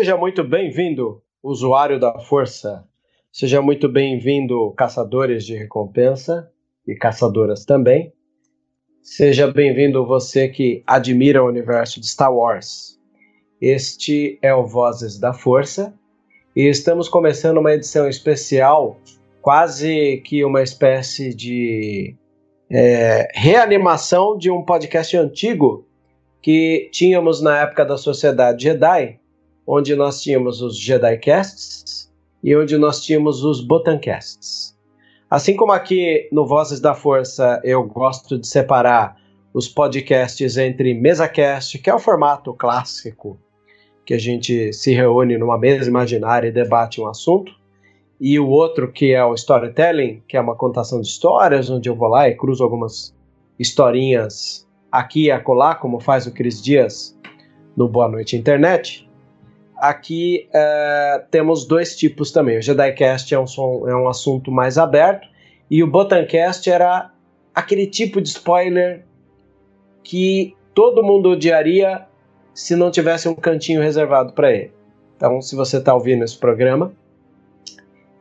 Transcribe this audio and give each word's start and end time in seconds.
Seja 0.00 0.16
muito 0.16 0.42
bem-vindo, 0.42 1.20
usuário 1.42 2.00
da 2.00 2.18
força. 2.20 2.86
Seja 3.30 3.60
muito 3.60 3.86
bem-vindo, 3.86 4.72
caçadores 4.72 5.44
de 5.44 5.54
recompensa 5.54 6.50
e 6.88 6.94
caçadoras 6.94 7.66
também. 7.66 8.10
Seja 9.02 9.46
bem-vindo 9.46 10.06
você 10.06 10.48
que 10.48 10.82
admira 10.86 11.44
o 11.44 11.48
universo 11.48 12.00
de 12.00 12.08
Star 12.08 12.34
Wars. 12.34 12.98
Este 13.60 14.38
é 14.40 14.54
o 14.54 14.66
Vozes 14.66 15.18
da 15.18 15.34
Força 15.34 15.92
e 16.56 16.62
estamos 16.62 17.06
começando 17.06 17.58
uma 17.58 17.74
edição 17.74 18.08
especial, 18.08 18.98
quase 19.42 20.22
que 20.24 20.42
uma 20.46 20.62
espécie 20.62 21.34
de 21.34 22.16
é, 22.70 23.28
reanimação 23.34 24.38
de 24.38 24.50
um 24.50 24.64
podcast 24.64 25.14
antigo 25.14 25.86
que 26.40 26.88
tínhamos 26.90 27.42
na 27.42 27.60
época 27.60 27.84
da 27.84 27.98
Sociedade 27.98 28.62
Jedi 28.62 29.19
onde 29.66 29.94
nós 29.94 30.22
tínhamos 30.22 30.62
os 30.62 30.78
Jedi 30.78 31.18
Casts 31.18 32.10
e 32.42 32.56
onde 32.56 32.76
nós 32.76 33.02
tínhamos 33.02 33.44
os 33.44 33.60
Botancasts. 33.60 34.76
Assim 35.28 35.54
como 35.54 35.72
aqui 35.72 36.28
no 36.32 36.46
Vozes 36.46 36.80
da 36.80 36.94
Força 36.94 37.60
eu 37.62 37.84
gosto 37.84 38.38
de 38.38 38.46
separar 38.46 39.16
os 39.52 39.68
podcasts 39.68 40.56
entre 40.56 40.94
MesaCast, 40.94 41.78
que 41.78 41.90
é 41.90 41.94
o 41.94 41.98
formato 41.98 42.52
clássico 42.54 43.38
que 44.04 44.14
a 44.14 44.18
gente 44.18 44.72
se 44.72 44.92
reúne 44.92 45.38
numa 45.38 45.58
mesa 45.58 45.88
imaginária 45.88 46.48
e 46.48 46.52
debate 46.52 47.00
um 47.00 47.06
assunto, 47.06 47.52
e 48.20 48.38
o 48.38 48.48
outro 48.48 48.90
que 48.90 49.12
é 49.12 49.24
o 49.24 49.34
Storytelling, 49.34 50.22
que 50.26 50.36
é 50.36 50.40
uma 50.40 50.56
contação 50.56 51.00
de 51.00 51.06
histórias, 51.06 51.70
onde 51.70 51.88
eu 51.88 51.94
vou 51.94 52.08
lá 52.08 52.28
e 52.28 52.34
cruzo 52.34 52.64
algumas 52.64 53.14
historinhas 53.58 54.68
aqui 54.90 55.26
e 55.26 55.30
acolá, 55.30 55.74
como 55.74 56.00
faz 56.00 56.26
o 56.26 56.32
Cris 56.32 56.60
Dias 56.60 57.16
no 57.76 57.88
Boa 57.88 58.08
Noite 58.08 58.36
Internet 58.36 59.08
aqui 59.80 60.48
é, 60.52 61.24
temos 61.30 61.64
dois 61.64 61.96
tipos 61.96 62.30
também. 62.30 62.58
O 62.58 62.62
JediCast 62.62 63.34
é 63.34 63.40
um, 63.40 63.46
som, 63.46 63.88
é 63.88 63.96
um 63.96 64.08
assunto 64.08 64.52
mais 64.52 64.76
aberto 64.76 65.26
e 65.70 65.82
o 65.82 65.86
Botancast 65.86 66.68
era 66.68 67.10
aquele 67.54 67.86
tipo 67.86 68.20
de 68.20 68.28
spoiler 68.28 69.04
que 70.04 70.54
todo 70.74 71.02
mundo 71.02 71.30
odiaria 71.30 72.06
se 72.52 72.76
não 72.76 72.90
tivesse 72.90 73.28
um 73.28 73.34
cantinho 73.34 73.80
reservado 73.80 74.32
para 74.32 74.52
ele. 74.52 74.72
Então, 75.16 75.40
se 75.40 75.56
você 75.56 75.78
está 75.78 75.94
ouvindo 75.94 76.24
esse 76.24 76.36
programa 76.36 76.92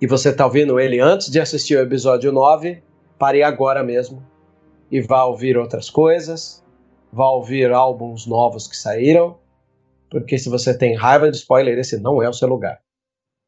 e 0.02 0.08
você 0.08 0.30
está 0.30 0.46
ouvindo 0.46 0.80
ele 0.80 1.00
antes 1.00 1.30
de 1.30 1.40
assistir 1.40 1.76
o 1.76 1.82
episódio 1.82 2.32
9, 2.32 2.82
pare 3.18 3.44
agora 3.44 3.84
mesmo 3.84 4.24
e 4.90 5.02
vá 5.02 5.24
ouvir 5.24 5.58
outras 5.58 5.90
coisas, 5.90 6.64
vá 7.12 7.30
ouvir 7.30 7.72
álbuns 7.72 8.26
novos 8.26 8.68
que 8.68 8.78
saíram 8.78 9.38
porque 10.10 10.38
se 10.38 10.50
você 10.50 10.78
tem 10.78 10.96
raiva 10.96 11.30
de 11.30 11.38
spoiler, 11.38 11.78
esse 11.78 12.00
não 12.00 12.22
é 12.22 12.30
o 12.30 12.34
seu 12.34 12.48
lugar. 12.48 12.80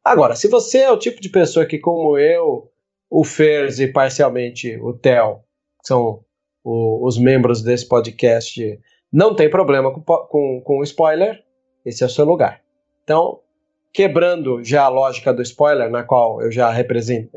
Agora, 0.04 0.36
se 0.36 0.48
você 0.48 0.80
é 0.80 0.92
o 0.92 0.98
tipo 0.98 1.22
de 1.22 1.30
pessoa 1.30 1.66
que, 1.66 1.78
como 1.78 2.18
eu, 2.18 2.72
o 3.10 3.24
Fers 3.24 3.80
e 3.80 3.88
parcialmente 3.88 4.78
o 4.82 4.94
Theo, 4.94 5.42
que 5.80 5.88
são 5.88 6.24
o, 6.64 7.06
os 7.08 7.18
membros 7.18 7.62
desse 7.62 7.88
podcast, 7.88 8.80
não 9.12 9.36
tem 9.36 9.50
problema 9.50 9.94
com, 9.94 10.02
com, 10.02 10.62
com 10.64 10.84
spoiler, 10.84 11.44
esse 11.86 12.04
é 12.04 12.06
o 12.06 12.10
seu 12.10 12.26
lugar. 12.26 12.62
Então, 13.04 13.40
quebrando 13.94 14.64
já 14.64 14.84
a 14.84 14.90
lógica 14.90 15.34
do 15.34 15.42
spoiler, 15.42 15.90
na 15.90 16.04
qual 16.04 16.42
eu 16.42 16.52
já 16.52 16.74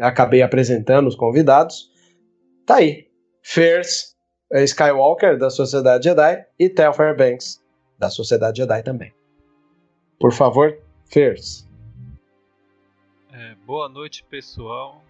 acabei 0.00 0.42
apresentando 0.42 1.08
os 1.08 1.16
convidados, 1.16 1.90
tá 2.66 2.76
aí. 2.76 3.08
Fers 3.42 4.14
Skywalker, 4.52 5.36
da 5.36 5.50
Sociedade 5.50 6.04
Jedi, 6.04 6.44
e 6.58 6.68
Theo 6.68 6.92
Fairbanks, 6.92 7.60
da 7.98 8.10
Sociedade 8.10 8.58
Jedi 8.58 8.82
também. 8.82 9.14
Por 10.18 10.32
favor, 10.32 10.78
Fers. 11.06 11.68
É, 13.32 13.54
boa 13.66 13.88
noite, 13.88 14.24
pessoal. 14.24 15.04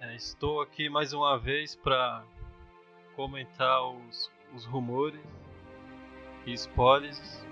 É, 0.00 0.14
estou 0.14 0.60
aqui 0.60 0.88
mais 0.88 1.12
uma 1.12 1.36
vez 1.36 1.74
para 1.74 2.24
comentar 3.16 3.82
os, 3.84 4.30
os, 4.54 4.64
rumores 4.64 5.20
e 6.46 6.52
spoilers. 6.52 7.44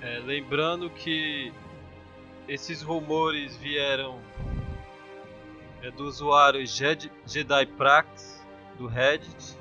É, 0.00 0.20
lembrando 0.20 0.88
que 0.88 1.52
esses 2.46 2.80
rumores 2.80 3.56
vieram 3.56 4.20
é, 5.82 5.90
do 5.90 6.04
usuário 6.04 6.64
Jedi, 6.64 7.10
Jedi 7.26 7.66
Prax 7.66 8.40
do 8.78 8.86
Reddit 8.86 9.55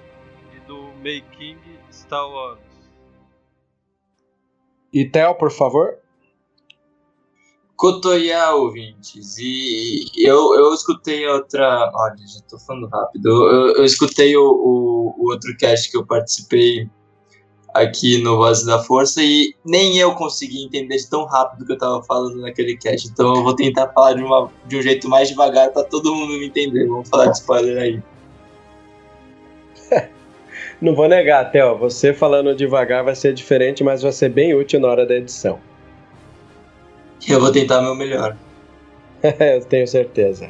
do 0.68 0.92
Making 0.98 1.58
Star 1.92 2.30
Wars. 2.30 2.60
E 4.94 5.06
Theo, 5.06 5.36
por 5.36 5.52
favor. 5.52 5.98
Cotoia, 7.76 8.52
ouvintes. 8.52 9.38
E 9.38 10.06
eu, 10.18 10.56
eu 10.56 10.74
escutei 10.74 11.28
outra. 11.28 11.92
Olha, 11.94 12.16
já 12.26 12.40
tô 12.50 12.58
falando 12.58 12.88
rápido. 12.88 13.28
Eu, 13.28 13.76
eu 13.76 13.84
escutei 13.84 14.36
o, 14.38 14.44
o, 14.44 15.16
o, 15.18 15.32
outro 15.32 15.56
cast 15.58 15.92
que 15.92 15.98
eu 15.98 16.06
participei 16.06 16.90
aqui 17.74 18.24
no 18.24 18.38
Voz 18.38 18.64
da 18.64 18.82
Força 18.82 19.22
e 19.22 19.54
nem 19.66 19.98
eu 19.98 20.16
consegui 20.16 20.64
entender 20.64 20.98
tão 21.10 21.26
rápido 21.26 21.66
que 21.66 21.74
eu 21.74 21.78
tava 21.78 22.02
falando 22.04 22.40
naquele 22.40 22.78
cast. 22.78 23.10
Então 23.10 23.36
eu 23.36 23.44
vou 23.44 23.54
tentar 23.54 23.90
falar 23.90 24.14
de, 24.14 24.24
uma, 24.24 24.50
de 24.66 24.78
um 24.78 24.82
jeito 24.82 25.10
mais 25.10 25.28
devagar 25.28 25.74
para 25.74 25.84
todo 25.84 26.16
mundo 26.16 26.40
me 26.40 26.48
entender. 26.48 26.88
Vamos 26.88 27.10
falar 27.10 27.26
de 27.26 27.38
spoiler 27.38 27.78
aí. 27.78 28.02
Não 30.82 30.94
vou 30.94 31.08
negar, 31.08 31.52
Theo, 31.52 31.78
você 31.78 32.14
falando 32.14 32.56
devagar 32.56 33.04
vai 33.04 33.16
ser 33.16 33.34
diferente, 33.34 33.84
mas 33.84 34.02
vai 34.02 34.12
ser 34.12 34.30
bem 34.30 34.54
útil 34.54 34.80
na 34.80 34.88
hora 34.88 35.06
da 35.06 35.16
edição. 35.16 35.60
Eu 37.28 37.40
vou 37.40 37.52
tentar 37.52 37.82
meu 37.82 37.96
melhor. 37.96 38.36
Eu 39.24 39.64
tenho 39.66 39.88
certeza. 39.88 40.50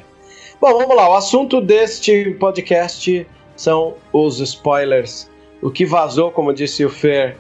Bom, 0.60 0.74
vamos 0.78 0.96
lá. 0.96 1.10
O 1.10 1.14
assunto 1.14 1.62
deste 1.62 2.32
podcast 2.40 3.26
são 3.56 3.96
os 4.12 4.40
spoilers. 4.40 5.30
O 5.62 5.70
que 5.72 5.86
vazou, 5.86 6.32
como 6.32 6.54
disse 6.54 6.84
o 6.84 6.90
Fer, 6.90 7.38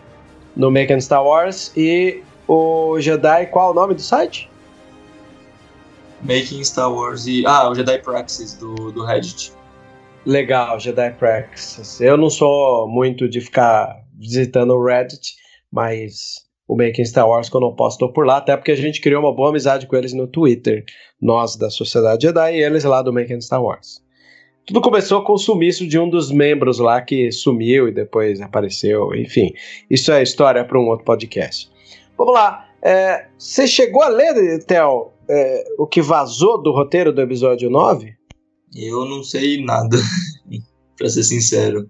no 0.56 0.72
Making 0.72 1.02
Star 1.02 1.23
Wars. 1.23 1.72
E 1.75 2.23
o 2.47 3.00
Jedi, 3.00 3.47
qual 3.47 3.69
é 3.69 3.72
o 3.72 3.73
nome 3.73 3.96
do 3.96 4.02
site? 4.02 4.50
Making 6.22 6.63
Star 6.63 6.91
Wars 6.91 7.28
e. 7.28 7.46
Ah, 7.46 7.69
o 7.69 7.75
Jedi 7.75 8.00
Praxis 8.00 8.53
do, 8.53 8.91
do 8.91 9.03
Reddit. 9.03 9.52
Legal, 10.25 10.80
Jedi 10.80 11.12
Praxis. 11.12 12.02
Eu 12.02 12.18
não 12.18 12.31
sou 12.31 12.88
muito 12.88 13.30
de 13.30 13.40
ficar 13.40 14.03
visitando 14.18 14.74
o 14.74 14.84
Reddit, 14.84 15.36
mas 15.72 16.46
o 16.67 16.76
Making 16.76 17.05
Star 17.05 17.29
Wars, 17.29 17.47
quando 17.47 17.67
eu 17.67 17.73
posso, 17.73 17.96
estou 17.96 18.11
por 18.11 18.26
lá, 18.26 18.38
até 18.38 18.58
porque 18.58 18.72
a 18.72 18.76
gente 18.76 19.02
criou 19.02 19.22
uma 19.22 19.35
boa 19.35 19.50
amizade 19.50 19.85
com 19.85 19.96
eles 19.96 20.14
no 20.14 20.26
Twitter, 20.26 20.84
nós 21.22 21.55
da 21.55 21.70
Sociedade 21.70 22.26
Jedi 22.26 22.55
e 22.55 22.64
eles 22.64 22.84
lá 22.84 23.03
do 23.03 23.14
Making 23.14 23.40
Star 23.40 23.61
Wars. 23.61 24.03
Tudo 24.66 24.82
começou 24.82 25.23
com 25.23 25.34
o 25.34 25.38
sumiço 25.38 25.88
de 25.88 26.00
um 26.00 26.09
dos 26.09 26.32
membros 26.32 26.79
lá 26.79 27.00
que 27.02 27.32
sumiu 27.32 27.88
e 27.88 27.91
depois 27.91 28.41
apareceu, 28.41 29.14
enfim. 29.14 29.53
Isso 29.91 30.11
é 30.11 30.23
história 30.23 30.66
para 30.66 30.79
um 30.79 30.88
outro 30.88 31.05
podcast. 31.05 31.70
Vamos 32.17 32.34
lá. 32.34 32.67
É, 32.82 33.28
você 33.38 33.67
chegou 33.67 34.02
a 34.02 34.08
ler, 34.08 34.64
Theo, 34.66 35.11
é, 35.29 35.64
o 35.78 35.85
que 35.85 36.02
vazou 36.02 36.59
do 36.64 36.72
roteiro 36.72 37.14
do 37.14 37.22
episódio 37.22 37.70
9? 37.70 38.25
Eu 38.76 39.06
não 39.06 39.24
sei 39.24 39.64
nada, 39.64 39.98
para 40.98 41.10
ser 41.10 41.24
sincero. 41.24 41.90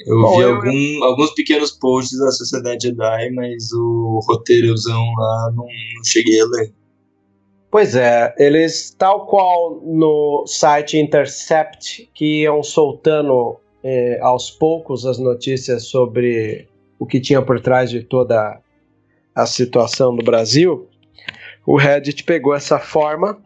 Eu 0.00 0.20
Bom, 0.20 0.36
vi 0.36 0.42
eu... 0.42 0.54
Algum, 0.56 1.04
alguns 1.04 1.30
pequenos 1.32 1.72
posts 1.72 2.18
da 2.18 2.30
Sociedade 2.30 2.88
Jedi, 2.88 3.30
mas 3.30 3.72
o 3.72 4.20
roteirozão 4.28 5.02
lá 5.16 5.52
não, 5.56 5.64
não 5.64 6.04
cheguei 6.04 6.40
a 6.40 6.46
ler. 6.46 6.72
Pois 7.70 7.94
é, 7.94 8.34
eles, 8.38 8.94
tal 8.96 9.26
qual 9.26 9.80
no 9.84 10.44
site 10.46 10.96
Intercept, 10.96 12.08
que 12.14 12.42
iam 12.42 12.62
soltando 12.62 13.58
eh, 13.82 14.18
aos 14.22 14.50
poucos 14.50 15.04
as 15.04 15.18
notícias 15.18 15.84
sobre 15.84 16.66
o 16.98 17.06
que 17.06 17.20
tinha 17.20 17.42
por 17.42 17.60
trás 17.60 17.90
de 17.90 18.02
toda 18.02 18.58
a 19.34 19.46
situação 19.46 20.16
do 20.16 20.24
Brasil, 20.24 20.88
o 21.66 21.76
Reddit 21.76 22.24
pegou 22.24 22.54
essa 22.54 22.78
forma 22.78 23.38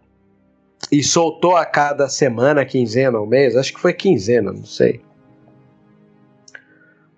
e 0.92 1.02
soltou 1.02 1.56
a 1.56 1.64
cada 1.64 2.06
semana, 2.06 2.66
quinzena 2.66 3.18
ou 3.18 3.26
mês, 3.26 3.56
acho 3.56 3.72
que 3.72 3.80
foi 3.80 3.94
quinzena, 3.94 4.52
não 4.52 4.66
sei. 4.66 5.00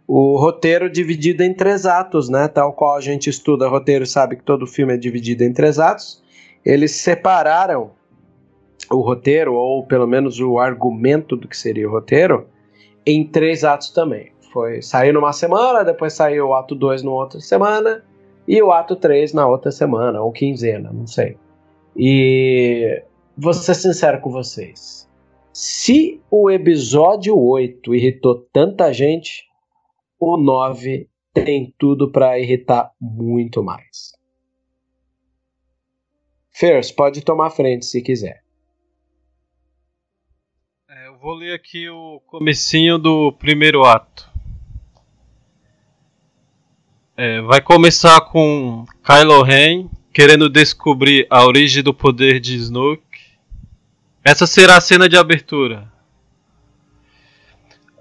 O 0.07 0.37
roteiro 0.37 0.89
dividido 0.89 1.43
em 1.43 1.53
três 1.53 1.85
atos, 1.85 2.29
né? 2.29 2.47
Tal 2.47 2.73
qual 2.73 2.95
a 2.95 3.01
gente 3.01 3.29
estuda 3.29 3.67
roteiro, 3.67 4.07
sabe 4.07 4.37
que 4.37 4.45
todo 4.45 4.65
filme 4.65 4.95
é 4.95 4.97
dividido 4.97 5.43
em 5.43 5.53
três 5.53 5.81
atos. 5.81 6.23
Eles 6.65 6.93
separaram 6.93 7.91
o 8.93 9.01
roteiro, 9.01 9.55
ou 9.55 9.85
pelo 9.85 10.07
menos 10.07 10.39
o 10.39 10.61
argumento 10.61 11.37
do 11.37 11.49
que 11.49 11.57
seria 11.57 11.89
o 11.89 11.91
roteiro, 11.91 12.47
em 13.05 13.27
três 13.27 13.65
atos 13.65 13.91
também. 13.91 14.31
Foi, 14.53 14.83
saiu 14.83 15.15
numa 15.15 15.33
semana, 15.33 15.83
depois 15.83 16.13
saiu 16.13 16.49
o 16.49 16.55
ato 16.55 16.77
2 16.77 17.03
numa 17.03 17.17
outra 17.17 17.41
semana, 17.41 18.05
e 18.47 18.63
o 18.63 18.71
ato 18.71 18.95
3 18.95 19.33
na 19.33 19.49
outra 19.49 19.73
semana, 19.73 20.23
ou 20.23 20.31
quinzena, 20.31 20.93
não 20.93 21.07
sei. 21.09 21.37
E 21.97 23.03
vou 23.37 23.53
ser 23.53 23.75
sincero 23.75 24.21
com 24.21 24.31
vocês. 24.31 25.09
Se 25.53 26.21
o 26.31 26.51
episódio 26.51 27.39
8 27.39 27.95
irritou 27.95 28.47
tanta 28.53 28.93
gente, 28.93 29.45
o 30.19 30.37
9 30.37 31.09
tem 31.33 31.75
tudo 31.79 32.11
para 32.11 32.39
irritar 32.39 32.93
muito 33.01 33.63
mais. 33.63 34.13
First, 36.51 36.95
pode 36.95 37.23
tomar 37.23 37.51
frente 37.51 37.85
se 37.85 38.01
quiser. 38.01 38.45
É, 40.89 41.09
eu 41.09 41.19
vou 41.19 41.35
ler 41.35 41.55
aqui 41.55 41.89
o 41.89 42.21
comecinho 42.27 42.97
do 42.97 43.33
primeiro 43.33 43.85
ato. 43.85 44.31
É, 47.17 47.41
vai 47.43 47.61
começar 47.61 48.21
com 48.23 48.85
Kylo 49.05 49.43
Ren 49.43 49.89
querendo 50.13 50.49
descobrir 50.49 51.27
a 51.29 51.45
origem 51.45 51.83
do 51.83 51.93
poder 51.93 52.39
de 52.39 52.55
Snoke. 52.55 53.04
Essa 54.25 54.47
será 54.47 54.77
a 54.77 54.81
cena 54.81 55.09
de 55.09 55.17
abertura. 55.17 55.87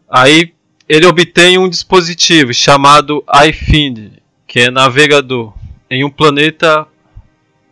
Aí 0.09 0.53
ele 0.87 1.05
obtém 1.05 1.57
um 1.57 1.67
dispositivo 1.67 2.53
chamado 2.53 3.23
iFind, 3.47 4.13
que 4.47 4.61
é 4.61 4.71
navegador, 4.71 5.53
em 5.89 6.03
um 6.03 6.09
planeta 6.09 6.87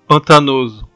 pantanoso. 0.07 0.89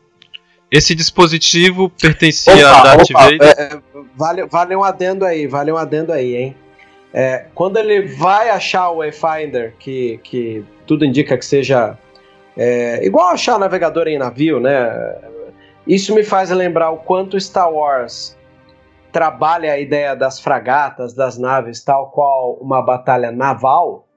Esse 0.70 0.94
dispositivo 0.94 1.90
pertencia 1.90 2.68
opa, 2.68 2.80
a 2.80 2.84
Darth 2.84 3.10
opa, 3.10 3.24
Vader. 3.24 3.42
É, 3.42 3.64
é, 3.64 3.80
vale, 4.16 4.46
vale 4.48 4.76
um 4.76 4.84
adendo 4.84 5.24
aí, 5.24 5.48
vale 5.48 5.72
um 5.72 5.78
adendo 5.78 6.12
aí, 6.12 6.36
hein? 6.36 6.56
É, 7.14 7.46
quando 7.56 7.78
ele 7.78 8.02
vai 8.02 8.50
achar 8.50 8.90
o 8.90 8.98
Wayfinder, 8.98 9.74
que, 9.80 10.20
que 10.22 10.66
tudo 10.86 11.06
indica 11.06 11.38
que 11.38 11.46
seja 11.46 11.98
é, 12.58 13.06
igual 13.06 13.30
achar 13.30 13.58
navegador 13.58 14.08
em 14.08 14.18
navio, 14.18 14.60
né? 14.60 14.90
Isso 15.88 16.16
me 16.16 16.24
faz 16.24 16.50
lembrar 16.50 16.92
o 16.92 16.98
quanto 16.98 17.40
Star 17.40 17.72
Wars 17.72 18.38
trabalha 19.12 19.72
a 19.72 19.80
ideia 19.80 20.16
das 20.16 20.40
fragatas, 20.40 21.14
das 21.14 21.38
naves, 21.38 21.84
tal 21.84 22.10
qual 22.12 22.56
uma 22.56 22.82
batalha 22.82 23.32
naval. 23.32 24.08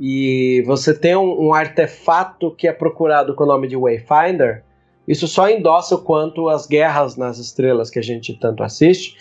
E 0.00 0.64
você 0.66 0.92
tem 0.98 1.14
um, 1.14 1.48
um 1.48 1.54
artefato 1.54 2.50
que 2.50 2.66
é 2.66 2.72
procurado 2.72 3.36
com 3.36 3.44
o 3.44 3.46
nome 3.46 3.68
de 3.68 3.76
Wayfinder. 3.76 4.64
Isso 5.06 5.28
só 5.28 5.48
endossa 5.48 5.94
o 5.94 6.02
quanto 6.02 6.48
as 6.48 6.66
guerras 6.66 7.16
nas 7.16 7.38
estrelas 7.38 7.88
que 7.88 7.98
a 7.98 8.02
gente 8.02 8.34
tanto 8.34 8.62
assiste 8.62 9.16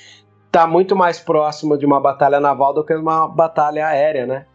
está 0.48 0.68
muito 0.68 0.96
mais 0.96 1.20
próximo 1.20 1.78
de 1.78 1.86
uma 1.86 2.00
batalha 2.00 2.40
naval 2.40 2.74
do 2.74 2.84
que 2.84 2.94
uma 2.94 3.28
batalha 3.28 3.88
aérea, 3.88 4.26
né? 4.26 4.46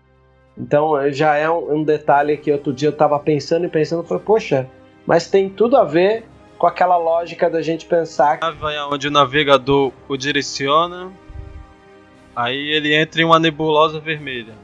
Então 0.58 1.10
já 1.10 1.36
é 1.36 1.48
um, 1.48 1.76
um 1.76 1.84
detalhe 1.84 2.36
que 2.36 2.52
outro 2.52 2.72
dia 2.72 2.88
eu 2.88 2.92
estava 2.92 3.18
pensando 3.18 3.64
e 3.64 3.68
pensando, 3.68 4.02
foi 4.02 4.18
poxa, 4.18 4.68
mas 5.06 5.30
tem 5.30 5.48
tudo 5.48 5.76
a 5.76 5.84
ver 5.84 6.24
com 6.58 6.66
aquela 6.66 6.96
lógica 6.96 7.48
da 7.50 7.62
gente 7.62 7.86
pensar. 7.86 8.38
que 8.38 8.50
Vai 8.52 8.76
aonde 8.76 9.08
o 9.08 9.10
navegador 9.10 9.92
o 10.08 10.16
direciona, 10.16 11.12
aí 12.34 12.70
ele 12.70 12.94
entra 12.94 13.22
em 13.22 13.24
uma 13.24 13.38
nebulosa 13.38 14.00
vermelha. 14.00 14.54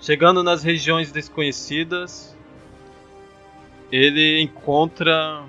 Chegando 0.00 0.42
nas 0.42 0.62
regiões 0.62 1.10
desconhecidas, 1.10 2.36
ele 3.90 4.40
encontra 4.40 5.42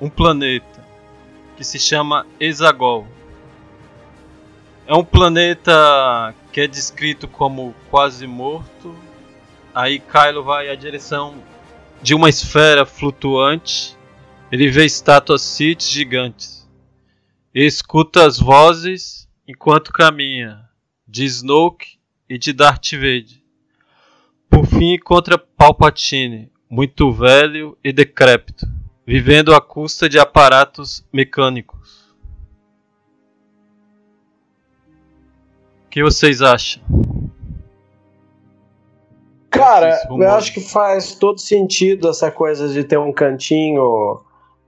um 0.00 0.08
planeta 0.08 0.84
que 1.56 1.64
se 1.64 1.78
chama 1.78 2.26
Hexagol. 2.40 3.06
É 4.86 4.94
um 4.94 5.04
planeta 5.04 6.34
que 6.52 6.60
é 6.60 6.66
descrito 6.66 7.26
como 7.26 7.74
quase 7.90 8.26
morto. 8.26 8.94
Aí 9.74 9.98
Kylo 9.98 10.42
vai 10.42 10.68
à 10.68 10.74
direção 10.74 11.34
de 12.02 12.14
uma 12.14 12.28
esfera 12.28 12.84
flutuante. 12.84 13.93
Ele 14.54 14.70
vê 14.70 14.84
estátuas 14.84 15.42
Sith 15.42 15.82
gigantes. 15.82 16.64
E 17.52 17.66
escuta 17.66 18.24
as 18.24 18.38
vozes 18.38 19.28
enquanto 19.48 19.92
caminha 19.92 20.60
de 21.08 21.24
Snoke 21.24 21.98
e 22.28 22.38
de 22.38 22.52
Darth 22.52 22.92
Vader. 22.92 23.42
Por 24.48 24.64
fim 24.64 24.94
encontra 24.94 25.36
Palpatine, 25.36 26.52
muito 26.70 27.10
velho 27.10 27.76
e 27.82 27.92
decrépito, 27.92 28.64
vivendo 29.04 29.52
à 29.52 29.60
custa 29.60 30.08
de 30.08 30.20
aparatos 30.20 31.04
mecânicos. 31.12 32.14
que 35.90 36.00
vocês 36.00 36.40
acham? 36.40 36.80
Cara, 39.50 40.00
eu 40.08 40.30
acho 40.30 40.54
que 40.54 40.60
faz 40.60 41.16
todo 41.16 41.40
sentido 41.40 42.08
essa 42.08 42.30
coisa 42.30 42.68
de 42.68 42.84
ter 42.84 42.98
um 42.98 43.12
cantinho 43.12 44.22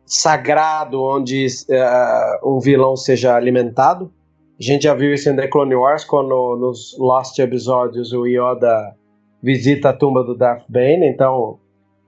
sagrado 0.06 1.02
onde 1.02 1.46
uh, 1.68 2.56
um 2.56 2.60
vilão 2.60 2.96
seja 2.96 3.34
alimentado. 3.34 4.12
A 4.58 4.62
gente 4.62 4.84
já 4.84 4.94
viu 4.94 5.12
isso 5.12 5.28
em 5.28 5.36
The 5.36 5.48
Clone 5.48 5.74
Wars, 5.74 6.04
quando 6.04 6.56
nos 6.56 6.96
Lost 6.98 7.38
episódios 7.38 8.12
o 8.12 8.24
Yoda 8.26 8.94
visita 9.42 9.90
a 9.90 9.92
tumba 9.92 10.24
do 10.24 10.34
Darth 10.34 10.64
Bane, 10.68 11.06
então 11.06 11.58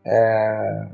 é, 0.05 0.89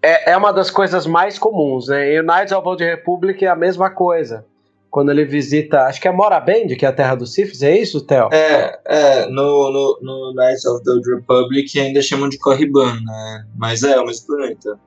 é, 0.00 0.30
é 0.32 0.36
uma 0.36 0.52
das 0.52 0.70
coisas 0.70 1.06
mais 1.06 1.38
comuns, 1.38 1.88
né? 1.88 2.12
E 2.12 2.20
o 2.20 2.22
Knights 2.22 2.52
of 2.52 2.76
the 2.76 2.94
Republic 2.94 3.44
é 3.44 3.48
a 3.48 3.56
mesma 3.56 3.90
coisa 3.90 4.44
quando 4.90 5.10
ele 5.10 5.24
visita, 5.24 5.82
acho 5.82 6.00
que 6.00 6.08
é 6.08 6.12
Morabend, 6.12 6.74
que 6.76 6.84
é 6.86 6.88
a 6.88 6.92
terra 6.92 7.14
dos 7.14 7.34
Siths, 7.34 7.62
é 7.62 7.76
isso, 7.76 8.00
Theo? 8.00 8.28
É, 8.32 8.78
é 8.86 9.26
no, 9.26 9.70
no, 9.70 9.98
no 10.00 10.34
Knights 10.34 10.64
of 10.64 10.82
the 10.82 10.92
Republic 11.14 11.78
ainda 11.78 12.00
chamam 12.00 12.28
de 12.28 12.38
Korriban, 12.38 12.94
né? 13.04 13.46
Mas 13.56 13.82
é, 13.82 13.92
é 13.92 14.00
o 14.00 14.06
mesmo 14.06 14.26
planeta. 14.26 14.78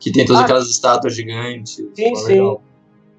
Que 0.00 0.12
tem 0.12 0.24
todas 0.24 0.42
ah, 0.42 0.44
aquelas 0.44 0.68
estátuas 0.68 1.14
gigantes. 1.14 1.82
Sim, 1.94 2.14
sim. 2.14 2.56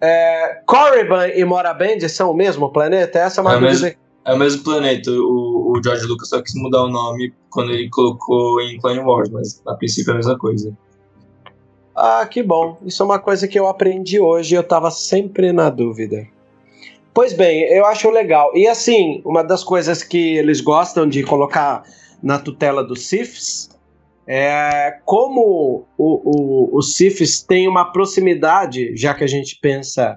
É, 0.02 0.62
Korriban 0.66 1.28
e 1.28 1.44
Morabend 1.44 2.08
são 2.08 2.32
o 2.32 2.34
mesmo 2.34 2.70
planeta? 2.72 3.20
Essa 3.20 3.40
é 3.40 3.42
uma 3.42 3.52
é 3.52 3.60
dúvida. 3.60 3.72
Mesmo, 3.72 4.00
é 4.26 4.34
o 4.34 4.38
mesmo 4.38 4.64
planeta. 4.64 5.12
O, 5.12 5.74
o 5.76 5.84
George 5.84 6.06
Lucas 6.06 6.30
só 6.30 6.42
quis 6.42 6.54
mudar 6.56 6.84
o 6.84 6.90
nome 6.90 7.34
quando 7.50 7.72
ele 7.72 7.90
colocou 7.90 8.62
em 8.62 8.80
Clone 8.80 9.00
Wars, 9.00 9.30
mas 9.30 9.62
a 9.68 9.74
princípio 9.76 10.12
é 10.12 10.14
a 10.14 10.18
mesma 10.18 10.38
coisa. 10.38 10.76
Ah, 11.96 12.26
que 12.26 12.42
bom. 12.42 12.78
Isso 12.86 13.04
é 13.04 13.06
uma 13.06 13.20
coisa 13.20 13.48
que 13.48 13.60
eu 13.60 13.68
aprendi 13.68 14.20
hoje 14.20 14.56
e 14.56 14.58
eu 14.58 14.62
estava 14.62 14.90
sempre 14.90 15.52
na 15.52 15.70
dúvida. 15.70 16.26
Pois 17.14 17.34
bem, 17.34 17.64
eu 17.64 17.86
acho 17.86 18.10
legal. 18.10 18.56
E 18.56 18.68
assim, 18.68 19.22
uma 19.26 19.44
das 19.44 19.64
coisas 19.64 20.02
que 20.02 20.38
eles 20.38 20.62
gostam 20.62 21.08
de 21.08 21.24
colocar 21.24 21.84
na 22.24 22.40
tutela 22.40 22.84
dos 22.84 23.08
Siths 23.08 23.69
é 24.32 25.00
como 25.06 25.88
o, 25.98 26.70
o, 26.78 26.78
os 26.78 26.96
Siths 26.96 27.42
têm 27.42 27.68
uma 27.68 27.92
proximidade, 27.92 28.96
já 28.96 29.16
que 29.16 29.24
a 29.24 29.28
gente 29.28 29.58
pensa 29.60 30.16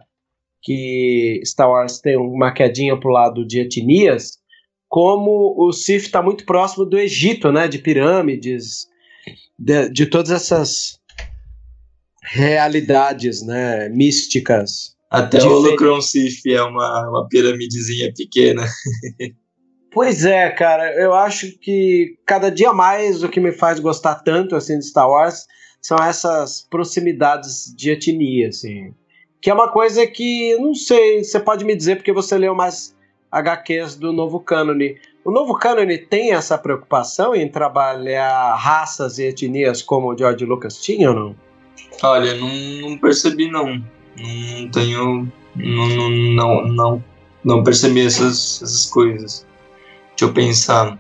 que 0.61 1.41
Star 1.47 1.71
Wars 1.71 1.99
tem 1.99 2.19
uma 2.19 2.53
quedinha 2.53 2.99
pro 3.01 3.11
lado 3.11 3.47
de 3.47 3.61
etnias, 3.61 4.39
como 4.87 5.55
o 5.57 5.73
Sith 5.73 6.03
está 6.03 6.21
muito 6.21 6.45
próximo 6.45 6.85
do 6.85 6.99
Egito, 6.99 7.51
né, 7.51 7.67
de 7.67 7.79
pirâmides, 7.79 8.87
de, 9.59 9.89
de 9.89 10.05
todas 10.05 10.31
essas 10.31 11.01
realidades, 12.23 13.41
né, 13.41 13.89
místicas. 13.89 14.95
Até 15.11 15.43
o 15.43 15.53
Holocron 15.53 16.03
Sif 16.03 16.47
é 16.47 16.63
uma, 16.63 17.09
uma 17.09 17.29
piramidezinha 17.29 18.13
pequena. 18.15 18.67
pois 19.93 20.25
é, 20.25 20.51
cara, 20.51 20.95
eu 21.01 21.15
acho 21.15 21.59
que 21.59 22.17
cada 22.27 22.51
dia 22.51 22.73
mais 22.73 23.23
o 23.23 23.29
que 23.29 23.41
me 23.41 23.53
faz 23.53 23.79
gostar 23.79 24.17
tanto 24.17 24.57
assim 24.57 24.79
de 24.79 24.87
Star 24.87 25.09
Wars 25.09 25.47
são 25.81 25.99
essas 25.99 26.67
proximidades 26.71 27.75
de 27.77 27.91
etnia, 27.91 28.49
assim. 28.49 28.95
Que 29.41 29.51
é 29.51 29.55
uma 29.55 29.69
coisa 29.69 30.07
que, 30.07 30.57
não 30.57 30.75
sei, 30.75 31.25
você 31.25 31.41
pode 31.41 31.65
me 31.65 31.75
dizer 31.75 31.97
porque 31.97 32.13
você 32.13 32.39
leu 32.39 32.55
mais 32.55 32.95
HQs 33.33 33.97
do 33.97 34.13
novo 34.13 34.39
cânone. 34.39 34.97
O 35.25 35.33
novo 35.33 35.55
cânone 35.55 35.99
tem 35.99 36.33
essa 36.33 36.57
preocupação 36.57 37.35
em 37.35 37.49
trabalhar 37.49 38.55
raças 38.55 39.19
e 39.19 39.25
etnias 39.25 39.83
como 39.83 40.13
o 40.13 40.17
George 40.17 40.45
Lucas 40.45 40.81
tinha 40.81 41.11
ou 41.11 41.17
não? 41.17 41.37
Olha, 42.03 42.35
não, 42.35 42.49
não 42.89 42.99
percebi 42.99 43.51
não. 43.51 43.83
Não 44.17 44.71
tenho 44.71 45.33
Não, 45.57 45.89
não, 45.89 46.11
não, 46.11 46.69
não, 46.69 47.05
não 47.45 47.65
percebi 47.65 48.07
essas, 48.07 48.63
essas 48.63 48.87
coisas. 48.87 49.47
Deixa 50.23 50.31
eu 50.31 50.35
pensar. 50.35 50.99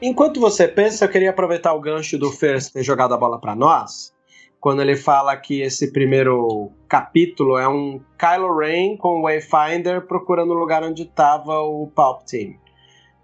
Enquanto 0.00 0.40
você 0.40 0.66
pensa, 0.66 1.04
eu 1.04 1.08
queria 1.08 1.30
aproveitar 1.30 1.72
o 1.72 1.80
gancho 1.80 2.18
do 2.18 2.32
First 2.32 2.72
ter 2.72 2.82
jogado 2.82 3.14
a 3.14 3.16
bola 3.16 3.40
para 3.40 3.54
nós, 3.54 4.12
quando 4.58 4.82
ele 4.82 4.96
fala 4.96 5.36
que 5.36 5.60
esse 5.60 5.92
primeiro 5.92 6.72
capítulo 6.88 7.56
é 7.56 7.68
um 7.68 8.00
Kylo 8.18 8.58
Ren 8.58 8.96
com 8.96 9.20
o 9.20 9.22
Wayfinder 9.22 10.08
procurando 10.08 10.50
o 10.50 10.58
lugar 10.58 10.82
onde 10.82 11.02
estava 11.04 11.60
o 11.60 11.86
Palpatine. 11.94 12.58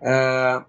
Uh, 0.00 0.64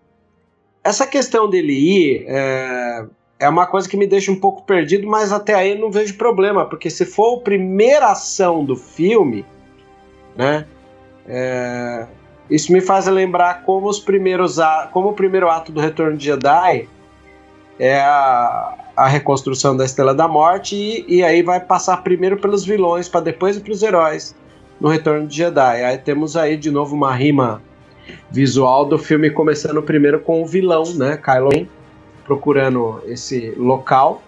essa 0.84 1.06
questão 1.06 1.48
dele 1.48 1.74
ir 1.74 2.26
é, 2.28 3.06
é 3.42 3.48
uma 3.48 3.68
coisa 3.68 3.88
que 3.88 3.96
me 3.96 4.08
deixa 4.08 4.32
um 4.32 4.40
pouco 4.40 4.64
perdido, 4.64 5.08
mas 5.08 5.32
até 5.32 5.54
aí 5.54 5.78
não 5.78 5.92
vejo 5.92 6.18
problema, 6.18 6.66
porque 6.66 6.90
se 6.90 7.06
for 7.06 7.38
a 7.38 7.44
primeira 7.44 8.08
ação 8.08 8.66
do 8.66 8.76
filme, 8.76 9.46
né? 10.40 10.66
É, 11.28 12.08
isso 12.50 12.72
me 12.72 12.80
faz 12.80 13.06
lembrar 13.08 13.64
como 13.64 13.90
os 13.90 14.00
primeiros 14.00 14.58
como 14.94 15.10
o 15.10 15.14
primeiro 15.14 15.50
ato 15.50 15.70
do 15.70 15.82
Retorno 15.82 16.16
de 16.16 16.26
Jedi 16.26 16.88
é 17.78 18.00
a, 18.00 18.74
a 18.96 19.08
reconstrução 19.08 19.76
da 19.76 19.84
Estrela 19.84 20.16
da 20.16 20.30
Morte 20.30 20.76
e, 20.78 21.18
e 21.18 21.24
aí 21.24 21.44
vai 21.44 21.60
passar 21.60 21.98
primeiro 21.98 22.38
pelos 22.38 22.64
vilões 22.64 23.10
para 23.10 23.20
depois 23.20 23.58
ir 23.58 23.60
para 23.60 23.74
os 23.74 23.84
heróis 23.84 24.34
no 24.80 24.88
Retorno 24.88 25.28
de 25.28 25.36
Jedi. 25.36 25.84
Aí 25.84 25.98
temos 25.98 26.38
aí 26.38 26.56
de 26.56 26.72
novo 26.72 26.96
uma 26.96 27.14
rima 27.14 27.62
visual 28.32 28.86
do 28.86 28.98
filme 28.98 29.30
começando 29.30 29.84
primeiro 29.84 30.22
com 30.22 30.42
o 30.42 30.46
vilão, 30.46 30.84
né, 30.96 31.18
Kylo 31.18 31.50
Ren, 31.50 31.68
procurando 32.24 33.02
esse 33.06 33.54
local. 33.58 34.24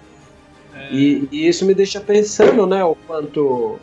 É. 0.75 0.93
E, 0.93 1.27
e, 1.31 1.47
isso 1.47 1.65
me 1.65 1.73
deixa 1.73 2.01
pensando, 2.01 2.67
né, 2.67 2.83
o 2.83 2.95
quanto 3.07 3.79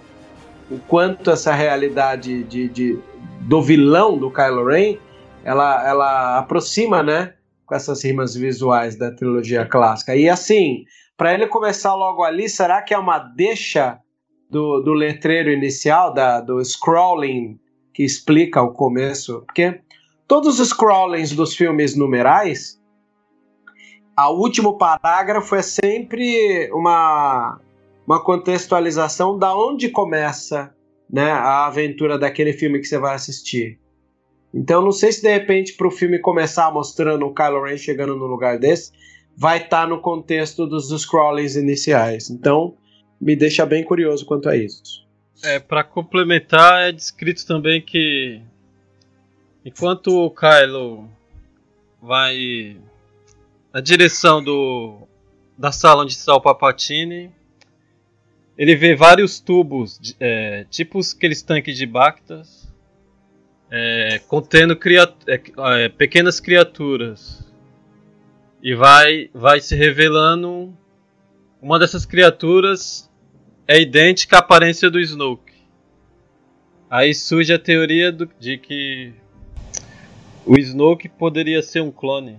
o 0.71 0.79
quanto 0.87 1.31
essa 1.31 1.53
realidade 1.53 2.45
de, 2.45 2.69
de, 2.69 2.99
do 3.43 3.63
vilão 3.63 4.19
do 4.19 4.31
Kylo 4.31 4.67
Ren, 4.67 4.97
ela, 5.45 5.89
ela 5.89 6.39
aproxima, 6.39 7.03
né, 7.03 7.35
com 7.65 7.75
essas 7.75 8.03
rimas 8.05 8.35
visuais 8.35 8.97
da 8.97 9.11
trilogia 9.11 9.65
clássica. 9.65 10.15
E 10.15 10.29
assim, 10.29 10.85
para 11.17 11.35
ele 11.35 11.47
começar 11.47 11.95
logo 11.95 12.23
ali, 12.23 12.49
será 12.49 12.83
que 12.83 12.93
é 12.93 12.99
uma 12.99 13.19
deixa 13.19 13.99
do, 14.51 14.81
do 14.81 14.93
letreiro 14.93 15.51
inicial, 15.51 16.13
da, 16.13 16.41
do 16.41 16.63
scrolling 16.65 17.59
que 17.93 18.05
explica 18.05 18.63
o 18.63 18.73
começo? 18.73 19.43
Porque 19.47 19.81
todos 20.27 20.61
os 20.61 20.69
scrollings 20.69 21.33
dos 21.33 21.55
filmes 21.55 21.97
numerais, 21.97 22.79
a 24.17 24.31
último 24.31 24.77
parágrafo 24.77 25.55
é 25.55 25.63
sempre 25.63 26.71
uma 26.73 27.61
uma 28.09 28.25
contextualização 28.25 29.39
da 29.39 29.55
onde 29.55 29.91
começa 29.91 30.75
né, 31.11 31.31
a 31.31 31.67
aventura 31.67 32.19
daquele 32.19 32.55
filme 32.55 32.79
que 32.79 32.87
você 32.87 32.99
vai 32.99 33.15
assistir. 33.15 33.79
Então 34.53 34.81
não 34.81 34.93
sei 34.93 35.13
se 35.13 35.21
de 35.21 35.29
repente 35.29 35.75
para 35.75 35.87
o 35.87 35.91
filme 35.91 36.19
começar 36.19 36.73
mostrando 36.73 37.27
o 37.27 37.35
Kylo 37.35 37.63
Ren 37.63 37.77
chegando 37.77 38.17
no 38.17 38.25
lugar 38.25 38.59
desse, 38.59 38.93
vai 39.37 39.59
estar 39.59 39.83
tá 39.83 39.87
no 39.87 40.01
contexto 40.01 40.67
dos 40.67 40.89
scrollings 41.03 41.55
iniciais. 41.55 42.31
Então 42.31 42.75
me 43.21 43.37
deixa 43.37 43.67
bem 43.67 43.85
curioso 43.85 44.25
quanto 44.25 44.49
a 44.49 44.57
isso. 44.57 45.07
É, 45.45 45.59
para 45.59 45.85
complementar, 45.85 46.89
é 46.89 46.93
descrito 46.93 47.47
também 47.47 47.83
que 47.83 48.41
enquanto 49.63 50.09
o 50.09 50.31
Kylo 50.31 51.07
vai 52.01 52.79
na 53.71 53.83
direção 53.83 54.43
do 54.43 54.97
da 55.59 55.73
sala 55.73 56.05
onde 56.05 56.13
está 56.13 56.35
o 56.35 56.41
Papatini, 56.41 57.37
ele 58.59 58.75
vê 58.75 58.97
vários 58.97 59.39
tubos, 59.39 60.01
é, 60.19 60.67
tipo 60.69 60.99
aqueles 60.99 61.41
tanques 61.43 61.77
de 61.79 61.87
Bactas, 61.87 62.69
é, 63.71 64.21
contendo 64.27 64.75
criat 64.75 65.15
é, 65.29 65.41
é, 65.59 65.89
pequenas 65.89 66.41
criaturas. 66.41 67.47
E 68.61 68.75
vai, 68.75 69.31
vai 69.33 69.61
se 69.61 69.77
revelando. 69.77 70.77
Uma 71.63 71.79
dessas 71.79 72.05
criaturas 72.05 73.09
é 73.69 73.81
idêntica 73.81 74.37
à 74.37 74.39
aparência 74.41 74.91
do 74.91 74.99
Snoke. 74.99 75.55
Aí 76.91 77.15
surge 77.15 77.53
a 77.53 77.59
teoria 77.59 78.11
do, 78.11 78.29
de 78.41 78.59
que 78.59 79.13
o 80.45 80.59
Snoke 80.59 81.09
poderia 81.09 81.63
ser 81.63 81.81
um 81.81 81.93
clone. 81.93 82.39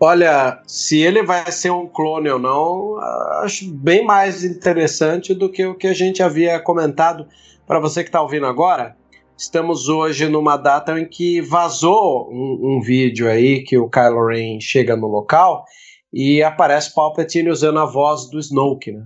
Olha, 0.00 0.62
se 0.66 1.00
ele 1.00 1.24
vai 1.24 1.50
ser 1.50 1.72
um 1.72 1.86
clone 1.86 2.30
ou 2.30 2.38
não, 2.38 2.98
acho 3.42 3.68
bem 3.72 4.04
mais 4.04 4.44
interessante 4.44 5.34
do 5.34 5.48
que 5.48 5.66
o 5.66 5.74
que 5.74 5.88
a 5.88 5.94
gente 5.94 6.22
havia 6.22 6.60
comentado. 6.60 7.26
Para 7.66 7.80
você 7.80 8.02
que 8.02 8.08
está 8.08 8.22
ouvindo 8.22 8.46
agora, 8.46 8.96
estamos 9.36 9.88
hoje 9.88 10.28
numa 10.28 10.56
data 10.56 10.98
em 10.98 11.04
que 11.04 11.40
vazou 11.40 12.30
um, 12.30 12.76
um, 12.76 12.80
vídeo 12.80 13.28
aí 13.28 13.62
que 13.64 13.76
o 13.76 13.88
Kylo 13.88 14.26
Ren 14.26 14.60
chega 14.60 14.96
no 14.96 15.08
local 15.08 15.64
e 16.12 16.42
aparece 16.42 16.94
Palpatine 16.94 17.50
usando 17.50 17.80
a 17.80 17.84
voz 17.84 18.30
do 18.30 18.38
Snoke, 18.38 18.92
né? 18.92 19.04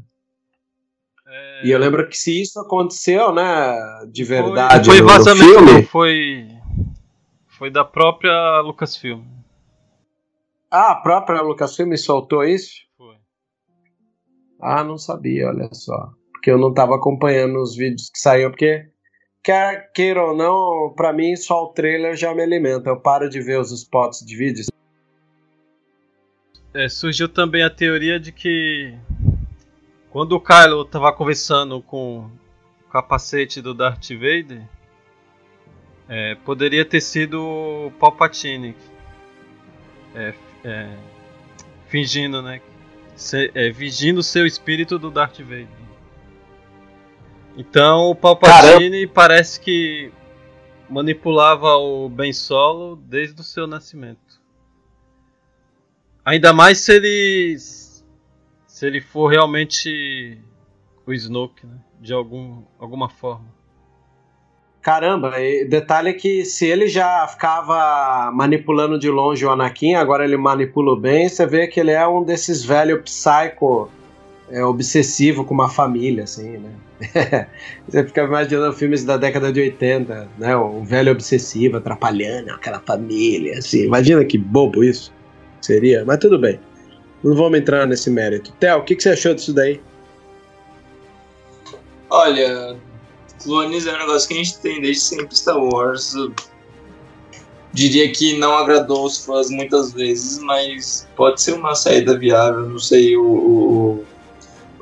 É... 1.26 1.66
E 1.66 1.70
eu 1.70 1.78
lembro 1.78 2.06
que 2.08 2.16
se 2.16 2.42
isso 2.42 2.61
aconteceu, 2.61 3.32
né, 3.32 3.75
de 4.12 4.22
verdade 4.22 4.84
foi, 4.84 4.99
foi 4.99 5.06
vazamento, 5.06 5.54
filme, 5.54 5.82
foi 5.84 6.49
foi 7.58 7.70
da 7.70 7.84
própria 7.84 8.61
Lucasfilm. 8.61 9.22
Ah, 10.75 10.93
a 10.93 10.95
própria 10.95 11.43
Lucasfilm 11.43 11.95
soltou 11.99 12.43
isso? 12.43 12.76
Foi. 12.97 13.17
Ah, 14.59 14.83
não 14.83 14.97
sabia, 14.97 15.49
olha 15.49 15.69
só. 15.71 16.14
Porque 16.33 16.50
eu 16.50 16.57
não 16.57 16.71
estava 16.71 16.97
acompanhando 16.97 17.61
os 17.61 17.76
vídeos 17.76 18.09
que 18.09 18.19
saíam, 18.19 18.50
porque 18.50 18.88
quer 19.45 19.93
queira 19.93 20.25
ou 20.25 20.35
não, 20.35 20.95
para 20.97 21.12
mim 21.12 21.37
só 21.37 21.64
o 21.64 21.75
trailer 21.75 22.17
já 22.17 22.35
me 22.35 22.43
alimenta. 22.43 22.88
Eu 22.88 22.99
paro 22.99 23.29
de 23.29 23.38
ver 23.43 23.61
os 23.61 23.71
spots 23.71 24.25
de 24.25 24.35
vídeos. 24.35 24.69
É, 26.73 26.88
surgiu 26.88 27.29
também 27.29 27.62
a 27.62 27.69
teoria 27.69 28.19
de 28.19 28.33
que 28.33 28.97
quando 30.09 30.33
o 30.33 30.41
Kylo 30.41 30.85
estava 30.85 31.12
conversando 31.12 31.83
com 31.83 32.31
o 32.87 32.91
capacete 32.91 33.61
do 33.61 33.75
Darth 33.75 34.09
Vader, 34.09 34.67
é, 36.09 36.35
poderia 36.37 36.83
ter 36.83 37.02
sido 37.02 37.43
o 37.43 37.91
Palpatine. 38.00 38.75
É, 40.14 40.33
é, 40.64 40.97
fingindo, 41.88 42.42
né? 42.42 42.61
Se, 43.14 43.50
é, 43.54 43.73
fingindo 43.73 44.23
ser 44.23 44.42
o 44.42 44.47
espírito 44.47 44.99
do 44.99 45.11
Darth 45.11 45.40
Vader. 45.40 45.69
Então 47.57 48.11
o 48.11 48.14
Palpatine 48.14 48.90
Caramba. 48.90 49.12
parece 49.12 49.61
que 49.61 50.11
manipulava 50.88 51.76
o 51.76 52.09
Ben 52.09 52.33
Solo 52.33 52.97
desde 52.97 53.40
o 53.40 53.45
seu 53.45 53.66
nascimento. 53.66 54.40
Ainda 56.25 56.52
mais 56.52 56.78
se 56.78 56.95
ele 56.95 57.57
se 57.59 58.87
ele 58.87 59.00
for 59.00 59.28
realmente 59.28 60.40
o 61.07 61.12
Snoke, 61.12 61.66
né? 61.66 61.78
De 62.00 62.12
algum, 62.12 62.64
alguma 62.78 63.09
forma. 63.09 63.47
Caramba, 64.83 65.35
detalhe 65.69 66.11
é 66.11 66.12
que 66.12 66.45
se 66.45 66.67
ele 66.67 66.89
já 66.89 67.25
ficava 67.29 68.33
manipulando 68.33 68.99
de 68.99 69.09
longe 69.09 69.47
o 69.47 69.51
Anakin, 69.51 69.95
agora 69.95 70.25
ele 70.25 70.37
manipula 70.37 70.99
bem, 70.99 71.29
você 71.29 71.47
vê 71.47 71.69
que 71.69 71.79
ele 71.79 71.93
é 71.93 72.07
um 72.07 72.25
desses 72.25 72.65
velhos 72.65 73.03
psycho 73.03 73.89
é, 74.51 74.65
obsessivo 74.65 75.45
com 75.45 75.55
uma 75.55 75.69
família, 75.69 76.25
assim, 76.25 76.59
né? 76.59 76.71
você 77.87 78.05
fica 78.05 78.25
imaginando 78.25 78.73
filmes 78.73 79.05
da 79.05 79.17
década 79.17 79.53
de 79.53 79.61
80, 79.61 80.29
né? 80.37 80.57
Um 80.57 80.85
velho 80.85 81.12
obsessivo 81.12 81.77
atrapalhando 81.77 82.51
aquela 82.51 82.81
família, 82.81 83.59
assim. 83.59 83.85
Imagina 83.85 84.25
que 84.25 84.37
bobo 84.37 84.83
isso 84.83 85.12
seria, 85.61 86.05
mas 86.05 86.19
tudo 86.19 86.41
bem. 86.41 86.59
Não 87.23 87.37
vamos 87.37 87.57
entrar 87.57 87.87
nesse 87.87 88.11
mérito. 88.11 88.53
Theo, 88.55 88.79
o 88.79 88.83
que, 88.83 88.97
que 88.97 89.03
você 89.05 89.11
achou 89.11 89.33
disso 89.33 89.55
daí? 89.55 89.81
Olha, 92.11 92.77
clones 93.42 93.87
é 93.87 93.94
um 93.94 93.99
negócio 93.99 94.28
que 94.28 94.34
a 94.34 94.38
gente 94.38 94.58
tem 94.58 94.80
desde 94.80 95.02
sempre 95.02 95.37
Star 95.37 95.62
Wars. 95.62 96.14
Diria 97.72 98.12
que 98.12 98.38
não 98.38 98.54
agradou 98.54 99.04
os 99.06 99.25
fãs 99.25 99.49
muitas 99.50 99.92
vezes, 99.92 100.38
mas 100.38 101.08
pode 101.16 101.40
ser 101.40 101.54
uma 101.54 101.75
saída 101.75 102.18
viável. 102.18 102.68
Não 102.68 102.78
sei, 102.78 103.16
o 103.16 104.04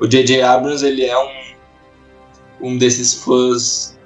o 0.01 0.07
J.J. 0.07 0.41
Abrams 0.41 0.83
ele 0.83 1.05
é 1.05 1.17
um 1.17 1.41
um 2.63 2.77
desses 2.77 3.13
fãs 3.13 3.97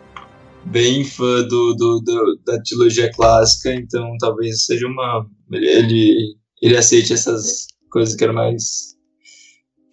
bem 0.65 1.03
fã 1.03 1.41
do, 1.43 1.73
do, 1.75 1.99
do, 2.01 2.39
da 2.45 2.61
trilogia 2.63 3.11
clássica, 3.13 3.73
então 3.73 4.15
talvez 4.19 4.65
seja 4.65 4.87
uma 4.87 5.25
ele 5.51 6.35
ele 6.61 6.77
aceite 6.77 7.13
essas 7.13 7.67
coisas 7.89 8.15
que 8.15 8.23
eram 8.23 8.33
mais 8.33 8.94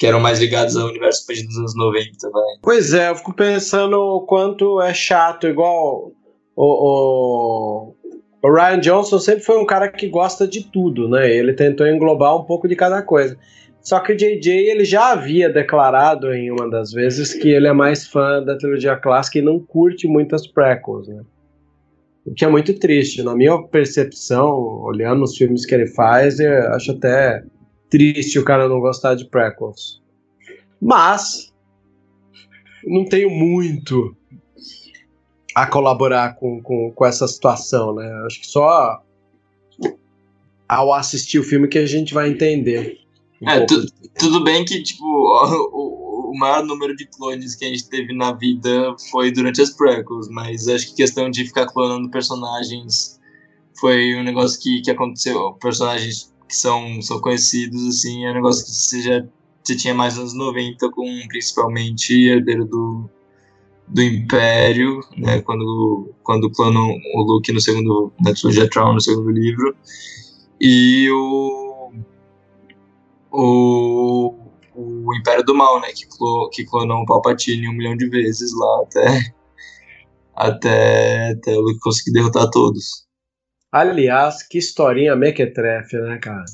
que 0.03 0.07
eram 0.09 0.19
mais 0.19 0.41
ligados 0.41 0.77
ao 0.77 0.89
universo 0.89 1.25
dos 1.29 1.59
anos 1.59 1.77
90, 1.77 2.29
vai. 2.31 2.43
Pois 2.61 2.93
é, 2.93 3.11
eu 3.11 3.15
fico 3.15 3.33
pensando 3.33 3.97
o 3.97 4.23
quanto 4.23 4.83
é 4.83 4.93
chato, 4.93 5.47
igual 5.47 6.11
o, 6.57 6.65
o, 6.65 7.95
o, 8.43 8.53
Ryan 8.53 8.81
Johnson 8.81 9.21
sempre 9.21 9.45
foi 9.45 9.59
um 9.59 9.65
cara 9.65 9.87
que 9.87 10.09
gosta 10.09 10.45
de 10.45 10.65
tudo, 10.65 11.09
né? 11.09 11.33
Ele 11.33 11.53
tentou 11.53 11.87
englobar 11.87 12.37
um 12.37 12.43
pouco 12.43 12.67
de 12.67 12.75
cada 12.75 13.01
coisa. 13.01 13.39
Só 13.81 14.01
que 14.01 14.13
o 14.13 14.17
JJ 14.17 14.51
ele 14.53 14.85
já 14.85 15.13
havia 15.13 15.49
declarado 15.49 16.35
em 16.35 16.51
uma 16.51 16.69
das 16.69 16.91
vezes 16.91 17.33
que 17.33 17.51
ele 17.51 17.69
é 17.69 17.73
mais 17.73 18.05
fã 18.05 18.43
da 18.43 18.59
trilogia 18.59 18.97
clássica 18.97 19.39
e 19.39 19.43
não 19.43 19.61
curte 19.61 20.09
muitas 20.09 20.49
prequels, 20.49 21.07
né? 21.07 21.23
O 22.27 22.35
que 22.35 22.45
é 22.45 22.49
muito 22.49 22.77
triste. 22.77 23.23
Na 23.23 23.37
minha 23.37 23.57
percepção, 23.69 24.83
olhando 24.83 25.23
os 25.23 25.37
filmes 25.37 25.65
que 25.65 25.73
ele 25.77 25.87
faz, 25.87 26.41
eu 26.41 26.73
acho 26.73 26.91
até 26.91 27.45
triste 27.93 28.39
o 28.39 28.45
cara 28.45 28.67
não 28.67 28.81
gostar 28.81 29.15
de 29.15 29.27
prequels. 29.27 30.01
Mas 30.81 31.53
não 32.83 33.05
tenho 33.05 33.29
muito 33.29 34.17
a 35.55 35.67
colaborar 35.67 36.37
com, 36.37 36.63
com, 36.63 36.91
com 36.91 37.05
essa 37.05 37.29
situação, 37.29 37.95
né? 37.95 38.11
Acho 38.25 38.41
que 38.41 38.47
só 38.47 39.03
ao 40.67 40.95
assistir 40.95 41.39
o 41.39 41.45
filme 41.45 41.69
que 41.69 41.77
a 41.77 41.85
gente 41.85 42.15
vai 42.15 42.31
entender. 42.31 42.99
Um 43.43 43.51
é, 43.51 43.67
tu, 43.67 43.85
tudo 44.19 44.43
bem 44.43 44.65
que, 44.65 44.83
tipo, 44.83 45.05
o, 45.71 46.31
o, 46.33 46.39
maior 46.39 46.65
número 46.65 46.97
de 46.97 47.07
clones 47.07 47.55
que 47.55 47.67
a 47.67 47.69
gente 47.69 47.91
teve 47.91 48.15
na 48.15 48.33
vida 48.33 48.97
foi 49.11 49.31
durante 49.31 49.61
as 49.61 49.69
prequels, 49.69 50.29
mas 50.31 50.67
acho 50.67 50.89
que 50.89 50.95
questão 50.95 51.31
de 51.31 51.45
ficar 51.45 51.67
clonando 51.67 52.11
personagens 52.11 53.21
foi 53.79 54.17
um 54.17 54.23
negócio 54.23 54.59
que, 54.59 54.81
que 54.81 54.91
aconteceu. 54.91 55.53
Personagens 55.61 56.32
que 56.53 56.57
são, 56.57 57.01
são 57.01 57.19
conhecidos, 57.19 57.83
assim, 57.87 58.27
é 58.27 58.31
um 58.31 58.35
negócio 58.35 58.63
que 58.63 58.71
você 58.71 59.01
já 59.01 59.25
você 59.65 59.75
tinha 59.75 59.95
mais 59.95 60.19
nos 60.19 60.35
90, 60.35 60.91
com 60.91 61.07
principalmente 61.29 62.29
Herdeiro 62.29 62.67
do, 62.67 63.09
do 63.89 64.03
Império, 64.03 65.01
né, 65.17 65.41
quando, 65.41 66.13
quando 66.23 66.51
clonam 66.51 66.91
o 67.15 67.23
Luke 67.23 67.53
no 67.53 67.61
segundo, 67.61 68.13
na 68.21 68.35
trilogia 68.35 68.69
Tron, 68.69 68.93
no 68.93 69.01
segundo 69.01 69.31
livro, 69.31 69.75
e 70.61 71.09
o, 71.11 71.93
o, 73.31 74.35
o 74.75 75.15
Império 75.15 75.45
do 75.45 75.55
Mal, 75.55 75.81
né, 75.81 75.89
que, 75.95 76.07
clo, 76.07 76.51
que 76.53 76.65
clonou 76.65 77.03
o 77.03 77.07
Palpatine 77.07 77.69
um 77.69 77.73
milhão 77.73 77.97
de 77.97 78.09
vezes 78.11 78.53
lá 78.55 78.83
até, 78.83 79.35
até, 80.35 81.31
até 81.31 81.57
o 81.57 81.63
Luke 81.63 81.79
conseguir 81.81 82.13
derrotar 82.13 82.51
todos. 82.51 83.07
Aliás, 83.73 84.47
que 84.47 84.59
historinha 84.59 85.17
mequetrefe, 85.17 85.97
né, 85.97 86.19
cara? 86.19 86.45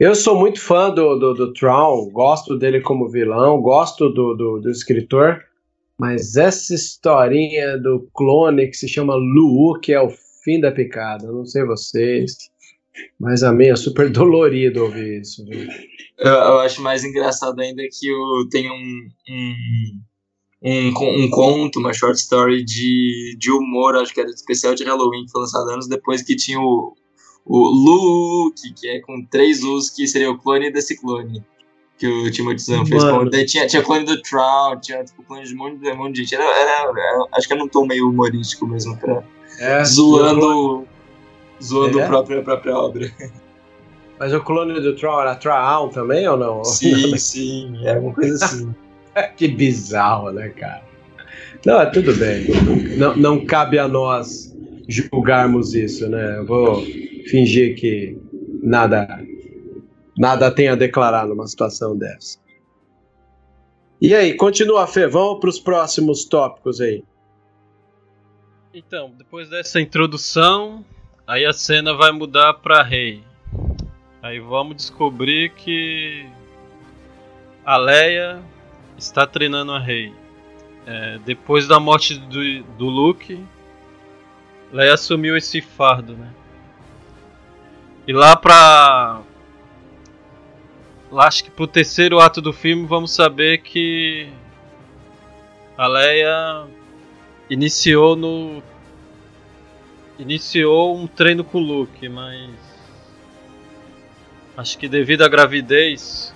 Eu 0.00 0.14
sou 0.14 0.38
muito 0.38 0.60
fã 0.60 0.90
do, 0.90 1.14
do, 1.16 1.34
do 1.34 1.52
Tron, 1.52 2.10
gosto 2.10 2.58
dele 2.58 2.80
como 2.80 3.10
vilão, 3.10 3.60
gosto 3.60 4.08
do, 4.08 4.34
do, 4.34 4.60
do 4.60 4.70
escritor, 4.70 5.44
mas 5.98 6.36
essa 6.36 6.74
historinha 6.74 7.78
do 7.78 8.08
clone 8.14 8.66
que 8.66 8.76
se 8.76 8.88
chama 8.88 9.14
Lu, 9.14 9.78
que 9.80 9.92
é 9.92 10.00
o 10.00 10.10
fim 10.42 10.58
da 10.58 10.72
picada, 10.72 11.30
não 11.30 11.44
sei 11.44 11.64
vocês, 11.64 12.32
mas 13.20 13.42
a 13.42 13.52
minha 13.52 13.72
é 13.72 13.76
super 13.76 14.10
dolorido 14.10 14.84
ouvir 14.84 15.20
isso. 15.20 15.44
Eu, 16.18 16.32
eu, 16.32 16.58
acho 16.60 16.82
mais 16.82 17.04
engraçado 17.04 17.60
ainda 17.60 17.82
que 17.82 18.08
eu 18.08 18.48
tenho 18.50 18.72
um, 18.72 19.08
um, 19.30 20.00
um, 20.64 20.88
um, 20.88 21.30
conto, 21.30 21.78
uma 21.78 21.92
short 21.92 22.18
story 22.18 22.64
de, 22.64 23.36
de 23.38 23.50
humor, 23.50 23.96
acho 23.96 24.14
que 24.14 24.20
era 24.20 24.30
especial 24.30 24.74
de 24.74 24.84
Halloween, 24.84 25.26
que 25.26 25.30
foi 25.30 25.42
lançado 25.42 25.68
anos 25.70 25.86
depois, 25.86 26.22
que 26.22 26.34
tinha 26.34 26.58
o, 26.58 26.96
o 27.44 27.58
Luke, 27.68 28.72
que 28.74 28.88
é 28.88 29.00
com 29.00 29.22
três 29.30 29.62
U's, 29.62 29.90
que 29.90 30.06
seria 30.06 30.30
o 30.30 30.38
clone 30.38 30.72
desse 30.72 30.96
clone 30.98 31.44
que 31.98 32.06
o 32.06 32.30
Timothy 32.30 32.62
Zahn 32.62 32.86
fez. 32.86 33.04
Com, 33.04 33.28
tinha, 33.46 33.66
tinha 33.66 33.82
clone 33.82 34.04
do 34.04 34.20
Trout, 34.22 34.80
tinha 34.80 35.04
tipo, 35.04 35.22
clone 35.22 35.44
de 35.44 35.54
um 35.54 35.58
monte, 35.58 35.78
de, 35.78 35.90
um 35.90 35.96
monte 35.96 36.14
de 36.14 36.22
gente. 36.22 36.34
Era, 36.34 36.44
era, 36.44 36.90
era, 36.90 37.26
acho 37.32 37.46
que 37.46 37.52
era 37.52 37.62
um 37.62 37.68
tom 37.68 37.86
meio 37.86 38.08
humorístico 38.08 38.66
mesmo, 38.66 38.96
pra, 38.96 39.22
é, 39.60 39.84
zoando, 39.84 40.86
zoando 41.62 42.00
é? 42.00 42.04
a, 42.04 42.08
própria, 42.08 42.40
a 42.40 42.42
própria 42.42 42.76
obra. 42.76 43.12
Mas 44.18 44.32
o 44.32 44.40
clone 44.40 44.80
do 44.80 44.96
Troll 44.96 45.20
era 45.20 45.34
Troll 45.34 45.88
também 45.90 46.26
ou 46.26 46.36
não? 46.36 46.64
Sim, 46.64 47.16
sim, 47.18 47.84
é 47.84 47.98
uma 47.98 48.14
coisa 48.14 48.44
assim. 48.44 48.74
que 49.36 49.48
bizarro, 49.48 50.30
né, 50.30 50.48
cara? 50.50 50.82
Não, 51.64 51.80
é 51.80 51.86
tudo 51.86 52.14
bem. 52.14 52.46
Não, 52.98 53.16
não 53.16 53.46
cabe 53.46 53.78
a 53.78 53.88
nós 53.88 54.54
julgarmos 54.88 55.74
isso, 55.74 56.08
né? 56.08 56.38
Eu 56.38 56.46
vou 56.46 56.82
fingir 57.26 57.74
que 57.76 58.18
nada 58.62 59.22
nada 60.16 60.50
tem 60.50 60.68
a 60.68 60.74
declarar 60.74 61.26
numa 61.26 61.46
situação 61.46 61.96
dessa. 61.96 62.38
E 64.00 64.14
aí, 64.14 64.34
continua, 64.34 64.86
Fê, 64.86 65.06
vamos 65.06 65.40
para 65.40 65.48
os 65.48 65.58
próximos 65.58 66.24
tópicos 66.24 66.80
aí. 66.80 67.02
Então, 68.72 69.12
depois 69.16 69.48
dessa 69.48 69.80
introdução, 69.80 70.84
aí 71.26 71.46
a 71.46 71.52
cena 71.52 71.94
vai 71.94 72.12
mudar 72.12 72.54
para 72.54 72.82
Rei. 72.82 73.22
Aí 74.20 74.40
vamos 74.40 74.76
descobrir 74.76 75.50
que 75.54 76.26
a 77.64 77.76
Leia 77.76 78.42
está 78.96 79.26
treinando 79.26 79.72
a 79.72 79.78
Rei. 79.78 80.12
É, 80.86 81.18
depois 81.24 81.66
da 81.66 81.80
morte 81.80 82.18
do, 82.18 82.62
do 82.76 82.86
Luke, 82.86 83.42
Leia 84.72 84.94
assumiu 84.94 85.36
esse 85.36 85.60
fardo, 85.60 86.14
né? 86.14 86.30
E 88.06 88.12
lá 88.12 88.36
pra 88.36 89.22
acho 91.16 91.44
que 91.44 91.50
pro 91.50 91.66
terceiro 91.66 92.18
ato 92.18 92.42
do 92.42 92.52
filme 92.52 92.86
vamos 92.86 93.12
saber 93.12 93.58
que 93.58 94.28
a 95.78 95.86
Leia 95.86 96.66
iniciou 97.48 98.16
no 98.16 98.60
iniciou 100.18 100.96
um 100.96 101.06
treino 101.06 101.44
com 101.44 101.58
o 101.58 101.60
Luke, 101.60 102.08
mas 102.08 102.50
acho 104.56 104.76
que 104.76 104.88
devido 104.88 105.22
à 105.22 105.28
gravidez 105.28 106.34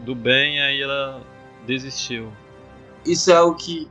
do 0.00 0.14
Ben 0.14 0.60
aí 0.60 0.80
ela 0.80 1.20
desistiu. 1.68 2.32
Isso 3.06 3.30
é 3.30 3.40
o 3.40 3.54
que 3.54 3.86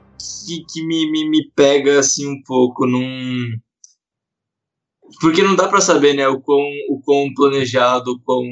que, 0.46 0.66
que 0.66 0.86
me, 0.86 1.12
me, 1.12 1.30
me 1.30 1.52
pega 1.56 2.00
assim 2.00 2.28
um 2.28 2.42
pouco 2.44 2.88
num 2.88 3.58
porque 5.22 5.44
não 5.44 5.56
dá 5.56 5.68
para 5.68 5.80
saber 5.80 6.14
né 6.14 6.28
o 6.28 6.42
quão, 6.42 6.66
o 6.90 7.00
quão 7.02 7.34
planejado 7.34 8.12
o 8.12 8.20
quão 8.20 8.44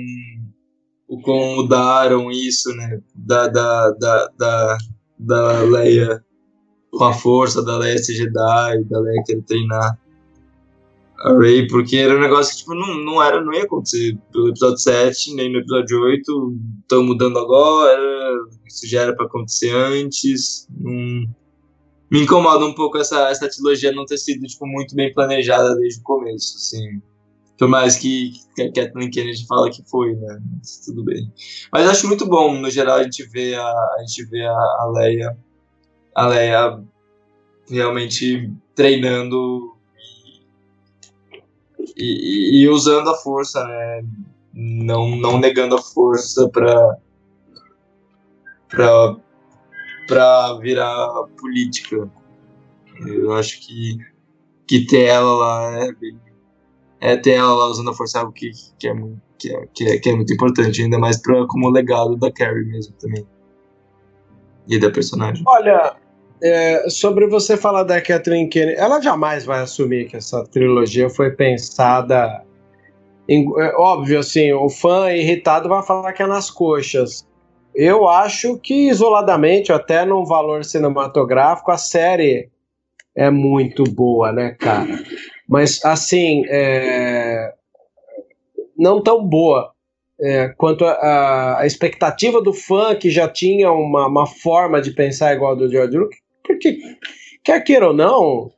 o 1.08 1.22
como 1.22 1.56
mudaram 1.58 2.32
isso, 2.32 2.76
né? 2.76 3.00
Da, 3.14 3.48
da, 3.48 3.92
da, 3.92 4.28
da, 4.38 4.78
da 5.20 5.62
Leia 5.62 6.24
com 6.92 7.04
a 7.04 7.14
força, 7.14 7.64
da 7.64 7.78
Leia 7.78 7.98
ser 8.00 8.16
Jedi, 8.16 8.84
da 8.86 9.00
Leia 9.00 9.24
querer 9.24 9.44
treinar 9.44 10.00
a 11.20 11.38
Rey, 11.38 11.68
porque 11.68 11.98
era 11.98 12.16
um 12.16 12.22
negócio 12.22 12.54
que 12.54 12.60
tipo, 12.60 12.74
não, 12.74 12.96
não, 13.04 13.24
era, 13.24 13.42
não 13.42 13.54
ia 13.54 13.64
acontecer 13.64 14.18
pelo 14.32 14.50
episódio 14.50 14.80
7, 14.80 15.36
nem 15.36 15.52
no 15.52 15.60
episódio 15.60 16.02
8, 16.02 16.58
estão 16.82 17.04
mudando 17.04 17.38
agora, 17.38 18.34
isso 18.68 18.88
já 18.88 19.02
era 19.02 19.16
para 19.16 19.26
acontecer 19.26 19.74
antes. 19.76 20.68
Hum, 20.80 21.28
me 22.10 22.22
incomoda 22.22 22.66
um 22.66 22.74
pouco 22.74 22.98
essa, 22.98 23.30
essa 23.30 23.50
trilogia 23.50 23.92
não 23.92 24.06
ter 24.06 24.18
sido 24.18 24.46
tipo, 24.46 24.66
muito 24.66 24.96
bem 24.96 25.14
planejada 25.14 25.76
desde 25.76 26.00
o 26.00 26.04
começo, 26.04 26.56
assim. 26.58 27.02
Por 27.58 27.68
mais 27.68 27.96
que, 27.96 28.34
que 28.56 28.62
a 28.62 28.72
Kathleen 28.72 29.10
Kennedy 29.10 29.46
fala 29.48 29.70
que 29.70 29.82
foi, 29.90 30.14
né? 30.16 30.40
Mas 30.58 30.82
tudo 30.86 31.04
bem. 31.04 31.32
Mas 31.72 31.88
acho 31.88 32.08
muito 32.08 32.28
bom, 32.28 32.54
no 32.54 32.70
geral, 32.70 32.98
a 32.98 33.04
gente 33.04 33.24
vê 33.30 33.56
a, 33.56 33.66
a, 33.66 34.04
gente 34.06 34.26
vê 34.26 34.46
a, 34.46 34.52
a 34.52 34.92
Leia, 34.94 35.38
a 36.14 36.28
Leia 36.28 36.84
realmente 37.70 38.52
treinando 38.76 39.74
e, 41.98 42.60
e, 42.60 42.62
e, 42.62 42.70
usando 42.70 43.10
a 43.10 43.16
força, 43.16 43.64
né? 43.64 44.06
Não, 44.54 45.16
não 45.16 45.40
negando 45.40 45.76
a 45.76 45.82
força 45.82 46.50
para 46.50 46.98
para 48.76 49.16
para 50.08 50.54
virar 50.60 51.24
política. 51.40 52.10
Eu 53.06 53.34
acho 53.34 53.60
que 53.66 53.98
que 54.68 54.86
ter 54.86 55.06
ela 55.06 55.36
lá 55.36 55.86
é 55.86 55.92
bem 55.94 56.20
é 57.02 57.16
ter 57.16 57.32
ela 57.32 57.54
lá 57.54 57.68
usando 57.68 57.90
a 57.90 57.94
força 57.94 58.20
algo 58.20 58.32
que, 58.32 58.52
que, 58.80 58.88
é, 58.88 58.94
muito, 58.94 59.22
que, 59.38 59.54
é, 59.54 59.68
que, 59.74 59.84
é, 59.84 59.98
que 60.00 60.10
é 60.10 60.16
muito 60.16 60.34
importante, 60.34 60.82
ainda 60.82 60.98
mais 60.98 61.22
pra, 61.22 61.46
como 61.48 61.70
legado 61.70 62.16
da 62.16 62.32
Carrie 62.32 62.66
mesmo 62.66 62.96
também. 63.00 63.26
E 64.68 64.80
da 64.80 64.90
personagem. 64.90 65.44
Olha, 65.46 65.96
é, 66.42 66.90
sobre 66.90 67.28
você 67.28 67.56
falar 67.56 67.84
da 67.84 68.02
Catherine 68.02 68.50
Kennedy, 68.50 68.80
ela 68.80 69.00
jamais 69.00 69.46
vai 69.46 69.62
assumir 69.62 70.08
que 70.08 70.18
essa 70.18 70.44
trilogia 70.46 71.10
foi 71.10 71.32
pensada. 71.32 72.44
Em, 73.30 73.46
é, 73.60 73.76
óbvio, 73.78 74.20
assim, 74.20 74.52
o 74.52 74.68
fã 74.68 75.12
irritado 75.12 75.70
vai 75.70 75.84
falar 75.84 76.12
que 76.14 76.24
é 76.24 76.28
nas 76.28 76.50
coxas. 76.50 77.28
Eu 77.76 78.08
acho 78.08 78.58
que 78.58 78.90
isoladamente, 78.90 79.72
até 79.72 80.06
num 80.06 80.24
valor 80.24 80.64
cinematográfico, 80.64 81.72
a 81.72 81.78
série 81.78 82.50
é 83.14 83.30
muito 83.30 83.84
boa, 83.84 84.32
né, 84.32 84.56
cara? 84.60 85.04
Mas, 85.48 85.84
assim, 85.84 86.44
é, 86.48 87.54
não 88.78 89.02
tão 89.02 89.24
boa 89.24 89.74
é, 90.20 90.50
quanto 90.50 90.86
a, 90.86 91.60
a, 91.60 91.66
expectativa 91.66 92.42
do 92.42 92.54
fã 92.54 92.96
que 92.96 93.10
já 93.10 93.28
tinha 93.28 93.72
uma, 93.72 94.08
uma 94.08 94.26
forma 94.26 94.82
de 94.82 94.92
pensar 94.92 95.36
igual 95.36 95.52
a 95.52 95.56
do 95.56 95.70
George 95.70 95.98
Lucas. 95.98 96.20
Porque, 96.44 96.78
quer 97.44 97.62
queira 97.62 97.88
ou 97.88 97.94
não, 97.94 98.52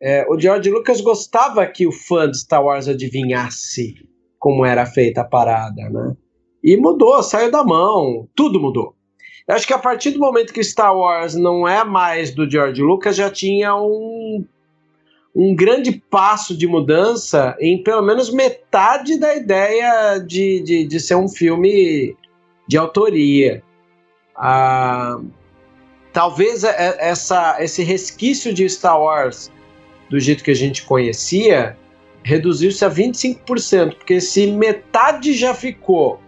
é, 0.00 0.26
o 0.28 0.38
George 0.38 0.70
Lucas 0.70 1.00
gostava 1.00 1.66
que 1.66 1.86
o 1.86 1.92
fã 1.92 2.30
de 2.30 2.38
Star 2.38 2.64
Wars 2.64 2.88
adivinhasse 2.88 3.94
como 4.38 4.64
era 4.64 4.86
feita 4.86 5.20
a 5.20 5.24
parada, 5.24 5.88
né? 5.90 6.16
E 6.62 6.76
mudou, 6.76 7.22
saiu 7.22 7.50
da 7.50 7.64
mão, 7.64 8.28
tudo 8.34 8.60
mudou. 8.60 8.94
Eu 9.48 9.54
acho 9.54 9.66
que 9.66 9.72
a 9.72 9.78
partir 9.78 10.10
do 10.10 10.18
momento 10.18 10.52
que 10.52 10.62
Star 10.62 10.96
Wars 10.96 11.34
não 11.34 11.66
é 11.66 11.82
mais 11.82 12.30
do 12.30 12.48
George 12.48 12.80
Lucas, 12.82 13.16
já 13.16 13.30
tinha 13.30 13.74
um, 13.74 14.44
um 15.34 15.54
grande 15.54 15.92
passo 16.10 16.56
de 16.56 16.66
mudança 16.66 17.56
em 17.58 17.82
pelo 17.82 18.02
menos 18.02 18.30
metade 18.30 19.18
da 19.18 19.34
ideia 19.34 20.18
de, 20.18 20.60
de, 20.60 20.84
de 20.84 21.00
ser 21.00 21.16
um 21.16 21.28
filme 21.28 22.14
de 22.68 22.76
autoria. 22.76 23.62
Ah, 24.36 25.18
talvez 26.12 26.62
é, 26.62 26.70
é, 26.70 27.08
essa, 27.08 27.56
esse 27.60 27.82
resquício 27.82 28.52
de 28.52 28.68
Star 28.68 29.00
Wars 29.00 29.50
do 30.08 30.20
jeito 30.20 30.44
que 30.44 30.50
a 30.50 30.56
gente 30.56 30.84
conhecia 30.84 31.76
reduziu-se 32.22 32.84
a 32.84 32.90
25%, 32.90 33.96
porque 33.96 34.20
se 34.20 34.46
metade 34.48 35.32
já 35.32 35.54
ficou 35.54 36.20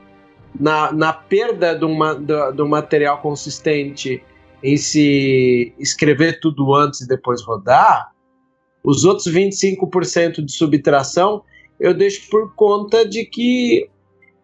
na, 0.58 0.92
na 0.92 1.12
perda 1.12 1.74
de, 1.74 1.84
uma, 1.84 2.14
do, 2.14 2.52
do 2.52 2.68
material 2.68 3.18
consistente 3.20 4.22
em 4.62 4.76
se 4.76 5.74
escrever 5.78 6.40
tudo 6.40 6.74
antes 6.74 7.00
e 7.00 7.08
depois 7.08 7.42
rodar, 7.42 8.12
os 8.84 9.04
outros 9.04 9.26
25% 9.32 10.44
de 10.44 10.52
subtração 10.52 11.42
eu 11.80 11.92
deixo 11.92 12.28
por 12.30 12.54
conta 12.54 13.04
de 13.04 13.24
que 13.24 13.88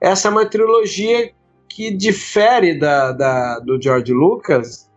essa 0.00 0.28
é 0.28 0.30
uma 0.30 0.46
trilogia 0.46 1.30
que 1.68 1.90
difere 1.90 2.76
da, 2.78 3.12
da, 3.12 3.58
do 3.60 3.80
George 3.80 4.12
Lucas, 4.12 4.90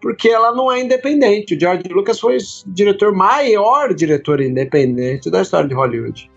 porque 0.00 0.28
ela 0.28 0.52
não 0.52 0.72
é 0.72 0.80
independente. 0.80 1.54
O 1.54 1.60
George 1.60 1.88
Lucas 1.88 2.18
foi 2.18 2.36
o 2.36 2.40
diretor 2.66 3.12
maior 3.12 3.94
diretor 3.94 4.40
independente 4.40 5.30
da 5.30 5.42
história 5.42 5.68
de 5.68 5.74
Hollywood. 5.74 6.30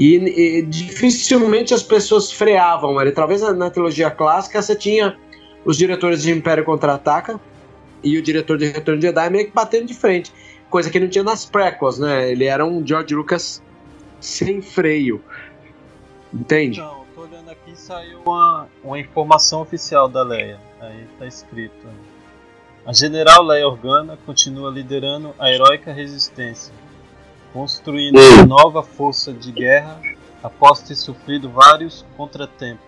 E, 0.00 0.16
e, 0.16 0.62
dificilmente 0.62 1.74
as 1.74 1.82
pessoas 1.82 2.32
freavam 2.32 2.98
ele. 2.98 3.12
Talvez 3.12 3.42
na, 3.42 3.68
trilogia 3.68 4.10
clássica 4.10 4.62
você 4.62 4.74
tinha 4.74 5.14
os 5.62 5.76
diretores 5.76 6.22
de 6.22 6.32
Império 6.32 6.64
Contra-Ataca 6.64 7.38
e 8.02 8.16
o 8.16 8.22
diretor 8.22 8.56
de 8.56 8.68
Retorno 8.68 8.98
de 8.98 9.08
Jedi 9.08 9.28
meio 9.28 9.46
que 9.48 9.52
batendo 9.52 9.84
de 9.84 9.92
frente. 9.92 10.32
Coisa 10.70 10.88
que 10.88 10.98
não 10.98 11.06
tinha 11.06 11.22
nas 11.22 11.44
prequels, 11.44 11.98
né? 11.98 12.32
Ele 12.32 12.46
era 12.46 12.64
um 12.64 12.84
George 12.86 13.14
Lucas 13.14 13.62
sem 14.18 14.62
freio. 14.62 15.22
Entende? 16.32 16.80
Então, 16.80 17.04
tô 17.14 17.20
olhando 17.20 17.50
aqui 17.50 17.76
saiu 17.76 18.20
uma, 18.24 18.68
uma 18.82 18.98
informação 18.98 19.60
oficial 19.60 20.08
da 20.08 20.22
Leia. 20.22 20.58
Aí 20.80 21.04
tá 21.18 21.26
escrito. 21.26 21.86
A 22.86 22.94
General 22.94 23.42
Leia 23.42 23.68
Organa 23.68 24.18
continua 24.24 24.70
liderando 24.70 25.34
a 25.38 25.52
heróica 25.52 25.92
resistência 25.92 26.72
construindo 27.52 28.18
uma 28.18 28.46
nova 28.46 28.82
força 28.82 29.32
de 29.32 29.52
guerra 29.52 30.00
após 30.42 30.80
ter 30.82 30.94
sofrido 30.94 31.50
vários 31.50 32.04
contratempos. 32.16 32.84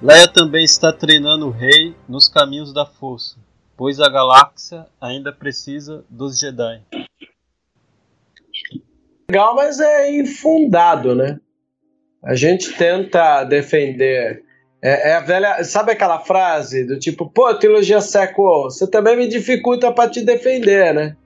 Leia 0.00 0.26
também 0.26 0.64
está 0.64 0.92
treinando 0.92 1.46
o 1.46 1.50
rei 1.50 1.94
nos 2.08 2.28
caminhos 2.28 2.72
da 2.72 2.84
força, 2.84 3.36
pois 3.76 4.00
a 4.00 4.08
galáxia 4.08 4.86
ainda 5.00 5.32
precisa 5.32 6.04
dos 6.10 6.38
Jedi. 6.38 6.82
Legal, 9.30 9.54
mas 9.54 9.80
é 9.80 10.10
infundado, 10.10 11.14
né? 11.14 11.38
A 12.22 12.34
gente 12.34 12.72
tenta 12.72 13.44
defender. 13.44 14.44
É, 14.82 15.10
é, 15.10 15.14
a 15.14 15.20
velha. 15.20 15.62
Sabe 15.64 15.92
aquela 15.92 16.18
frase 16.18 16.84
do 16.84 16.98
tipo, 16.98 17.30
pô, 17.30 17.54
trilogia 17.54 18.00
século, 18.00 18.64
você 18.64 18.86
também 18.86 19.16
me 19.16 19.28
dificulta 19.28 19.92
para 19.92 20.10
te 20.10 20.22
defender, 20.22 20.92
né? 20.92 21.16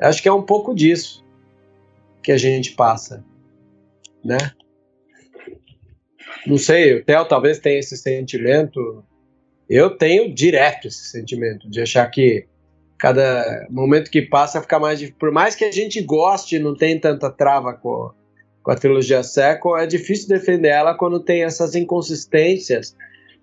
Acho 0.00 0.22
que 0.22 0.28
é 0.28 0.32
um 0.32 0.42
pouco 0.42 0.74
disso 0.74 1.19
que 2.22 2.32
a 2.32 2.38
gente 2.38 2.72
passa, 2.72 3.24
né? 4.24 4.38
Não 6.46 6.56
sei, 6.56 6.94
o 6.94 7.04
Theo 7.04 7.24
talvez 7.26 7.58
tenha 7.58 7.78
esse 7.78 7.96
sentimento. 7.96 9.04
Eu 9.68 9.96
tenho 9.96 10.32
direto 10.32 10.88
esse 10.88 11.10
sentimento 11.10 11.68
de 11.68 11.80
achar 11.80 12.06
que 12.10 12.46
cada 12.98 13.66
momento 13.70 14.10
que 14.10 14.22
passa 14.22 14.60
fica 14.60 14.78
mais 14.78 14.98
difícil. 14.98 15.18
Por 15.18 15.30
mais 15.30 15.54
que 15.54 15.64
a 15.64 15.72
gente 15.72 16.00
goste, 16.02 16.58
não 16.58 16.76
tem 16.76 16.98
tanta 16.98 17.30
trava 17.30 17.74
com, 17.74 18.10
com 18.62 18.70
a 18.70 18.74
trilogia 18.74 19.22
Sequel, 19.22 19.76
é 19.76 19.86
difícil 19.86 20.28
defender 20.28 20.68
ela 20.68 20.94
quando 20.94 21.20
tem 21.20 21.42
essas 21.42 21.74
inconsistências, 21.74 22.96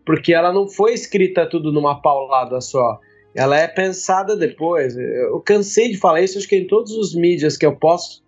porque 0.05 0.33
ela 0.33 0.53
não 0.53 0.67
foi 0.67 0.93
escrita 0.93 1.49
tudo 1.49 1.71
numa 1.71 2.01
paulada 2.01 2.61
só. 2.61 2.99
Ela 3.35 3.59
é 3.59 3.67
pensada 3.67 4.35
depois. 4.35 4.95
Eu 4.97 5.39
cansei 5.41 5.91
de 5.91 5.97
falar 5.97 6.21
isso, 6.21 6.37
acho 6.37 6.47
que 6.47 6.55
em 6.55 6.67
todos 6.67 6.91
os 6.93 7.13
mídias 7.15 7.57
que 7.57 7.65
eu 7.65 7.75
posso 7.75 8.23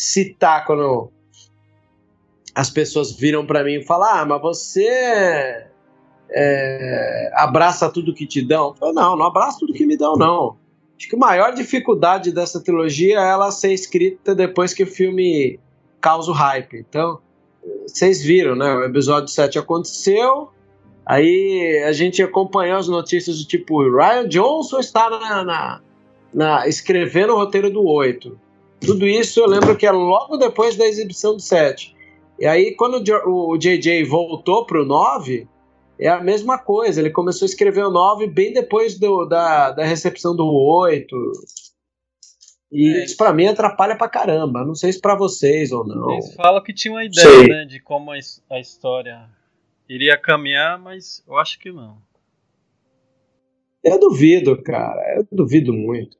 citar 0.00 0.64
quando 0.64 1.12
as 2.54 2.70
pessoas 2.70 3.12
viram 3.12 3.44
para 3.44 3.62
mim 3.62 3.74
e 3.74 3.84
falar: 3.84 4.20
Ah, 4.20 4.24
mas 4.24 4.40
você 4.40 5.66
é, 6.30 7.30
abraça 7.34 7.90
tudo 7.90 8.14
que 8.14 8.26
te 8.26 8.42
dão? 8.42 8.74
Eu 8.80 8.94
não, 8.94 9.16
não 9.16 9.26
abraço 9.26 9.60
tudo 9.60 9.74
que 9.74 9.84
me 9.84 9.96
dão, 9.96 10.16
não. 10.16 10.56
Acho 10.96 11.08
que 11.08 11.16
a 11.16 11.18
maior 11.18 11.52
dificuldade 11.52 12.32
dessa 12.32 12.62
trilogia 12.62 13.18
é 13.18 13.30
ela 13.30 13.50
ser 13.50 13.72
escrita 13.72 14.34
depois 14.34 14.72
que 14.72 14.82
o 14.82 14.86
filme 14.86 15.58
causa 16.00 16.30
o 16.30 16.34
hype. 16.34 16.78
Então, 16.78 17.18
vocês 17.86 18.22
viram, 18.22 18.54
né? 18.54 18.74
O 18.74 18.84
episódio 18.84 19.28
7 19.28 19.58
aconteceu, 19.58 20.50
aí 21.04 21.84
a 21.86 21.92
gente 21.92 22.22
acompanhou 22.22 22.78
as 22.78 22.88
notícias 22.88 23.38
do 23.38 23.46
tipo: 23.46 23.82
Ryan 23.82 24.28
Johnson 24.28 24.78
está 24.78 25.10
na, 25.10 25.44
na, 25.44 25.80
na 26.32 26.68
escrevendo 26.68 27.34
o 27.34 27.36
roteiro 27.36 27.70
do 27.70 27.84
8. 27.84 28.49
Tudo 28.80 29.06
isso 29.06 29.40
eu 29.40 29.46
lembro 29.46 29.76
que 29.76 29.86
é 29.86 29.90
logo 29.90 30.36
depois 30.36 30.76
da 30.76 30.86
exibição 30.86 31.36
do 31.36 31.42
7. 31.42 31.94
E 32.38 32.46
aí, 32.46 32.74
quando 32.74 33.02
o 33.26 33.58
JJ 33.58 34.04
voltou 34.04 34.64
pro 34.64 34.86
9, 34.86 35.46
é 35.98 36.08
a 36.08 36.20
mesma 36.22 36.58
coisa. 36.58 37.00
Ele 37.00 37.10
começou 37.10 37.44
a 37.44 37.50
escrever 37.50 37.84
o 37.84 37.90
9 37.90 38.26
bem 38.26 38.52
depois 38.52 38.98
do, 38.98 39.26
da, 39.26 39.72
da 39.72 39.84
recepção 39.84 40.34
do 40.34 40.46
8. 40.46 41.14
E 42.72 42.88
é. 42.88 43.04
isso 43.04 43.16
pra 43.16 43.34
mim 43.34 43.46
atrapalha 43.46 43.96
pra 43.96 44.08
caramba. 44.08 44.64
Não 44.64 44.74
sei 44.74 44.92
se 44.92 45.00
pra 45.00 45.14
vocês 45.14 45.70
ou 45.70 45.86
não. 45.86 46.12
Eles 46.12 46.34
falam 46.34 46.62
que 46.62 46.72
tinha 46.72 46.94
uma 46.94 47.04
ideia, 47.04 47.46
né, 47.46 47.64
de 47.66 47.78
como 47.80 48.12
a 48.12 48.60
história 48.60 49.28
iria 49.86 50.16
caminhar, 50.16 50.78
mas 50.78 51.22
eu 51.28 51.36
acho 51.36 51.58
que 51.58 51.70
não. 51.70 51.98
Eu 53.84 53.98
duvido, 54.00 54.62
cara. 54.62 55.16
Eu 55.16 55.26
duvido 55.30 55.74
muito 55.74 56.19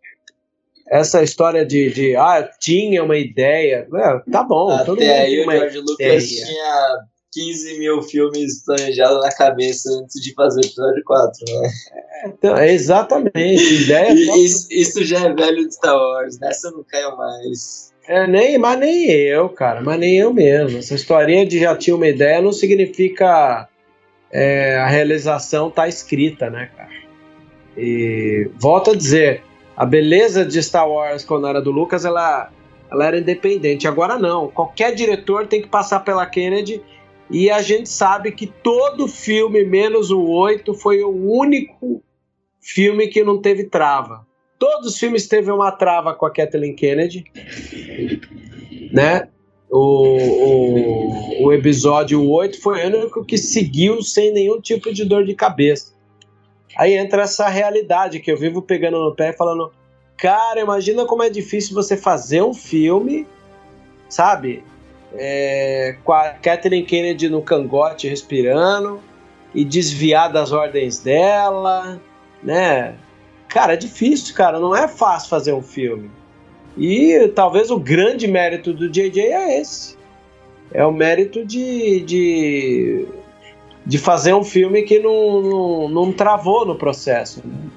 essa 0.90 1.22
história 1.22 1.64
de, 1.64 1.90
de 1.90 2.16
ah, 2.16 2.50
tinha 2.59 3.05
uma 3.05 3.16
ideia. 3.16 3.87
É, 3.94 4.31
tá 4.31 4.42
bom. 4.42 4.70
Até 4.70 4.85
todo 4.85 5.00
aí 5.00 5.40
o 5.40 5.50
George 5.50 5.79
Lucas 5.79 6.29
tinha 6.29 6.98
15 7.33 7.79
mil 7.79 8.03
filmes 8.03 8.64
planejados 8.64 9.20
na 9.22 9.31
cabeça 9.31 9.88
antes 10.03 10.20
de 10.20 10.35
fazer 10.35 10.61
o 10.61 10.64
episódio 10.64 11.05
4, 11.05 11.33
né? 11.48 11.70
É, 11.92 12.29
então, 12.29 12.57
é 12.57 12.72
exatamente. 12.72 13.85
Ideia 13.85 14.12
isso, 14.12 14.66
isso 14.68 15.05
já 15.05 15.20
é 15.20 15.33
velho 15.33 15.68
de 15.68 15.74
Star 15.74 15.96
Wars, 15.96 16.40
nessa 16.40 16.68
eu 16.68 16.72
não 16.72 16.85
caio 16.85 17.16
mais. 17.16 17.92
É, 18.09 18.26
nem, 18.26 18.59
mas 18.59 18.81
nem 18.81 19.09
eu, 19.09 19.48
cara, 19.48 19.81
mas 19.81 20.00
nem 20.00 20.18
eu 20.18 20.35
mesmo. 20.35 20.79
Essa 20.79 20.96
historinha 20.96 21.46
de 21.46 21.61
já 21.61 21.76
tinha 21.76 21.94
uma 21.94 22.09
ideia 22.09 22.42
não 22.42 22.53
significa 22.53 23.68
é, 24.33 24.76
a 24.79 24.88
realização 24.88 25.70
tá 25.70 25.87
escrita, 25.87 26.50
né, 26.50 26.68
cara? 26.76 26.90
E 27.76 28.50
volto 28.59 28.90
a 28.90 28.96
dizer, 28.96 29.44
a 29.81 29.87
beleza 29.87 30.45
de 30.45 30.62
Star 30.62 30.87
Wars 30.87 31.25
quando 31.25 31.47
era 31.47 31.59
do 31.59 31.71
Lucas, 31.71 32.05
ela, 32.05 32.53
ela 32.93 33.07
era 33.07 33.19
independente. 33.19 33.88
Agora 33.88 34.19
não. 34.19 34.49
Qualquer 34.49 34.95
diretor 34.95 35.47
tem 35.47 35.62
que 35.62 35.69
passar 35.69 36.01
pela 36.01 36.27
Kennedy 36.27 36.83
e 37.31 37.49
a 37.49 37.62
gente 37.62 37.88
sabe 37.88 38.31
que 38.31 38.47
todo 38.47 39.09
filme, 39.09 39.64
menos 39.64 40.11
o 40.11 40.23
8, 40.23 40.75
foi 40.75 41.03
o 41.03 41.09
único 41.09 42.03
filme 42.61 43.09
que 43.09 43.25
não 43.25 43.40
teve 43.40 43.71
trava. 43.71 44.27
Todos 44.59 44.88
os 44.88 44.99
filmes 44.99 45.27
teve 45.27 45.51
uma 45.51 45.73
trava 45.73 46.12
com 46.12 46.27
a 46.27 46.31
Kathleen 46.31 46.75
Kennedy, 46.75 47.25
né? 48.93 49.29
O, 49.71 51.38
o, 51.40 51.47
o 51.47 51.53
episódio 51.55 52.23
8 52.29 52.61
foi 52.61 52.85
o 52.85 52.99
único 52.99 53.25
que 53.25 53.38
seguiu 53.38 54.03
sem 54.03 54.31
nenhum 54.31 54.61
tipo 54.61 54.93
de 54.93 55.07
dor 55.07 55.25
de 55.25 55.35
cabeça. 55.35 55.95
Aí 56.76 56.94
entra 56.94 57.22
essa 57.22 57.48
realidade 57.48 58.20
que 58.20 58.30
eu 58.30 58.37
vivo 58.37 58.62
pegando 58.62 58.98
no 58.98 59.14
pé 59.14 59.33
falando: 59.33 59.72
cara, 60.16 60.61
imagina 60.61 61.04
como 61.04 61.22
é 61.22 61.30
difícil 61.30 61.74
você 61.74 61.96
fazer 61.96 62.42
um 62.42 62.54
filme, 62.54 63.26
sabe? 64.09 64.64
É, 65.14 65.96
com 66.04 66.12
a 66.12 66.30
Catherine 66.30 66.85
Kennedy 66.85 67.28
no 67.28 67.42
cangote 67.42 68.09
respirando 68.09 69.00
e 69.52 69.64
desviar 69.64 70.33
das 70.33 70.52
ordens 70.52 71.00
dela, 71.00 72.00
né? 72.42 72.94
Cara, 73.48 73.72
é 73.72 73.76
difícil, 73.76 74.35
cara, 74.35 74.61
não 74.61 74.74
é 74.76 74.87
fácil 74.87 75.28
fazer 75.28 75.52
um 75.52 75.62
filme. 75.62 76.09
E 76.78 77.28
talvez 77.35 77.70
o 77.70 77.78
grande 77.78 78.28
mérito 78.28 78.72
do 78.72 78.88
JJ 78.88 79.20
é 79.20 79.61
esse. 79.61 79.98
É 80.72 80.87
o 80.87 80.92
mérito 80.92 81.44
de, 81.44 82.00
de 82.02 83.09
de 83.87 83.99
fazer 83.99 84.35
um 84.35 84.45
filme 84.45 84.83
que 84.83 84.99
não, 84.99 85.43
não, 85.43 85.88
não 85.88 86.12
travou 86.12 86.66
no 86.66 86.77
processo. 86.77 87.40
Né? 87.45 87.71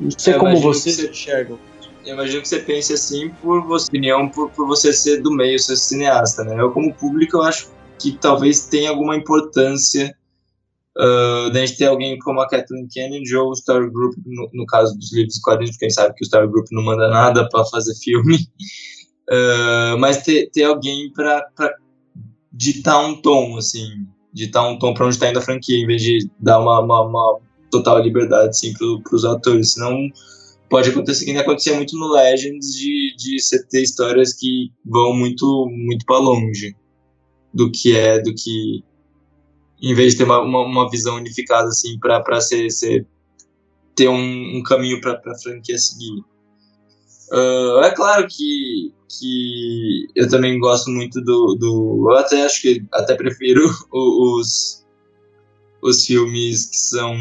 Não 0.00 0.10
sei 0.16 0.34
eu 0.34 0.38
como 0.38 0.60
vocês 0.60 0.96
você, 0.96 1.10
enxergam. 1.10 1.58
Eu 2.04 2.14
imagino 2.14 2.40
que 2.42 2.48
você 2.48 2.60
pense 2.60 2.92
assim 2.92 3.30
por 3.42 3.66
você 3.66 3.86
opinião, 3.88 4.28
por, 4.28 4.50
por 4.50 4.66
você 4.66 4.92
ser 4.92 5.20
do 5.20 5.32
meio, 5.32 5.58
ser 5.58 5.76
cineasta, 5.76 6.44
né? 6.44 6.58
Eu 6.58 6.70
como 6.70 6.94
público 6.94 7.38
eu 7.38 7.42
acho 7.42 7.70
que 7.98 8.12
talvez 8.12 8.66
tenha 8.66 8.90
alguma 8.90 9.16
importância 9.16 10.14
uh, 10.96 11.50
da 11.50 11.66
gente 11.66 11.76
ter 11.76 11.86
alguém 11.86 12.18
como 12.18 12.40
a 12.40 12.48
Kathleen 12.48 12.86
Kennedy 12.88 13.36
ou 13.36 13.50
o 13.50 13.56
Star 13.56 13.90
Group, 13.90 14.14
no, 14.24 14.48
no 14.52 14.66
caso 14.66 14.96
dos 14.96 15.12
livros 15.12 15.36
e 15.36 15.42
quadrinhos, 15.42 15.76
gente 15.80 15.92
sabe 15.92 16.14
que 16.14 16.22
o 16.22 16.26
Star 16.26 16.48
Group 16.48 16.66
não 16.70 16.82
manda 16.82 17.08
nada 17.08 17.48
para 17.48 17.64
fazer 17.66 17.94
filme, 17.96 18.36
uh, 19.30 19.96
mas 20.00 20.22
ter, 20.22 20.48
ter 20.50 20.64
alguém 20.64 21.12
para 21.12 21.44
ditar 22.58 23.06
um 23.06 23.14
tom, 23.14 23.56
assim, 23.56 23.86
ditar 24.32 24.68
um 24.68 24.78
tom 24.78 24.92
para 24.92 25.06
onde 25.06 25.14
está 25.14 25.30
indo 25.30 25.38
a 25.38 25.42
franquia, 25.42 25.78
em 25.78 25.86
vez 25.86 26.02
de 26.02 26.28
dar 26.40 26.58
uma, 26.60 26.80
uma, 26.80 27.02
uma 27.02 27.38
total 27.70 28.02
liberdade, 28.02 28.48
assim, 28.48 28.72
para 28.74 29.14
os 29.14 29.24
atores, 29.24 29.74
senão 29.74 29.96
pode 30.68 30.90
acontecer 30.90 31.24
que 31.24 31.32
nem 31.32 31.40
acontecia 31.40 31.74
muito 31.76 31.96
no 31.96 32.12
Legends 32.12 32.74
de, 32.74 33.14
de 33.16 33.40
você 33.40 33.64
ter 33.66 33.82
histórias 33.82 34.34
que 34.34 34.70
vão 34.84 35.14
muito 35.14 35.66
muito 35.70 36.04
para 36.04 36.18
longe 36.18 36.76
do 37.54 37.70
que 37.70 37.96
é 37.96 38.20
do 38.20 38.34
que 38.34 38.84
em 39.80 39.94
vez 39.94 40.12
de 40.12 40.18
ter 40.18 40.24
uma, 40.24 40.40
uma, 40.42 40.60
uma 40.60 40.90
visão 40.90 41.16
unificada 41.16 41.68
assim 41.68 41.98
para 41.98 42.40
ser, 42.42 42.70
ser 42.70 43.06
ter 43.94 44.08
um, 44.08 44.58
um 44.58 44.62
caminho 44.62 45.00
para 45.00 45.12
a 45.14 45.38
franquia 45.38 45.78
seguir 45.78 46.22
uh, 47.32 47.80
é 47.82 47.90
claro 47.90 48.26
que 48.28 48.92
que 49.18 50.06
eu 50.14 50.28
também 50.28 50.58
gosto 50.58 50.90
muito 50.90 51.20
do, 51.22 51.54
do 51.54 52.10
eu 52.10 52.18
até 52.18 52.44
acho 52.44 52.60
que 52.60 52.84
até 52.92 53.14
prefiro 53.14 53.62
os 53.92 54.84
os 55.82 56.04
filmes 56.04 56.66
que 56.66 56.76
são 56.76 57.14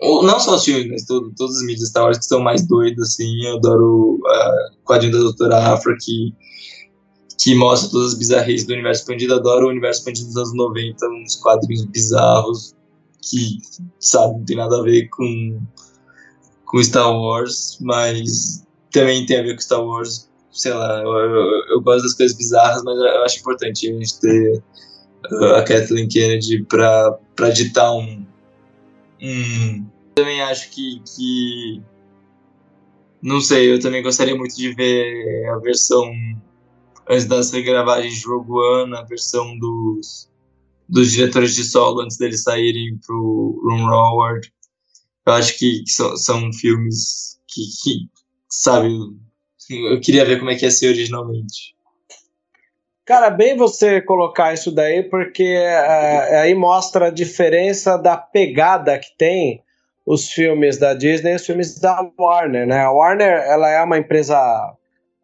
não 0.00 0.38
só 0.38 0.54
os 0.54 0.64
filmes, 0.64 0.88
mas 0.88 1.04
todo, 1.04 1.32
todas 1.36 1.56
as 1.56 1.62
mídias 1.64 1.88
Star 1.88 2.04
Wars 2.04 2.18
que 2.18 2.24
são 2.24 2.40
mais 2.40 2.66
doidas, 2.66 3.14
assim. 3.14 3.44
Eu 3.44 3.56
adoro 3.56 4.14
uh, 4.14 4.80
o 4.80 4.84
quadrinho 4.84 5.12
da 5.12 5.18
Doutora 5.18 5.72
Afra, 5.72 5.96
que, 6.00 6.32
que 7.40 7.54
mostra 7.54 7.90
todas 7.90 8.12
as 8.12 8.18
bizarrices 8.18 8.66
do 8.66 8.74
universo 8.74 9.02
expandido. 9.02 9.34
Adoro 9.34 9.66
o 9.66 9.70
universo 9.70 10.00
expandido 10.00 10.28
dos 10.28 10.36
anos 10.36 10.54
90, 10.54 11.06
uns 11.08 11.36
quadrinhos 11.36 11.84
bizarros 11.86 12.76
que, 13.20 13.58
sabe, 13.98 14.38
não 14.38 14.44
tem 14.44 14.56
nada 14.56 14.78
a 14.78 14.82
ver 14.82 15.08
com, 15.08 15.60
com 16.68 16.82
Star 16.82 17.12
Wars, 17.12 17.78
mas 17.80 18.64
também 18.92 19.26
tem 19.26 19.40
a 19.40 19.42
ver 19.42 19.54
com 19.54 19.60
Star 19.60 19.84
Wars. 19.84 20.28
Sei 20.52 20.72
lá, 20.72 21.02
eu, 21.02 21.12
eu, 21.12 21.66
eu 21.70 21.80
gosto 21.82 22.04
das 22.04 22.14
coisas 22.14 22.36
bizarras, 22.36 22.82
mas 22.84 22.96
eu 22.96 23.24
acho 23.24 23.40
importante 23.40 23.88
a 23.88 23.92
gente 23.92 24.20
ter 24.20 24.62
uh, 25.30 25.54
a 25.56 25.62
Kathleen 25.62 26.08
Kennedy 26.08 26.64
para 26.64 27.50
ditar 27.52 27.92
um 27.92 28.26
Hum, 29.20 29.86
também 30.14 30.40
acho 30.42 30.70
que, 30.70 31.00
que. 31.00 31.82
Não 33.20 33.40
sei, 33.40 33.72
eu 33.72 33.80
também 33.80 34.02
gostaria 34.02 34.36
muito 34.36 34.56
de 34.56 34.72
ver 34.74 35.48
a 35.48 35.58
versão 35.58 36.04
antes 37.08 37.26
das 37.26 37.50
regravagens 37.50 38.20
de 38.20 38.26
Rogue 38.26 38.52
One, 38.52 38.94
a 38.94 39.02
versão 39.02 39.58
dos, 39.58 40.30
dos 40.88 41.12
diretores 41.12 41.54
de 41.54 41.64
solo 41.64 42.00
antes 42.00 42.16
deles 42.16 42.42
saírem 42.42 42.96
pro 43.04 43.60
Room 43.64 43.90
Howard. 43.90 44.52
Eu 45.28 45.34
acho 45.34 45.58
que, 45.58 45.84
são, 45.86 46.16
são 46.16 46.52
filmes 46.54 47.38
que, 47.46 47.60
que, 47.82 48.08
sabe, 48.48 48.88
eu 49.68 50.00
queria 50.00 50.24
ver 50.24 50.38
como 50.38 50.50
é 50.50 50.54
que 50.54 50.64
ia 50.64 50.70
ser 50.70 50.88
originalmente. 50.88 51.76
Cara, 53.04 53.28
bem 53.28 53.54
você 53.54 54.00
colocar 54.00 54.54
isso 54.54 54.72
daí, 54.72 55.02
porque 55.02 55.42
é, 55.42 56.40
aí 56.40 56.54
mostra 56.54 57.08
a 57.08 57.10
diferença 57.10 57.98
da 57.98 58.16
pegada 58.16 58.98
que 58.98 59.14
tem 59.18 59.62
os 60.06 60.30
filmes 60.30 60.78
da 60.78 60.94
Disney 60.94 61.32
e 61.32 61.36
os 61.36 61.44
filmes 61.44 61.78
da 61.78 62.10
Warner, 62.18 62.66
né? 62.66 62.80
A 62.80 62.90
Warner, 62.90 63.44
ela 63.46 63.68
é 63.68 63.82
uma 63.82 63.98
empresa 63.98 64.38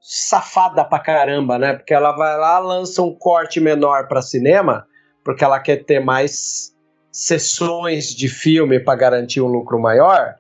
safada 0.03 0.85
pra 0.85 0.99
caramba, 0.99 1.59
né? 1.59 1.73
Porque 1.73 1.95
ela 1.95 2.13
vai 2.13 2.37
lá, 2.37 2.59
lança 2.59 3.01
um 3.01 3.15
corte 3.15 3.59
menor 3.59 4.07
para 4.07 4.21
cinema, 4.21 4.87
porque 5.25 5.43
ela 5.43 5.59
quer 5.61 5.83
ter 5.83 6.01
mais 6.01 6.74
sessões 7.15 8.13
de 8.13 8.29
filme 8.29 8.81
para 8.81 8.97
garantir 8.97 9.41
um 9.41 9.47
lucro 9.47 9.79
maior. 9.79 10.35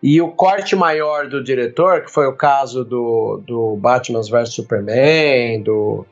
E 0.00 0.22
o 0.22 0.30
corte 0.30 0.76
maior 0.76 1.28
do 1.28 1.42
diretor, 1.42 2.02
que 2.02 2.10
foi 2.10 2.28
o 2.28 2.36
caso 2.36 2.84
do, 2.84 3.42
do 3.44 3.76
Batman 3.76 4.22
vs 4.22 4.54
Superman, 4.54 5.60
do, 5.60 6.06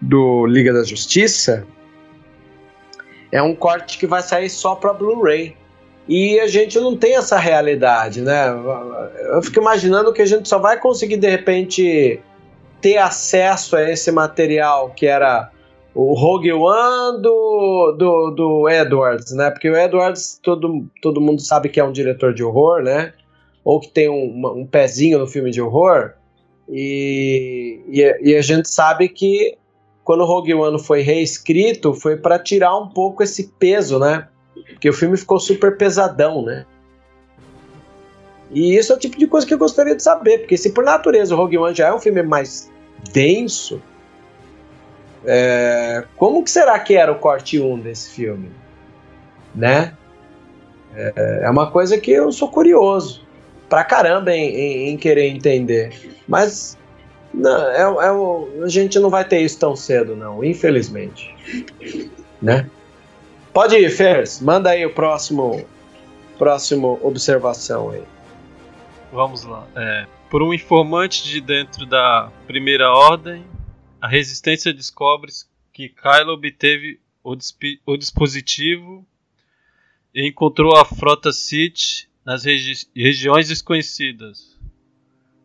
do 0.00 0.46
Liga 0.46 0.72
da 0.72 0.84
Justiça, 0.84 1.66
é 3.32 3.42
um 3.42 3.56
corte 3.56 3.98
que 3.98 4.06
vai 4.06 4.22
sair 4.22 4.48
só 4.48 4.76
para 4.76 4.92
Blu-ray. 4.92 5.56
E 6.06 6.38
a 6.38 6.46
gente 6.46 6.78
não 6.78 6.96
tem 6.96 7.16
essa 7.16 7.36
realidade, 7.36 8.20
né? 8.20 8.46
Eu 9.32 9.42
fico 9.42 9.58
imaginando 9.58 10.12
que 10.12 10.22
a 10.22 10.26
gente 10.26 10.48
só 10.48 10.60
vai 10.60 10.78
conseguir 10.78 11.16
de 11.16 11.28
repente 11.28 12.20
ter 12.80 12.98
acesso 12.98 13.74
a 13.74 13.90
esse 13.90 14.12
material 14.12 14.90
que 14.90 15.06
era 15.06 15.50
o 15.94 16.14
Rogue 16.14 16.52
One 16.52 17.22
do, 17.22 17.92
do, 17.92 18.30
do 18.30 18.68
Edwards, 18.68 19.32
né? 19.32 19.50
Porque 19.50 19.70
o 19.70 19.76
Edwards, 19.76 20.40
todo, 20.42 20.86
todo 21.00 21.20
mundo 21.20 21.40
sabe 21.40 21.68
que 21.68 21.78
é 21.78 21.84
um 21.84 21.92
diretor 21.92 22.34
de 22.34 22.42
horror, 22.42 22.82
né? 22.82 23.12
Ou 23.64 23.78
que 23.78 23.88
tem 23.88 24.08
um, 24.08 24.46
um 24.60 24.66
pezinho 24.66 25.18
no 25.18 25.26
filme 25.26 25.50
de 25.50 25.62
horror. 25.62 26.12
E, 26.68 27.80
e, 27.88 28.30
e, 28.30 28.36
a 28.36 28.42
gente 28.42 28.68
sabe 28.68 29.08
que 29.08 29.56
quando 30.02 30.22
o 30.22 30.26
Rogue 30.26 30.54
One 30.54 30.82
foi 30.82 31.02
reescrito, 31.02 31.94
foi 31.94 32.16
para 32.16 32.38
tirar 32.38 32.76
um 32.76 32.88
pouco 32.88 33.22
esse 33.22 33.52
peso, 33.58 33.98
né? 33.98 34.26
Porque 34.72 34.88
o 34.88 34.92
filme 34.92 35.16
ficou 35.16 35.38
super 35.38 35.76
pesadão, 35.76 36.42
né? 36.42 36.66
E 38.50 38.76
isso 38.76 38.92
é 38.92 38.96
o 38.96 38.98
tipo 38.98 39.18
de 39.18 39.26
coisa 39.26 39.46
que 39.46 39.54
eu 39.54 39.58
gostaria 39.58 39.94
de 39.94 40.02
saber, 40.02 40.38
porque 40.38 40.56
se 40.56 40.70
por 40.70 40.84
natureza 40.84 41.34
o 41.34 41.38
Rogue 41.38 41.58
One 41.58 41.74
já 41.74 41.88
é 41.88 41.94
um 41.94 42.00
filme 42.00 42.22
mais 42.22 42.70
denso, 43.12 43.80
é, 45.26 46.04
como 46.16 46.42
que 46.42 46.50
será 46.50 46.78
que 46.78 46.94
era 46.94 47.10
o 47.12 47.18
corte 47.18 47.60
1 47.60 47.80
desse 47.80 48.10
filme? 48.10 48.50
Né? 49.54 49.94
É, 50.94 51.40
é 51.44 51.50
uma 51.50 51.70
coisa 51.70 51.98
que 51.98 52.10
eu 52.10 52.30
sou 52.32 52.48
curioso 52.48 53.24
pra 53.68 53.84
caramba 53.84 54.32
em, 54.32 54.48
em, 54.48 54.88
em 54.90 54.96
querer 54.96 55.28
entender. 55.28 56.14
Mas 56.28 56.76
não, 57.32 57.70
é, 57.70 57.80
é, 57.80 58.64
a 58.64 58.68
gente 58.68 58.98
não 58.98 59.10
vai 59.10 59.24
ter 59.24 59.40
isso 59.40 59.58
tão 59.58 59.74
cedo, 59.74 60.14
não, 60.14 60.44
infelizmente. 60.44 61.34
Né? 62.40 62.68
Pode 63.52 63.76
ir, 63.76 63.90
Fers, 63.90 64.40
manda 64.40 64.70
aí 64.70 64.84
o 64.84 64.90
próximo, 64.90 65.64
próximo 66.38 66.98
observação 67.02 67.90
aí. 67.90 68.02
Vamos 69.12 69.44
lá. 69.44 69.66
É, 69.76 70.06
por 70.30 70.42
um 70.42 70.52
informante 70.52 71.24
de 71.24 71.40
dentro 71.40 71.86
da 71.86 72.30
Primeira 72.46 72.90
Ordem, 72.90 73.44
a 74.04 74.06
resistência 74.06 74.70
descobre 74.70 75.32
que 75.72 75.88
Kylo 75.88 76.34
obteve 76.34 77.00
o, 77.22 77.34
o 77.86 77.96
dispositivo 77.96 79.02
e 80.14 80.28
encontrou 80.28 80.76
a 80.76 80.84
frota 80.84 81.32
Sith 81.32 82.06
nas 82.22 82.44
regi 82.44 82.86
regiões 82.94 83.48
desconhecidas. 83.48 84.60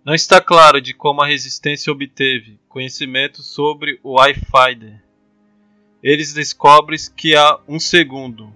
Não 0.04 0.14
está 0.14 0.42
claro 0.42 0.82
de 0.82 0.94
como 0.94 1.22
a 1.22 1.26
resistência 1.26 1.90
obteve 1.90 2.60
conhecimento 2.68 3.42
sobre 3.42 3.98
o 4.04 4.16
Wi-Fi. 4.16 5.00
Eles 6.04 6.34
descobrem 6.34 7.00
que 7.16 7.38
há 7.38 7.62
um 7.66 7.80
segundo. 7.80 8.54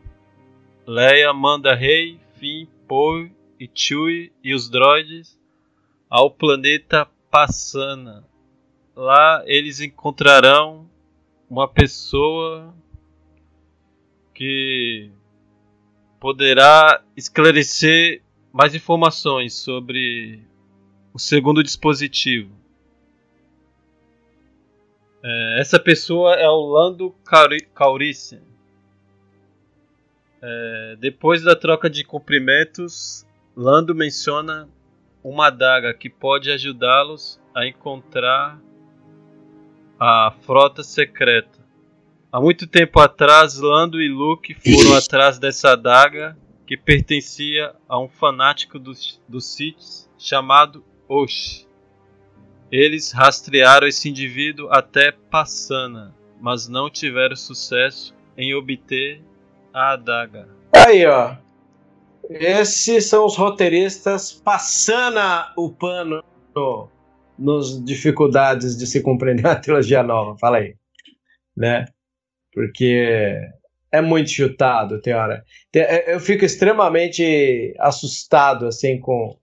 Leia 0.85 1.31
manda 1.31 1.73
Rei, 1.73 2.19
Finn, 2.37 2.67
Poe 2.89 3.31
e 3.57 3.71
Chewie 3.73 4.33
e 4.43 4.53
os 4.53 4.69
droids 4.69 5.39
ao 6.09 6.29
planeta 6.29 7.07
Passana 7.31 8.32
Lá 8.95 9.43
eles 9.45 9.79
encontrarão 9.79 10.87
uma 11.49 11.67
pessoa 11.67 12.73
que 14.33 15.11
poderá 16.19 17.03
esclarecer 17.17 18.21
mais 18.51 18.75
informações 18.75 19.53
sobre 19.53 20.41
o 21.13 21.19
segundo 21.19 21.63
dispositivo. 21.63 22.51
É, 25.23 25.59
essa 25.59 25.79
pessoa 25.79 26.35
é 26.35 26.47
o 26.47 26.65
Lando 26.65 27.15
Caurice. 27.73 28.39
É, 30.41 30.97
depois 30.99 31.41
da 31.41 31.55
troca 31.55 31.89
de 31.89 32.03
cumprimentos, 32.03 33.25
Lando 33.55 33.95
menciona 33.95 34.69
uma 35.23 35.47
adaga 35.47 35.93
que 35.93 36.09
pode 36.09 36.51
ajudá-los 36.51 37.39
a 37.55 37.65
encontrar 37.65 38.59
a 39.99 40.33
frota 40.41 40.83
secreta. 40.83 41.59
Há 42.31 42.41
muito 42.41 42.65
tempo 42.65 42.99
atrás, 42.99 43.57
Lando 43.59 44.01
e 44.01 44.07
Luke 44.07 44.55
foram 44.55 44.97
atrás 44.97 45.37
dessa 45.37 45.71
adaga 45.73 46.37
que 46.65 46.75
pertencia 46.75 47.75
a 47.87 47.99
um 47.99 48.07
fanático 48.07 48.79
dos, 48.79 49.21
dos 49.27 49.45
Sith 49.45 50.09
chamado 50.17 50.83
Osh. 51.07 51.67
Eles 52.71 53.11
rastrearam 53.11 53.87
esse 53.87 54.09
indivíduo 54.09 54.67
até 54.71 55.11
Passana, 55.11 56.15
mas 56.41 56.67
não 56.67 56.89
tiveram 56.89 57.35
sucesso 57.35 58.15
em 58.35 58.55
obter 58.55 59.21
a 59.71 59.91
adaga. 59.91 60.49
Aí, 60.73 61.05
ó. 61.05 61.35
Esses 62.29 63.05
são 63.05 63.25
os 63.25 63.35
roteiristas 63.35 64.31
passando 64.31 65.19
o 65.55 65.69
pano 65.69 66.23
nos 67.37 67.83
dificuldades 67.83 68.77
de 68.77 68.85
se 68.87 69.01
compreender 69.01 69.47
a 69.47 69.55
trilogia 69.55 70.03
nova. 70.03 70.37
Fala 70.37 70.57
aí. 70.57 70.75
né? 71.55 71.85
Porque 72.53 73.35
é 73.91 74.01
muito 74.01 74.29
chutado, 74.29 75.01
tem 75.01 75.13
hora. 75.13 75.43
É, 75.75 76.13
eu 76.13 76.19
fico 76.19 76.45
extremamente 76.45 77.73
assustado, 77.79 78.67
assim, 78.67 78.99
com, 78.99 79.37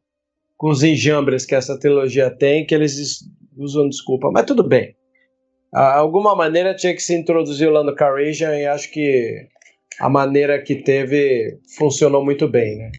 com 0.56 0.70
os 0.70 0.82
enjambres 0.82 1.46
que 1.46 1.54
essa 1.54 1.78
trilogia 1.78 2.30
tem, 2.30 2.66
que 2.66 2.74
eles 2.74 3.20
usam 3.56 3.88
desculpa. 3.88 4.30
Mas 4.32 4.44
tudo 4.44 4.66
bem. 4.66 4.96
A, 5.72 5.98
alguma 5.98 6.34
maneira 6.34 6.74
tinha 6.74 6.94
que 6.94 7.02
se 7.02 7.14
introduzir 7.14 7.68
o 7.68 7.72
Lando 7.72 7.94
Calrissian 7.94 8.56
e 8.56 8.66
acho 8.66 8.90
que 8.90 9.48
a 10.00 10.08
maneira 10.08 10.60
que 10.62 10.76
teve 10.76 11.58
funcionou 11.76 12.24
muito 12.24 12.48
bem, 12.48 12.76
né? 12.76 12.92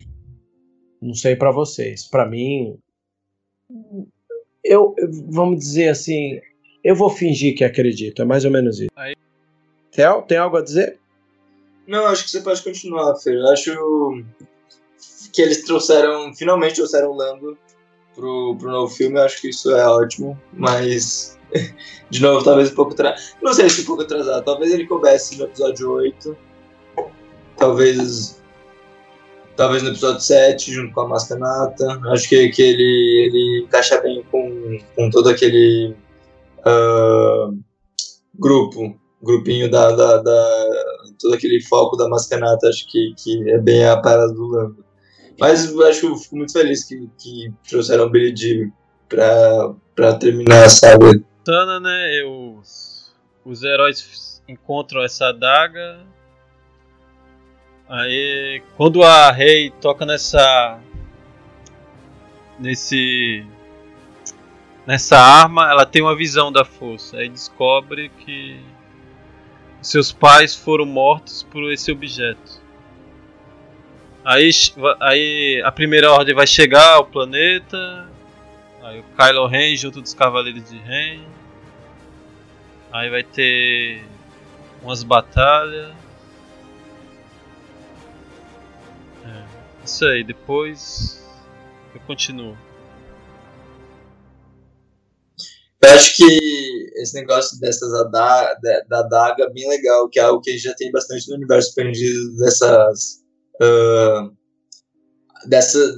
Não 1.01 1.13
sei 1.13 1.36
para 1.36 1.51
vocês. 1.51 2.08
Para 2.08 2.30
mim, 2.30 2.77
eu, 4.63 4.95
vamos 5.30 5.60
dizer 5.60 5.89
assim, 5.89 6.39
eu 6.84 6.95
vou 6.95 7.10
fingir 7.10 7.56
que 7.56 7.63
acredito, 7.63 8.21
é 8.21 8.26
mais 8.26 8.45
ou 8.45 8.52
menos 8.52 8.80
isso. 8.80 8.91
Aí... 8.95 9.15
Theo, 9.91 10.21
tem 10.21 10.38
algo 10.38 10.58
a 10.58 10.62
dizer? 10.62 11.00
Não, 11.88 12.06
acho 12.06 12.24
que 12.24 12.32
você 12.32 12.41
pode 12.41 12.62
continuar, 12.63 13.15
Fer. 13.17 13.36
Eu 13.36 13.47
acho 13.47 14.24
que 15.34 15.41
eles 15.41 15.63
trouxeram, 15.63 16.34
finalmente 16.34 16.76
trouxeram 16.76 17.12
o 17.12 17.15
Lando 17.15 17.58
pro, 18.15 18.56
pro 18.58 18.71
novo 18.71 18.93
filme, 18.93 19.17
eu 19.17 19.24
acho 19.24 19.41
que 19.41 19.50
isso 19.50 19.71
é 19.76 19.86
ótimo, 19.88 20.39
mas 20.54 21.38
de 22.10 22.21
novo, 22.21 22.43
talvez 22.43 22.71
um 22.71 22.76
pouco 22.76 22.93
atrasado. 22.93 23.21
Não 23.41 23.54
sei 23.54 23.69
se 23.69 23.82
um 23.82 23.86
pouco 23.86 24.04
atrasado, 24.04 24.43
talvez 24.43 24.71
ele 24.71 24.88
começa 24.88 25.36
no 25.36 25.45
episódio 25.45 25.91
8, 25.91 26.38
talvez 27.58 28.40
talvez 29.62 29.84
no 29.84 29.89
episódio 29.89 30.21
7, 30.21 30.71
junto 30.71 30.91
com 30.91 31.02
a 31.02 31.08
Mascanata. 31.08 32.00
Acho 32.08 32.28
que, 32.28 32.50
que 32.50 32.63
ele, 32.63 33.28
ele 33.28 33.63
encaixa 33.63 34.02
bem 34.02 34.24
com, 34.32 34.80
com 34.95 35.10
todo 35.12 35.30
aquele 35.30 35.95
uh, 36.65 37.56
grupo, 38.34 39.00
grupinho 39.21 39.69
da, 39.69 39.91
da, 39.91 40.17
da, 40.17 40.69
todo 41.19 41.36
aquele 41.36 41.62
foco 41.62 41.95
da 41.95 42.10
Mascanata. 42.10 42.67
Acho 42.69 42.88
que, 42.88 43.13
que 43.15 43.52
é 43.52 43.60
bem 43.60 43.86
a 43.86 43.97
parada 43.97 44.34
do 44.34 44.47
Lando. 44.47 44.84
Mas 45.39 45.71
acho 45.80 46.00
que 46.00 46.08
eu 46.08 46.15
fico 46.15 46.38
muito 46.38 46.54
feliz 46.54 46.84
que, 46.84 47.08
que 47.19 47.54
trouxeram 47.69 48.06
o 48.06 48.10
Billy 48.10 48.34
Dee 48.34 48.74
pra, 49.08 49.76
pra 49.95 50.15
terminar 50.15 50.65
a 50.65 50.69
saga. 50.69 51.12
Tana, 51.43 51.80
né? 51.80 52.24
Os, 52.26 53.13
os 53.45 53.62
heróis 53.62 54.41
encontram 54.47 55.04
essa 55.04 55.28
adaga 55.28 56.00
Aí, 57.91 58.63
quando 58.77 59.04
a 59.04 59.30
Rei 59.32 59.69
toca 59.69 60.06
nessa. 60.06 60.80
Nesse. 62.58 63.45
Nessa 64.88 65.19
arma, 65.19 65.69
ela 65.69 65.86
tem 65.86 66.01
uma 66.01 66.15
visão 66.15 66.54
da 66.54 66.63
força. 66.63 67.17
Aí 67.17 67.27
descobre 67.27 68.08
que. 68.19 68.58
Seus 69.82 70.10
pais 70.10 70.56
foram 70.56 70.86
mortos 70.86 71.43
por 71.43 71.69
esse 71.69 71.91
objeto. 71.91 72.62
Aí, 74.23 74.49
aí 75.01 75.62
a 75.65 75.71
primeira 75.71 76.13
ordem 76.13 76.34
vai 76.34 76.47
chegar 76.47 76.93
ao 76.93 77.06
planeta. 77.06 78.08
Aí 78.84 79.01
o 79.01 79.04
Kylo 79.17 79.47
Ren 79.47 79.75
junto 79.75 80.01
dos 80.01 80.13
Cavaleiros 80.13 80.69
de 80.69 80.77
Ren. 80.77 81.23
Aí 82.93 83.10
vai 83.10 83.23
ter 83.23 84.06
umas 84.82 85.04
batalhas. 85.04 86.00
Isso 89.91 90.06
aí, 90.06 90.23
depois 90.23 91.21
eu 91.93 91.99
continuo. 92.08 92.58
Eu 95.84 95.89
acho 95.89 96.15
que 96.15 96.91
esse 96.95 97.13
negócio 97.13 97.60
dessas 97.60 97.91
da, 98.10 98.54
da 98.88 99.01
daga 99.01 99.43
é 99.43 99.49
bem 99.49 99.67
legal, 99.67 100.08
que 100.08 100.17
é 100.17 100.23
algo 100.23 100.39
que 100.39 100.58
já 100.58 100.73
tem 100.75 100.93
bastante 100.93 101.30
no 101.30 101.36
universo 101.36 101.67
expandido 101.67 102.38
dessas. 102.38 103.21
Uh, 103.62 104.32
dessa, 105.47 105.93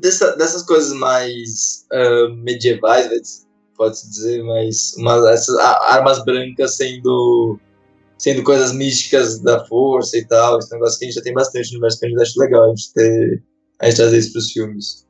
dessa, 0.00 0.36
dessas 0.36 0.64
coisas 0.64 0.92
mais 0.94 1.86
uh, 1.92 2.34
medievais, 2.34 3.46
pode-se 3.76 4.10
dizer, 4.10 4.42
mas 4.42 4.92
uma, 4.96 5.30
essas 5.30 5.56
armas 5.56 6.24
brancas 6.24 6.74
sendo 6.74 7.60
sendo 8.20 8.44
coisas 8.44 8.72
místicas 8.72 9.40
da 9.40 9.64
força 9.64 10.18
e 10.18 10.26
tal, 10.26 10.58
esse 10.58 10.70
negócio 10.74 10.98
que 10.98 11.06
a 11.06 11.08
gente 11.08 11.14
já 11.14 11.22
tem 11.22 11.32
bastante 11.32 11.70
no 11.70 11.78
universo 11.78 11.96
expandido, 11.96 12.20
acho 12.20 12.38
legal 12.38 12.64
a 12.64 12.68
gente 12.68 12.92
ter 12.92 13.42
a 13.80 13.86
gente 13.86 13.96
trazer 13.96 14.18
isso 14.18 14.32
pros 14.32 14.52
filmes. 14.52 15.08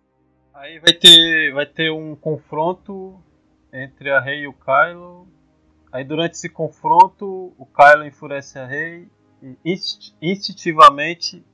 Aí 0.55 0.79
vai 0.79 0.93
ter, 0.93 1.53
vai 1.53 1.67
ter 1.67 1.91
um 1.91 2.15
confronto 2.15 3.21
entre 3.73 4.11
a 4.11 4.21
Rei 4.21 4.43
e 4.43 4.47
o 4.47 4.53
Kylo. 4.53 5.27
Aí 5.91 6.05
durante 6.05 6.35
esse 6.35 6.49
confronto, 6.49 7.53
o 7.59 7.67
Kylo 7.67 8.07
enfurece 8.07 8.61
a 8.61 8.67
Rei 8.67 9.09
e 9.43 9.77
instintivamente 10.23 11.45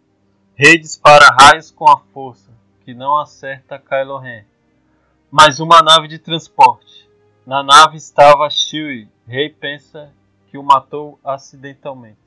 Rei 0.55 0.77
dispara 0.77 1.35
raios 1.41 1.71
com 1.71 1.89
a 1.89 1.99
força, 2.13 2.51
que 2.85 2.93
não 2.93 3.19
acerta 3.19 3.79
Kylo 3.79 4.19
Ren. 4.19 4.45
Mas 5.31 5.59
uma 5.59 5.81
nave 5.81 6.07
de 6.07 6.19
transporte. 6.19 7.09
Na 7.47 7.63
nave 7.63 7.97
estava 7.97 8.51
Chewie. 8.51 9.09
Rei 9.27 9.49
pensa 9.49 10.13
que 10.47 10.59
o 10.59 10.63
matou 10.63 11.19
acidentalmente. 11.25 12.19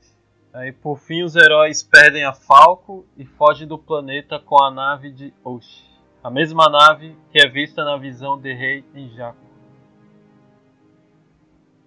Aí 0.52 0.72
por 0.72 0.98
fim 0.98 1.22
os 1.22 1.36
heróis 1.36 1.82
perdem 1.82 2.24
a 2.24 2.32
Falco 2.32 3.06
e 3.16 3.24
fogem 3.24 3.68
do 3.68 3.78
planeta 3.78 4.38
com 4.38 4.62
a 4.62 4.70
nave 4.70 5.10
de 5.10 5.32
Osh. 5.44 5.88
A 6.22 6.30
mesma 6.30 6.68
nave 6.68 7.16
que 7.30 7.38
é 7.38 7.48
vista 7.48 7.84
na 7.84 7.96
visão 7.96 8.38
de 8.38 8.52
Rei 8.52 8.84
em 8.94 9.08
Jaco. 9.10 9.38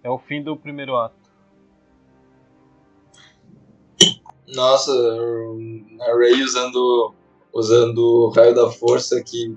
É 0.02 0.10
o 0.10 0.18
fim 0.18 0.42
do 0.42 0.56
primeiro 0.56 0.96
ato. 0.96 1.16
Nossa, 4.48 4.92
a 4.92 6.18
Rey 6.18 6.42
usando 6.42 7.14
usando 7.54 8.00
o 8.00 8.30
raio 8.30 8.56
da 8.56 8.70
força 8.72 9.22
que 9.24 9.56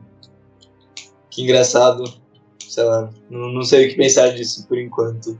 que 1.30 1.42
engraçado. 1.42 2.02
Sei 2.58 2.82
lá, 2.84 3.10
não, 3.30 3.52
não 3.52 3.62
sei 3.62 3.86
o 3.86 3.90
que 3.90 3.96
pensar 3.96 4.30
disso 4.30 4.66
por 4.66 4.78
enquanto. 4.78 5.38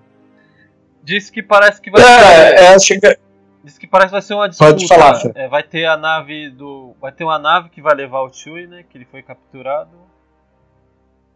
Diz 1.07 1.31
que 1.31 1.40
parece 1.40 1.81
que 1.81 1.88
vai 1.88 2.03
é, 2.03 2.79
ser. 2.81 2.97
É, 2.97 3.01
que... 3.01 3.21
Diz 3.62 3.79
que 3.79 3.87
parece 3.87 4.09
que 4.09 4.12
vai 4.14 4.23
ser 4.23 4.35
uma 4.35 4.49
disputa. 4.49 4.73
Pode 4.73 4.88
falar, 4.88 5.23
é, 5.37 5.47
vai 5.47 5.62
ter 5.62 5.85
a 5.85 5.97
nave 5.97 6.51
do. 6.51 6.97
Vai 7.01 7.12
ter 7.12 7.23
uma 7.23 7.38
nave 7.38 7.69
que 7.69 7.81
vai 7.81 7.95
levar 7.95 8.23
o 8.23 8.33
Chewie, 8.33 8.66
né? 8.66 8.83
Que 8.83 8.99
ele 8.99 9.05
foi 9.05 9.23
capturado. 9.23 9.97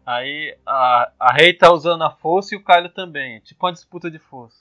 Aí 0.05 0.57
a, 0.65 1.13
a 1.17 1.31
Rey 1.31 1.53
tá 1.53 1.71
usando 1.71 2.03
a 2.03 2.11
força 2.11 2.53
e 2.53 2.57
o 2.57 2.63
Kylo 2.65 2.89
também. 2.89 3.39
Tipo 3.39 3.65
uma 3.65 3.71
disputa 3.71 4.11
de 4.11 4.19
força. 4.19 4.59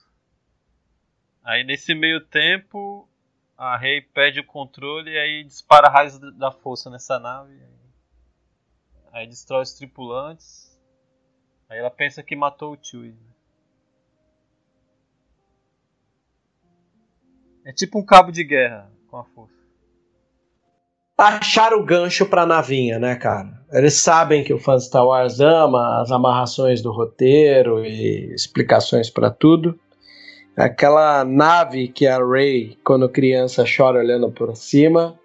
Aí 1.42 1.64
nesse 1.64 1.92
meio 1.92 2.20
tempo, 2.20 3.08
a 3.58 3.76
Rey 3.76 4.00
perde 4.00 4.38
o 4.38 4.46
controle 4.46 5.10
e 5.10 5.18
aí 5.18 5.42
dispara 5.42 5.88
raios 5.88 6.20
da 6.38 6.52
força 6.52 6.88
nessa 6.88 7.18
nave. 7.18 7.52
Aí, 9.12 9.22
aí 9.22 9.26
destrói 9.26 9.62
os 9.62 9.72
tripulantes. 9.72 10.70
Aí 11.68 11.80
ela 11.80 11.90
pensa 11.90 12.22
que 12.22 12.36
matou 12.36 12.74
o 12.74 12.78
Chewie. 12.80 13.18
É 17.64 17.72
tipo 17.72 17.98
um 17.98 18.04
cabo 18.04 18.32
de 18.32 18.42
guerra 18.44 18.90
com 19.08 19.16
a 19.18 19.24
força. 19.24 19.60
Acharam 21.16 21.78
o 21.78 21.84
gancho 21.84 22.24
pra 22.24 22.46
navinha, 22.46 22.98
né, 22.98 23.14
cara? 23.14 23.60
Eles 23.70 23.94
sabem 23.94 24.42
que 24.42 24.54
o 24.54 24.58
fã 24.58 24.78
Star 24.78 25.04
Wars 25.04 25.38
ama 25.38 26.00
as 26.00 26.10
amarrações 26.10 26.80
do 26.80 26.90
roteiro 26.90 27.84
e 27.84 28.32
explicações 28.32 29.10
para 29.10 29.30
tudo. 29.30 29.78
Aquela 30.56 31.22
nave 31.24 31.88
que 31.88 32.06
a 32.06 32.16
Ray, 32.18 32.78
quando 32.82 33.08
criança, 33.08 33.64
chora 33.64 33.98
olhando 33.98 34.30
por 34.30 34.56
cima. 34.56 35.18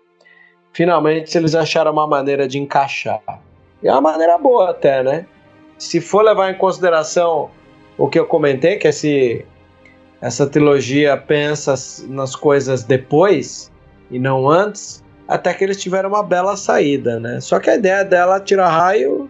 Finalmente 0.74 1.38
eles 1.38 1.56
acharam 1.56 1.94
uma 1.94 2.06
maneira 2.06 2.46
de 2.46 2.60
encaixar. 2.60 3.22
E 3.82 3.88
é 3.88 3.92
uma 3.94 4.02
maneira 4.02 4.38
boa 4.38 4.72
até, 4.72 5.02
né? 5.02 5.26
Se 5.78 6.02
for 6.02 6.22
levar 6.22 6.52
em 6.52 6.58
consideração 6.58 7.50
o 7.98 8.10
que 8.10 8.20
eu 8.20 8.26
comentei, 8.26 8.76
que 8.76 8.88
esse 8.88 9.46
essa 10.26 10.48
trilogia 10.48 11.16
pensa 11.16 11.76
nas 12.08 12.36
coisas 12.36 12.84
depois 12.84 13.72
e 14.10 14.18
não 14.18 14.50
antes, 14.50 15.04
até 15.28 15.54
que 15.54 15.64
eles 15.64 15.80
tiveram 15.80 16.10
uma 16.10 16.24
bela 16.24 16.58
saída, 16.58 17.20
né? 17.20 17.40
Só 17.40 17.60
que 17.60 17.70
a 17.70 17.76
ideia 17.76 18.04
dela 18.04 18.40
tirar 18.40 18.70
raio 18.70 19.30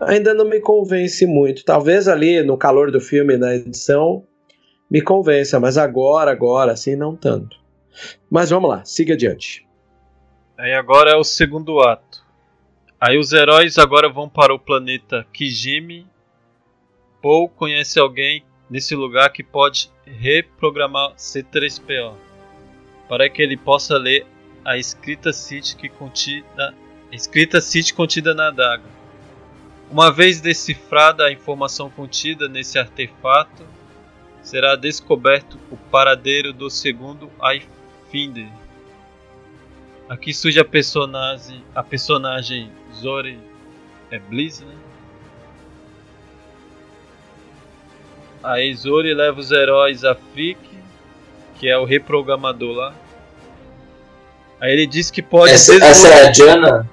ainda 0.00 0.32
não 0.32 0.46
me 0.46 0.58
convence 0.58 1.26
muito. 1.26 1.62
Talvez 1.62 2.08
ali 2.08 2.42
no 2.42 2.56
calor 2.56 2.90
do 2.90 3.02
filme, 3.02 3.36
na 3.36 3.54
edição, 3.54 4.24
me 4.90 5.02
convença, 5.02 5.60
mas 5.60 5.76
agora, 5.76 6.30
agora, 6.30 6.72
assim, 6.72 6.96
não 6.96 7.14
tanto. 7.14 7.58
Mas 8.30 8.48
vamos 8.48 8.70
lá, 8.70 8.82
siga 8.82 9.12
adiante. 9.12 9.68
Aí 10.56 10.72
agora 10.72 11.10
é 11.10 11.16
o 11.16 11.24
segundo 11.24 11.80
ato. 11.80 12.24
Aí 12.98 13.18
os 13.18 13.34
heróis 13.34 13.76
agora 13.76 14.08
vão 14.08 14.26
para 14.26 14.54
o 14.54 14.58
planeta 14.58 15.26
Kijimi. 15.34 16.06
Paul 17.20 17.46
conhece 17.50 18.00
alguém 18.00 18.42
nesse 18.70 18.94
lugar 18.94 19.30
que 19.32 19.42
pode 19.42 19.90
reprogramar 20.06 21.14
C3PO 21.16 22.14
para 23.08 23.28
que 23.28 23.42
ele 23.42 23.56
possa 23.56 23.98
ler 23.98 24.24
a 24.64 24.78
escrita 24.78 25.32
City 25.32 25.74
que 25.74 25.88
contida, 25.88 26.72
escrita 27.10 27.60
City 27.60 27.92
contida 27.92 28.32
na 28.32 28.48
adaga. 28.48 28.84
Uma 29.90 30.12
vez 30.12 30.40
decifrada 30.40 31.24
a 31.24 31.32
informação 31.32 31.90
contida 31.90 32.48
nesse 32.48 32.78
artefato, 32.78 33.66
será 34.40 34.76
descoberto 34.76 35.58
o 35.70 35.76
paradeiro 35.76 36.52
do 36.52 36.70
segundo 36.70 37.28
Eyfinder. 37.42 38.48
Aqui 40.08 40.32
surge 40.32 40.60
a 40.60 40.64
personagem, 40.64 41.64
a 41.74 41.82
personagem 41.82 42.70
Zori 42.94 43.38
é 44.10 44.18
né? 44.18 44.74
A 48.42 48.56
Zori 48.74 49.12
leva 49.14 49.38
os 49.38 49.50
heróis 49.50 50.04
a 50.04 50.14
Frick, 50.14 50.60
que 51.58 51.68
é 51.68 51.76
o 51.76 51.84
reprogramador 51.84 52.74
lá. 52.74 52.94
Aí 54.60 54.72
ele 54.72 54.86
diz 54.86 55.10
que 55.10 55.22
pode. 55.22 55.52
Essa, 55.52 55.74
essa 55.74 56.08
é 56.08 56.28
a 56.28 56.32
Jana? 56.32 56.90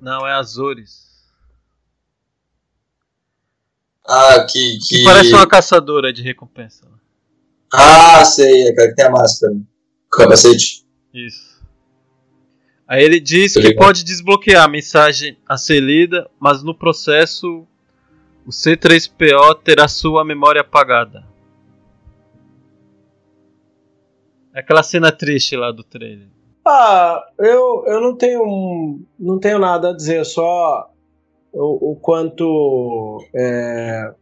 Não, 0.00 0.26
é 0.26 0.32
Azores. 0.32 1.02
Ah, 4.06 4.44
que, 4.48 4.78
que... 4.78 4.98
que. 4.98 5.04
Parece 5.04 5.32
uma 5.32 5.46
caçadora 5.46 6.12
de 6.12 6.22
recompensa. 6.22 6.86
Ah, 7.72 8.24
sei, 8.24 8.66
é 8.66 8.70
aquela 8.70 8.88
que 8.88 8.94
tem 8.94 9.04
a 9.04 9.10
máscara. 9.10 9.54
Capacete. 10.10 10.84
Isso. 11.14 11.52
Aí 12.86 13.02
ele 13.02 13.20
diz 13.20 13.54
que 13.54 13.74
pode 13.74 14.04
desbloquear 14.04 14.64
a 14.64 14.68
mensagem 14.68 15.38
a 15.48 15.56
ser 15.56 15.80
lida, 15.80 16.28
mas 16.38 16.62
no 16.62 16.74
processo 16.74 17.66
o 18.46 18.50
C3PO 18.50 19.62
terá 19.62 19.88
sua 19.88 20.24
memória 20.24 20.60
apagada. 20.60 21.24
É 24.54 24.60
aquela 24.60 24.82
cena 24.82 25.10
triste 25.10 25.56
lá 25.56 25.70
do 25.70 25.82
trailer. 25.82 26.28
Ah, 26.64 27.24
eu, 27.38 27.84
eu 27.86 28.00
não 28.00 28.16
tenho 28.16 29.00
não 29.18 29.38
tenho 29.38 29.58
nada 29.58 29.90
a 29.90 29.96
dizer, 29.96 30.24
só 30.24 30.90
o, 31.52 31.92
o 31.92 31.96
quanto 31.96 33.24
é, 33.34 34.12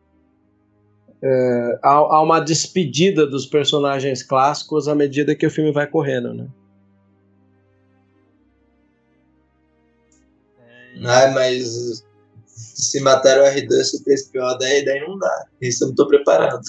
é, 1.23 1.79
há, 1.83 1.91
há, 1.91 2.23
uma 2.23 2.41
despedida 2.41 3.27
dos 3.27 3.45
personagens 3.45 4.23
clássicos 4.23 4.89
à 4.89 4.95
medida 4.95 5.35
que 5.35 5.47
o 5.47 5.51
filme 5.51 5.73
vai 5.73 5.87
correndo, 5.87 6.33
né? 6.33 6.49
Ah, 11.05 11.31
mas 11.33 12.05
se 12.81 13.01
matar 13.01 13.39
o 13.39 13.45
R2 13.45 13.71
e 13.71 13.97
o 13.97 14.05
3PO, 14.05 14.59
daí, 14.59 14.85
daí 14.85 15.01
não 15.01 15.19
dá. 15.19 15.47
Isso 15.61 15.85
eu 15.85 15.89
não 15.89 15.95
tô 15.95 16.07
preparado. 16.07 16.61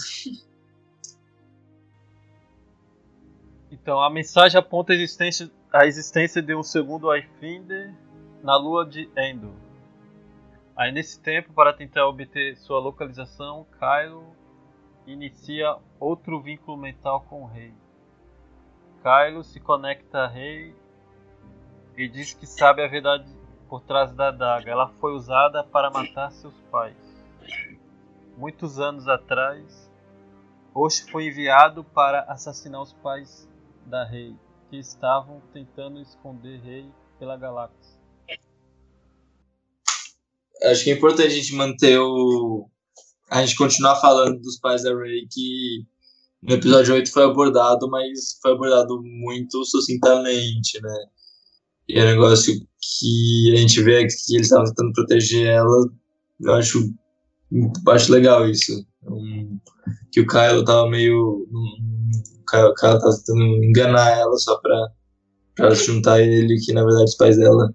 Então, 3.71 4.01
a 4.01 4.09
mensagem 4.09 4.59
aponta 4.59 4.93
a 4.93 4.95
existência, 4.95 5.49
a 5.71 5.85
existência 5.85 6.41
de 6.41 6.53
um 6.53 6.61
segundo 6.61 7.13
Eyfinder 7.13 7.93
na 8.43 8.55
lua 8.57 8.85
de 8.85 9.09
Endor. 9.17 9.53
Aí 10.75 10.91
nesse 10.91 11.19
tempo, 11.19 11.53
para 11.53 11.73
tentar 11.73 12.07
obter 12.07 12.57
sua 12.57 12.79
localização, 12.79 13.65
Kylo 13.79 14.35
inicia 15.05 15.77
outro 15.99 16.41
vínculo 16.41 16.77
mental 16.77 17.21
com 17.29 17.43
o 17.43 17.47
rei. 17.47 17.73
Kylo 19.03 19.43
se 19.43 19.59
conecta 19.59 20.19
a 20.19 20.27
rei 20.27 20.75
e 21.97 22.07
diz 22.07 22.33
que 22.33 22.45
sabe 22.45 22.83
a 22.83 22.87
verdade 22.87 23.25
por 23.71 23.81
trás 23.81 24.13
da 24.13 24.27
adaga. 24.27 24.69
Ela 24.69 24.89
foi 24.99 25.13
usada 25.13 25.63
para 25.63 25.89
matar 25.89 26.31
seus 26.31 26.53
pais. 26.69 26.95
Muitos 28.37 28.79
anos 28.79 29.07
atrás, 29.07 29.89
Osh 30.75 30.99
foi 31.09 31.25
enviado 31.27 31.83
para 31.83 32.21
assassinar 32.23 32.83
os 32.83 32.93
pais 32.93 33.49
da 33.87 34.03
rei, 34.03 34.35
que 34.69 34.77
estavam 34.77 35.41
tentando 35.51 35.99
esconder 35.99 36.59
rei 36.59 36.91
pela 37.17 37.35
galáxia 37.35 38.01
acho 40.63 40.83
que 40.83 40.91
é 40.91 40.93
importante 40.93 41.27
a 41.27 41.35
gente 41.35 41.55
manter 41.55 41.99
o. 41.99 42.69
A 43.29 43.41
gente 43.41 43.55
continuar 43.55 43.95
falando 43.95 44.39
dos 44.41 44.59
pais 44.59 44.83
da 44.83 44.93
Ray, 44.93 45.25
que 45.31 45.85
no 46.43 46.53
episódio 46.53 46.93
8 46.93 47.11
foi 47.11 47.23
abordado, 47.23 47.89
mas 47.89 48.37
foi 48.41 48.51
abordado 48.51 49.01
muito 49.01 49.63
sucintamente, 49.63 50.81
né? 50.81 51.05
E 51.87 51.99
é 51.99 52.03
um 52.03 52.07
negócio 52.07 52.53
que 52.81 53.53
a 53.53 53.55
gente 53.57 53.81
vê 53.81 54.07
que 54.07 54.35
eles 54.35 54.47
estavam 54.47 54.65
tentando 54.65 54.93
proteger 54.93 55.47
ela. 55.47 55.89
Eu 56.41 56.53
acho, 56.53 56.93
acho 57.89 58.11
legal 58.11 58.47
isso. 58.47 58.85
Um, 59.03 59.59
que 60.11 60.21
o 60.21 60.27
Kylo 60.27 60.63
tava 60.63 60.89
meio. 60.89 61.47
Um, 61.51 62.11
o 62.39 62.45
Kylo, 62.45 62.73
tava 62.75 63.17
tentando 63.25 63.63
enganar 63.63 64.17
ela 64.17 64.37
só 64.37 64.57
pra, 64.59 64.89
pra 65.55 65.69
juntar 65.71 66.21
ele, 66.21 66.59
que 66.59 66.73
na 66.73 66.83
verdade 66.83 67.05
os 67.05 67.15
pais 67.15 67.37
dela 67.37 67.73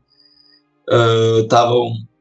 estavam. 1.43 1.89
Uh, 1.89 2.17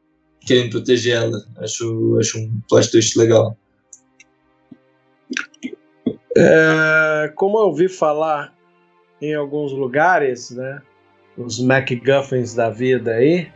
querendo 0.46 0.72
proteger 0.72 1.16
ela. 1.16 1.38
Acho, 1.58 2.18
acho 2.20 2.38
um 2.38 2.62
plot 2.70 2.92
twist 2.92 3.18
legal. 3.18 3.58
É, 6.38 7.34
como 7.36 7.58
eu 7.58 7.64
ouvi 7.64 7.90
falar 7.90 8.54
em 9.22 9.34
alguns 9.34 9.72
lugares, 9.72 10.52
né, 10.52 10.82
os 11.38 11.60
MacGuffins 11.60 12.54
da 12.54 12.70
vida 12.70 13.12
aí, 13.12 13.48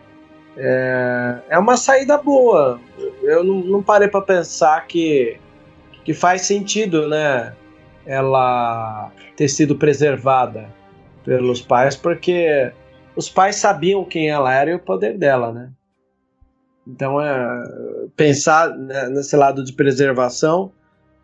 é, 0.57 1.39
é 1.49 1.59
uma 1.59 1.77
saída 1.77 2.17
boa. 2.17 2.79
Eu 3.23 3.43
não, 3.43 3.55
não 3.61 3.83
parei 3.83 4.07
para 4.07 4.21
pensar 4.21 4.85
que, 4.87 5.37
que 6.03 6.13
faz 6.13 6.41
sentido, 6.41 7.07
né, 7.07 7.53
ela 8.05 9.11
ter 9.35 9.47
sido 9.47 9.75
preservada 9.75 10.69
pelos 11.23 11.61
pais, 11.61 11.95
porque 11.95 12.71
os 13.15 13.29
pais 13.29 13.55
sabiam 13.55 14.03
quem 14.03 14.29
ela 14.29 14.53
era 14.53 14.71
e 14.71 14.75
o 14.75 14.79
poder 14.79 15.17
dela, 15.17 15.51
né? 15.51 15.69
Então, 16.87 17.21
é, 17.21 17.65
pensar 18.15 18.75
nesse 18.75 19.35
lado 19.35 19.63
de 19.63 19.73
preservação 19.73 20.71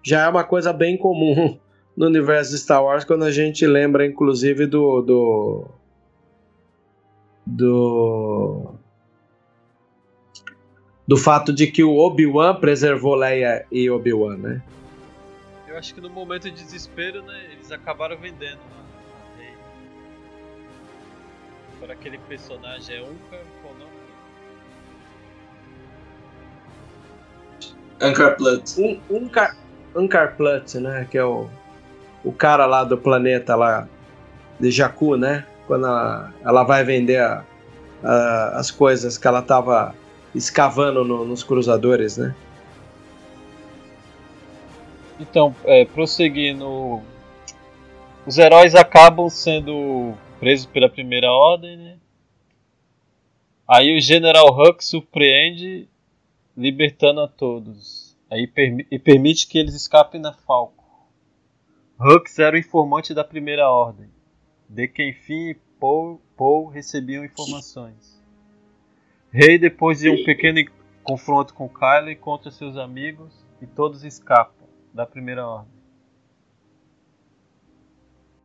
já 0.04 0.26
é 0.26 0.30
uma 0.30 0.44
coisa 0.44 0.72
bem 0.72 0.96
comum 0.96 1.58
no 1.98 2.06
universo 2.06 2.52
de 2.52 2.60
Star 2.60 2.84
Wars, 2.84 3.04
quando 3.04 3.24
a 3.24 3.32
gente 3.32 3.66
lembra, 3.66 4.06
inclusive, 4.06 4.68
do. 4.68 5.02
do. 5.02 5.68
Do, 7.46 8.74
do 11.08 11.18
fato 11.18 11.54
de 11.54 11.68
que 11.68 11.84
o 11.84 11.96
Obi-Wan 11.98 12.56
preservou 12.56 13.16
Leia 13.16 13.66
e 13.72 13.90
Obi-Wan, 13.90 14.38
né? 14.38 14.62
Eu 15.68 15.78
acho 15.78 15.94
que 15.94 16.02
no 16.02 16.10
momento 16.10 16.50
de 16.50 16.56
desespero, 16.56 17.22
né, 17.22 17.50
eles 17.52 17.72
acabaram 17.72 18.18
vendendo 18.18 18.60
a 18.60 19.38
Rey. 19.40 19.54
Para 21.80 21.94
aquele 21.94 22.18
personagem 22.18 22.96
é 22.96 23.02
Unca, 23.02 23.42
qual 23.62 23.74
o 23.74 23.78
nome? 23.78 23.92
Ankarplut. 28.02 28.82
Um, 28.82 29.02
um, 29.10 29.30
Ankarplut, 29.96 30.80
né? 30.80 31.08
Que 31.10 31.18
é 31.18 31.24
o, 31.24 31.50
o 32.24 32.32
cara 32.32 32.66
lá 32.66 32.84
do 32.84 32.98
planeta 32.98 33.56
lá 33.56 33.88
de 34.60 34.72
Jakku, 34.72 35.16
né? 35.18 35.46
Quando 35.68 35.86
ela, 35.86 36.34
ela 36.44 36.64
vai 36.64 36.84
vender 36.84 37.20
a, 37.20 37.44
a, 38.04 38.60
as 38.60 38.72
coisas 38.72 39.18
que 39.18 39.28
ela 39.28 39.42
tava 39.42 39.96
escavando 40.34 41.04
no, 41.04 41.26
nos 41.26 41.44
cruzadores, 41.44 42.18
né? 42.18 42.36
Então, 45.20 45.56
é, 45.64 45.86
prosseguindo, 45.86 47.02
os 48.26 48.38
heróis 48.38 48.76
acabam 48.76 49.30
sendo 49.30 50.14
presos 50.40 50.66
pela 50.66 50.90
primeira 50.90 51.32
ordem, 51.32 51.78
né? 51.78 51.98
Aí 53.68 53.98
o 53.98 54.02
General 54.02 54.48
Huck 54.48 54.84
surpreende 54.84 55.88
libertando 56.56 57.22
a 57.22 57.28
todos 57.28 58.06
aí 58.30 58.50
e 58.92 59.00
permite 59.00 59.48
que 59.48 59.58
eles 59.58 59.74
escapem 59.74 60.20
na 60.20 60.34
Falco. 60.34 60.84
Hux 62.00 62.38
era 62.40 62.56
o 62.56 62.60
informante 62.60 63.14
da 63.14 63.24
Primeira 63.24 63.70
Ordem, 63.70 64.10
de 64.68 64.88
quem 64.88 65.14
Finn 65.14 65.52
e 65.52 65.58
Paul, 65.80 66.22
Paul 66.36 66.68
recebiam 66.68 67.24
informações. 67.24 68.22
Rei, 69.32 69.58
depois 69.58 70.00
de 70.00 70.10
um 70.10 70.24
pequeno 70.24 70.60
confronto 71.04 71.54
com 71.54 71.70
Kylo, 71.70 72.10
encontra 72.10 72.50
seus 72.50 72.78
amigos 72.78 73.34
e 73.62 73.68
todos 73.68 74.04
escapam 74.04 74.68
da 74.94 75.06
Primeira 75.06 75.46
Ordem. 75.46 75.76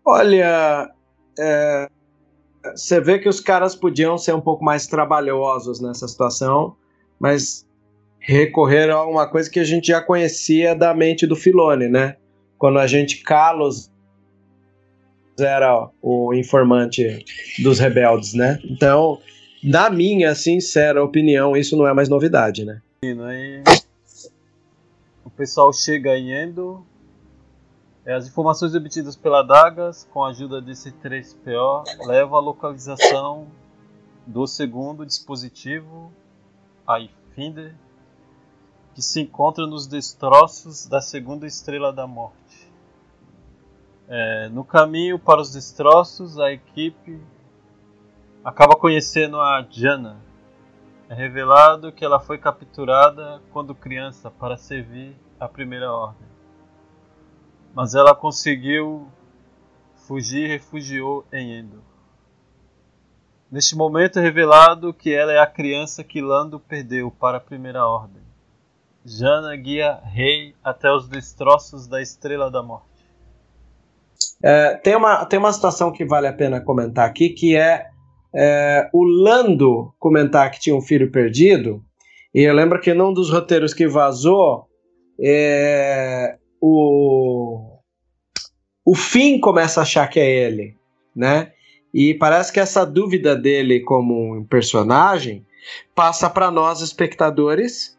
Olha, 0.04 0.92
é, 1.38 1.88
você 2.74 3.00
vê 3.00 3.18
que 3.18 3.28
os 3.28 3.40
caras 3.40 3.74
podiam 3.74 4.18
ser 4.18 4.34
um 4.34 4.40
pouco 4.40 4.64
mais 4.64 4.86
trabalhosos 4.86 5.80
nessa 5.80 6.08
situação, 6.08 6.76
mas 7.18 7.66
recorreram 8.18 8.98
a 8.98 9.06
uma 9.06 9.28
coisa 9.28 9.48
que 9.48 9.60
a 9.60 9.64
gente 9.64 9.88
já 9.88 10.02
conhecia 10.02 10.74
da 10.74 10.92
mente 10.92 11.26
do 11.26 11.36
Filone, 11.36 11.88
né? 11.88 12.16
Quando 12.58 12.78
a 12.78 12.86
gente 12.86 13.22
Carlos 13.22 13.90
era 15.40 15.88
o 16.02 16.34
informante 16.34 17.24
dos 17.62 17.78
rebeldes, 17.78 18.34
né? 18.34 18.58
Então, 18.64 19.18
na 19.62 19.90
minha 19.90 20.34
sincera 20.34 21.02
opinião, 21.02 21.56
isso 21.56 21.76
não 21.76 21.86
é 21.86 21.92
mais 21.92 22.08
novidade, 22.08 22.64
né? 22.64 22.80
Aí, 23.02 23.62
o 25.24 25.30
pessoal 25.30 25.72
chega 25.72 26.16
em 26.16 26.32
Endo. 26.32 26.84
É, 28.04 28.14
as 28.14 28.26
informações 28.26 28.74
obtidas 28.74 29.14
pela 29.14 29.42
Dagas, 29.42 30.08
com 30.10 30.24
a 30.24 30.30
ajuda 30.30 30.60
desse 30.60 30.90
3PO, 30.90 31.84
levam 32.06 32.38
à 32.38 32.40
localização 32.40 33.46
do 34.26 34.46
segundo 34.46 35.04
dispositivo, 35.04 36.10
a 36.86 36.98
Finder, 37.34 37.74
que 38.94 39.02
se 39.02 39.20
encontra 39.20 39.66
nos 39.66 39.86
destroços 39.86 40.86
da 40.86 41.00
segunda 41.00 41.46
estrela 41.46 41.92
da 41.92 42.06
morte. 42.06 42.39
É, 44.12 44.48
no 44.48 44.64
caminho 44.64 45.20
para 45.20 45.40
os 45.40 45.52
destroços, 45.52 46.36
a 46.36 46.50
equipe 46.50 47.22
acaba 48.44 48.74
conhecendo 48.74 49.40
a 49.40 49.64
Jana. 49.70 50.16
É 51.08 51.14
revelado 51.14 51.92
que 51.92 52.04
ela 52.04 52.18
foi 52.18 52.36
capturada 52.36 53.40
quando 53.52 53.72
criança 53.72 54.28
para 54.28 54.56
servir 54.56 55.16
a 55.38 55.46
Primeira 55.46 55.92
Ordem. 55.92 56.26
Mas 57.72 57.94
ela 57.94 58.12
conseguiu 58.12 59.08
fugir 59.94 60.46
e 60.46 60.48
refugiou 60.48 61.24
em 61.32 61.60
Endor. 61.60 61.82
Neste 63.48 63.76
momento 63.76 64.18
é 64.18 64.22
revelado 64.22 64.92
que 64.92 65.14
ela 65.14 65.30
é 65.30 65.38
a 65.38 65.46
criança 65.46 66.02
que 66.02 66.20
Lando 66.20 66.58
perdeu 66.58 67.12
para 67.12 67.38
a 67.38 67.40
Primeira 67.40 67.86
Ordem. 67.86 68.22
Jana 69.04 69.54
guia 69.54 70.00
Rei 70.02 70.56
até 70.64 70.90
os 70.90 71.08
destroços 71.08 71.86
da 71.86 72.02
Estrela 72.02 72.50
da 72.50 72.60
Morte. 72.60 72.89
É, 74.42 74.74
tem, 74.76 74.96
uma, 74.96 75.24
tem 75.26 75.38
uma 75.38 75.52
situação 75.52 75.92
que 75.92 76.04
vale 76.04 76.26
a 76.26 76.32
pena 76.32 76.60
comentar 76.60 77.06
aqui, 77.06 77.30
que 77.30 77.56
é, 77.56 77.86
é, 78.34 78.88
o 78.92 79.02
Lando 79.04 79.92
comentar 79.98 80.50
que 80.50 80.60
tinha 80.60 80.74
um 80.74 80.80
filho 80.80 81.10
perdido, 81.10 81.82
e 82.34 82.42
eu 82.42 82.54
lembro 82.54 82.80
que 82.80 82.94
num 82.94 83.12
dos 83.12 83.30
roteiros 83.30 83.74
que 83.74 83.86
vazou, 83.86 84.66
é, 85.20 86.36
o, 86.60 87.78
o 88.84 88.94
Finn 88.94 89.40
começa 89.40 89.80
a 89.80 89.82
achar 89.82 90.08
que 90.08 90.20
é 90.20 90.28
ele, 90.28 90.76
né? 91.14 91.52
E 91.92 92.14
parece 92.14 92.52
que 92.52 92.60
essa 92.60 92.86
dúvida 92.86 93.34
dele 93.34 93.80
como 93.80 94.36
um 94.36 94.44
personagem 94.44 95.44
passa 95.94 96.30
para 96.30 96.50
nós 96.50 96.80
espectadores 96.80 97.98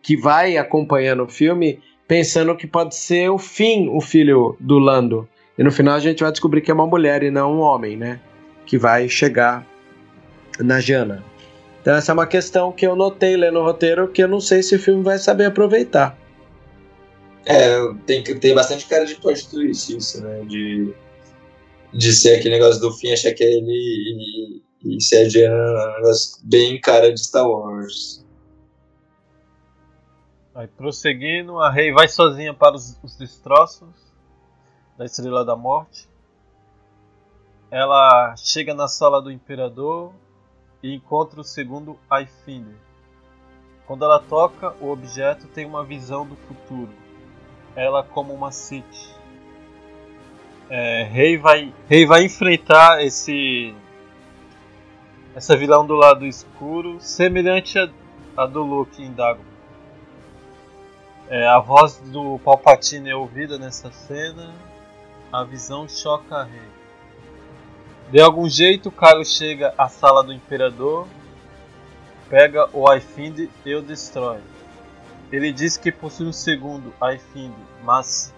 que 0.00 0.16
vai 0.16 0.56
acompanhando 0.56 1.24
o 1.24 1.28
filme 1.28 1.80
pensando 2.06 2.56
que 2.56 2.66
pode 2.66 2.94
ser 2.94 3.28
o 3.30 3.38
fim, 3.38 3.88
o 3.88 4.00
filho 4.00 4.56
do 4.60 4.78
Lando. 4.78 5.28
E 5.58 5.62
no 5.62 5.72
final 5.72 5.94
a 5.94 6.00
gente 6.00 6.22
vai 6.22 6.30
descobrir 6.30 6.60
que 6.60 6.70
é 6.70 6.74
uma 6.74 6.86
mulher 6.86 7.22
e 7.22 7.30
não 7.30 7.54
um 7.54 7.60
homem, 7.60 7.96
né? 7.96 8.20
Que 8.64 8.78
vai 8.78 9.08
chegar 9.08 9.66
na 10.58 10.80
Jana. 10.80 11.24
Então 11.80 11.94
essa 11.94 12.12
é 12.12 12.14
uma 12.14 12.26
questão 12.26 12.72
que 12.72 12.86
eu 12.86 12.96
notei 12.96 13.36
lendo 13.36 13.58
o 13.58 13.62
roteiro 13.62 14.08
que 14.08 14.22
eu 14.22 14.28
não 14.28 14.40
sei 14.40 14.62
se 14.62 14.74
o 14.74 14.78
filme 14.78 15.02
vai 15.02 15.18
saber 15.18 15.46
aproveitar. 15.46 16.18
É, 17.46 17.78
tem, 18.06 18.24
tem 18.24 18.54
bastante 18.54 18.86
cara 18.86 19.06
de 19.06 19.14
plot 19.14 19.48
twist 19.48 19.96
isso, 19.96 20.22
né? 20.22 20.42
De, 20.48 20.92
de 21.92 22.12
ser 22.12 22.36
aquele 22.36 22.56
negócio 22.56 22.80
do 22.80 22.92
fim, 22.92 23.12
achar 23.12 23.32
que 23.32 23.44
é 23.44 23.46
ele 23.46 24.60
e, 24.84 24.96
e 24.96 25.00
ser 25.00 25.18
a 25.18 25.28
Jana 25.28 25.54
é 25.54 25.90
um 25.90 25.96
negócio 26.02 26.38
bem 26.42 26.80
cara 26.80 27.12
de 27.12 27.20
Star 27.20 27.48
Wars. 27.48 28.25
Aí 30.56 30.66
prosseguindo, 30.66 31.60
a 31.60 31.70
Rei 31.70 31.92
vai 31.92 32.08
sozinha 32.08 32.54
para 32.54 32.74
os, 32.74 32.98
os 33.02 33.14
destroços 33.14 33.90
da 34.96 35.04
Estrela 35.04 35.44
da 35.44 35.54
Morte. 35.54 36.08
Ela 37.70 38.34
chega 38.38 38.72
na 38.72 38.88
sala 38.88 39.20
do 39.20 39.30
Imperador 39.30 40.14
e 40.82 40.94
encontra 40.94 41.42
o 41.42 41.44
segundo 41.44 41.98
Aifinder. 42.08 42.74
Quando 43.86 44.06
ela 44.06 44.18
toca, 44.18 44.74
o 44.80 44.88
objeto 44.88 45.46
tem 45.48 45.66
uma 45.66 45.84
visão 45.84 46.26
do 46.26 46.36
futuro. 46.36 46.92
Ela 47.74 48.02
como 48.02 48.32
uma 48.32 48.50
Sith. 48.50 49.14
É, 50.70 51.02
Rei 51.02 51.36
vai, 51.36 51.74
Rei 51.86 52.06
vai 52.06 52.24
enfrentar 52.24 53.04
esse 53.04 53.74
essa 55.34 55.54
vilão 55.54 55.86
do 55.86 55.94
lado 55.94 56.24
escuro, 56.24 56.98
semelhante 56.98 57.78
a, 57.78 57.90
a 58.34 58.46
do 58.46 58.62
Luke 58.62 59.02
em 59.02 59.12
Dagobah. 59.12 59.55
É, 61.28 61.44
a 61.48 61.58
voz 61.58 61.98
do 61.98 62.38
Palpatine 62.38 63.10
é 63.10 63.16
ouvida 63.16 63.58
nessa 63.58 63.90
cena. 63.90 64.54
A 65.32 65.42
visão 65.42 65.88
choca 65.88 66.36
a 66.36 66.44
Rei. 66.44 66.68
De 68.12 68.20
algum 68.20 68.48
jeito, 68.48 68.92
Kylo 68.92 69.24
chega 69.24 69.74
à 69.76 69.88
sala 69.88 70.22
do 70.22 70.32
Imperador, 70.32 71.08
pega 72.28 72.70
o 72.72 72.88
Aifind 72.88 73.50
e 73.64 73.74
o 73.74 73.82
destrói. 73.82 74.40
Ele 75.32 75.52
diz 75.52 75.76
que 75.76 75.90
possui 75.90 76.28
um 76.28 76.32
segundo 76.32 76.94
Aifind, 77.00 77.52
mas 77.82 78.32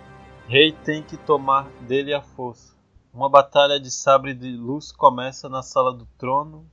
Rei 0.47 0.72
tem 0.72 1.03
que 1.03 1.18
tomar 1.18 1.68
dele 1.82 2.14
a 2.14 2.22
força. 2.22 2.74
Uma 3.12 3.28
batalha 3.28 3.78
de 3.78 3.91
sabre 3.91 4.32
de 4.32 4.57
luz 4.57 4.91
começa 4.91 5.47
na 5.47 5.62
sala 5.62 5.93
do 5.93 6.07
trono 6.16 6.66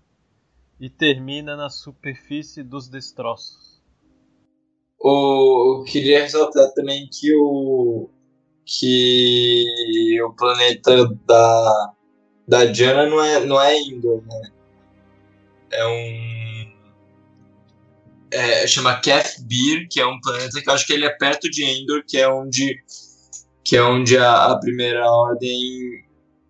e 0.79 0.89
termina 0.89 1.57
na 1.57 1.69
superfície 1.69 2.63
dos 2.63 2.87
destroços. 2.87 3.64
O, 5.07 5.83
queria 5.83 6.23
ressaltar 6.23 6.73
também 6.73 7.07
que 7.11 7.31
o, 7.35 8.09
que 8.65 10.19
o 10.23 10.33
planeta 10.33 11.07
da, 11.27 11.93
da 12.47 12.65
Diana 12.65 13.07
não 13.07 13.23
é, 13.23 13.45
não 13.45 13.61
é 13.61 13.77
Indor, 13.77 14.23
né? 14.25 14.51
É 15.71 15.85
um. 15.85 16.73
É, 18.31 18.65
chama 18.65 18.99
Kefbir, 18.99 19.87
que 19.91 19.99
é 19.99 20.07
um 20.07 20.19
planeta 20.19 20.59
que 20.59 20.67
eu 20.67 20.73
acho 20.73 20.87
que 20.87 20.93
ele 20.93 21.05
é 21.05 21.11
perto 21.11 21.51
de 21.51 21.63
Endor, 21.63 22.03
que 22.07 22.17
é 22.17 22.27
onde, 22.27 22.83
que 23.63 23.77
é 23.77 23.83
onde 23.83 24.17
a, 24.17 24.45
a 24.45 24.59
primeira 24.59 25.05
ordem. 25.05 26.03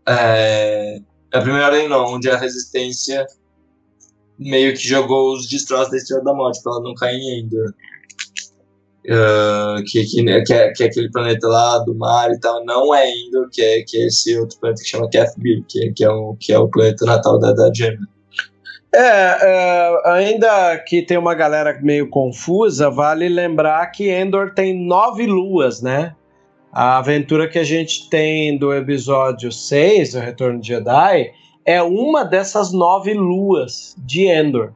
É, 0.08 1.01
a 1.34 1.41
primeira 1.41 1.66
ordem 1.66 1.89
não, 1.89 2.06
onde 2.06 2.30
a 2.30 2.38
resistência 2.38 3.28
meio 4.39 4.72
que 4.72 4.88
jogou 4.88 5.34
os 5.34 5.45
destroços 5.49 5.91
da 5.91 5.97
Estrela 5.97 6.24
da 6.24 6.34
Morte 6.34 6.64
para 6.64 6.72
ela 6.72 6.84
não 6.84 6.95
cair 6.95 7.18
em 7.18 7.41
Endor. 7.41 7.74
Uh, 9.06 9.84
que, 9.86 10.03
que, 10.03 10.24
que, 10.24 10.53
é, 10.53 10.72
que 10.72 10.84
é 10.84 10.88
aquele 10.88 11.12
planeta 11.12 11.47
lá 11.47 11.78
do 11.80 11.93
mar 11.93 12.32
e 12.32 12.39
tal, 12.39 12.66
não 12.66 12.93
é 12.95 13.08
Endor, 13.08 13.47
que 13.51 13.62
é, 13.62 13.84
que 13.84 13.97
é 13.97 14.08
esse 14.08 14.36
outro 14.39 14.60
planeta 14.60 14.82
que 14.82 14.89
chama 14.89 15.10
Cathbir, 15.12 15.64
que, 15.70 15.93
que, 15.93 16.03
é 16.03 16.10
o, 16.10 16.36
que 16.39 16.51
é 16.51 16.58
o 16.58 16.68
planeta 16.68 17.06
natal 17.06 17.38
da, 17.38 17.53
da 17.53 17.72
Gemma. 17.72 18.08
É, 18.95 19.01
é, 19.01 20.01
ainda 20.06 20.78
que 20.80 21.01
tem 21.01 21.18
uma 21.18 21.36
galera 21.36 21.78
meio 21.84 22.10
confusa, 22.10 22.89
vale 22.89 23.28
lembrar 23.28 23.86
que 23.88 24.10
Endor 24.10 24.53
tem 24.56 24.74
nove 24.74 25.28
luas, 25.28 25.82
né? 25.82 26.16
A 26.72 26.97
aventura 26.97 27.47
que 27.47 27.60
a 27.60 27.64
gente 27.64 28.10
tem 28.10 28.58
do 28.58 28.74
episódio 28.74 29.51
6, 29.51 30.16
O 30.16 30.20
Retorno 30.20 30.60
de 30.62 30.70
Jedi, 30.70 31.32
é 31.66 31.84
uma 31.84 32.24
dessas 32.24 32.72
nove 32.72 33.14
luas 33.14 33.95
de 33.97 34.28
Endor. 34.28 34.72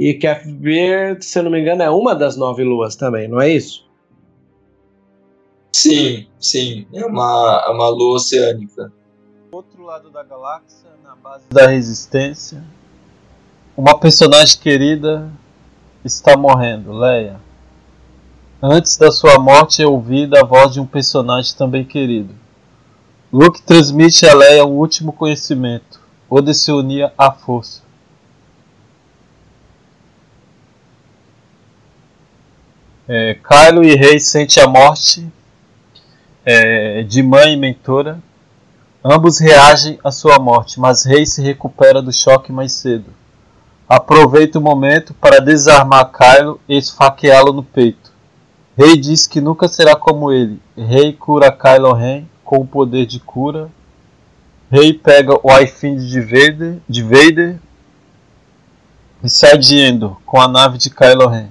E 0.00 0.14
Kefbir, 0.14 1.22
se 1.22 1.38
eu 1.38 1.42
não 1.42 1.50
me 1.50 1.60
engano, 1.60 1.82
é 1.82 1.90
uma 1.90 2.14
das 2.14 2.34
nove 2.34 2.64
luas 2.64 2.96
também, 2.96 3.28
não 3.28 3.38
é 3.38 3.50
isso? 3.50 3.86
Sim, 5.70 6.26
sim. 6.38 6.86
É 6.90 7.04
uma, 7.04 7.64
é 7.66 7.70
uma 7.70 7.90
lua 7.90 8.16
oceânica. 8.16 8.90
Outro 9.52 9.84
lado 9.84 10.08
da 10.08 10.22
galáxia, 10.22 10.88
na 11.04 11.14
base 11.16 11.44
da 11.50 11.66
resistência, 11.66 12.64
uma 13.76 14.00
personagem 14.00 14.58
querida 14.58 15.30
está 16.02 16.34
morrendo, 16.34 16.94
Leia. 16.94 17.38
Antes 18.62 18.96
da 18.96 19.12
sua 19.12 19.38
morte 19.38 19.82
é 19.82 19.86
ouvida 19.86 20.40
a 20.40 20.44
voz 20.46 20.72
de 20.72 20.80
um 20.80 20.86
personagem 20.86 21.54
também 21.58 21.84
querido. 21.84 22.34
Luke 23.30 23.60
transmite 23.60 24.26
a 24.26 24.34
Leia 24.34 24.64
o 24.64 24.78
último 24.78 25.12
conhecimento, 25.12 26.00
o 26.26 26.40
de 26.40 26.54
se 26.54 26.72
unir 26.72 27.12
à 27.18 27.30
força. 27.30 27.89
É, 33.12 33.34
Kylo 33.34 33.82
e 33.82 33.96
Rey 33.96 34.20
sente 34.20 34.60
a 34.60 34.68
morte 34.68 35.26
é, 36.46 37.02
de 37.02 37.24
mãe 37.24 37.54
e 37.54 37.56
mentora. 37.56 38.20
Ambos 39.04 39.40
reagem 39.40 39.98
à 40.04 40.12
sua 40.12 40.38
morte, 40.38 40.78
mas 40.78 41.04
Rey 41.04 41.26
se 41.26 41.42
recupera 41.42 42.00
do 42.00 42.12
choque 42.12 42.52
mais 42.52 42.72
cedo. 42.72 43.06
Aproveita 43.88 44.60
o 44.60 44.62
momento 44.62 45.12
para 45.12 45.40
desarmar 45.40 46.12
Kylo 46.12 46.60
e 46.68 46.78
esfaqueá-lo 46.78 47.52
no 47.52 47.64
peito. 47.64 48.12
Rey 48.78 48.96
diz 48.96 49.26
que 49.26 49.40
nunca 49.40 49.66
será 49.66 49.96
como 49.96 50.30
ele. 50.30 50.62
Rey 50.76 51.12
cura 51.12 51.50
Kylo 51.50 51.92
Ren 51.92 52.28
com 52.44 52.58
o 52.58 52.66
poder 52.66 53.06
de 53.06 53.18
cura. 53.18 53.68
Rey 54.70 54.92
pega 54.92 55.34
o 55.42 55.58
Ifind 55.58 55.98
de 55.98 56.20
Vader, 56.20 56.78
de 56.88 57.02
Vader 57.02 57.58
e 59.24 59.28
sai 59.28 59.58
de 59.58 59.80
Endor 59.80 60.16
com 60.24 60.40
a 60.40 60.46
nave 60.46 60.78
de 60.78 60.90
Kylo 60.90 61.26
Ren. 61.26 61.50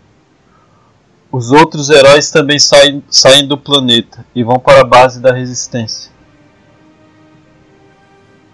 Os 1.31 1.51
outros 1.51 1.89
heróis 1.89 2.31
também 2.31 2.57
saem, 2.57 3.03
saem 3.09 3.47
do 3.47 3.57
planeta 3.57 4.25
e 4.33 4.43
vão 4.43 4.59
para 4.59 4.81
a 4.81 4.83
base 4.83 5.21
da 5.21 5.31
resistência. 5.31 6.11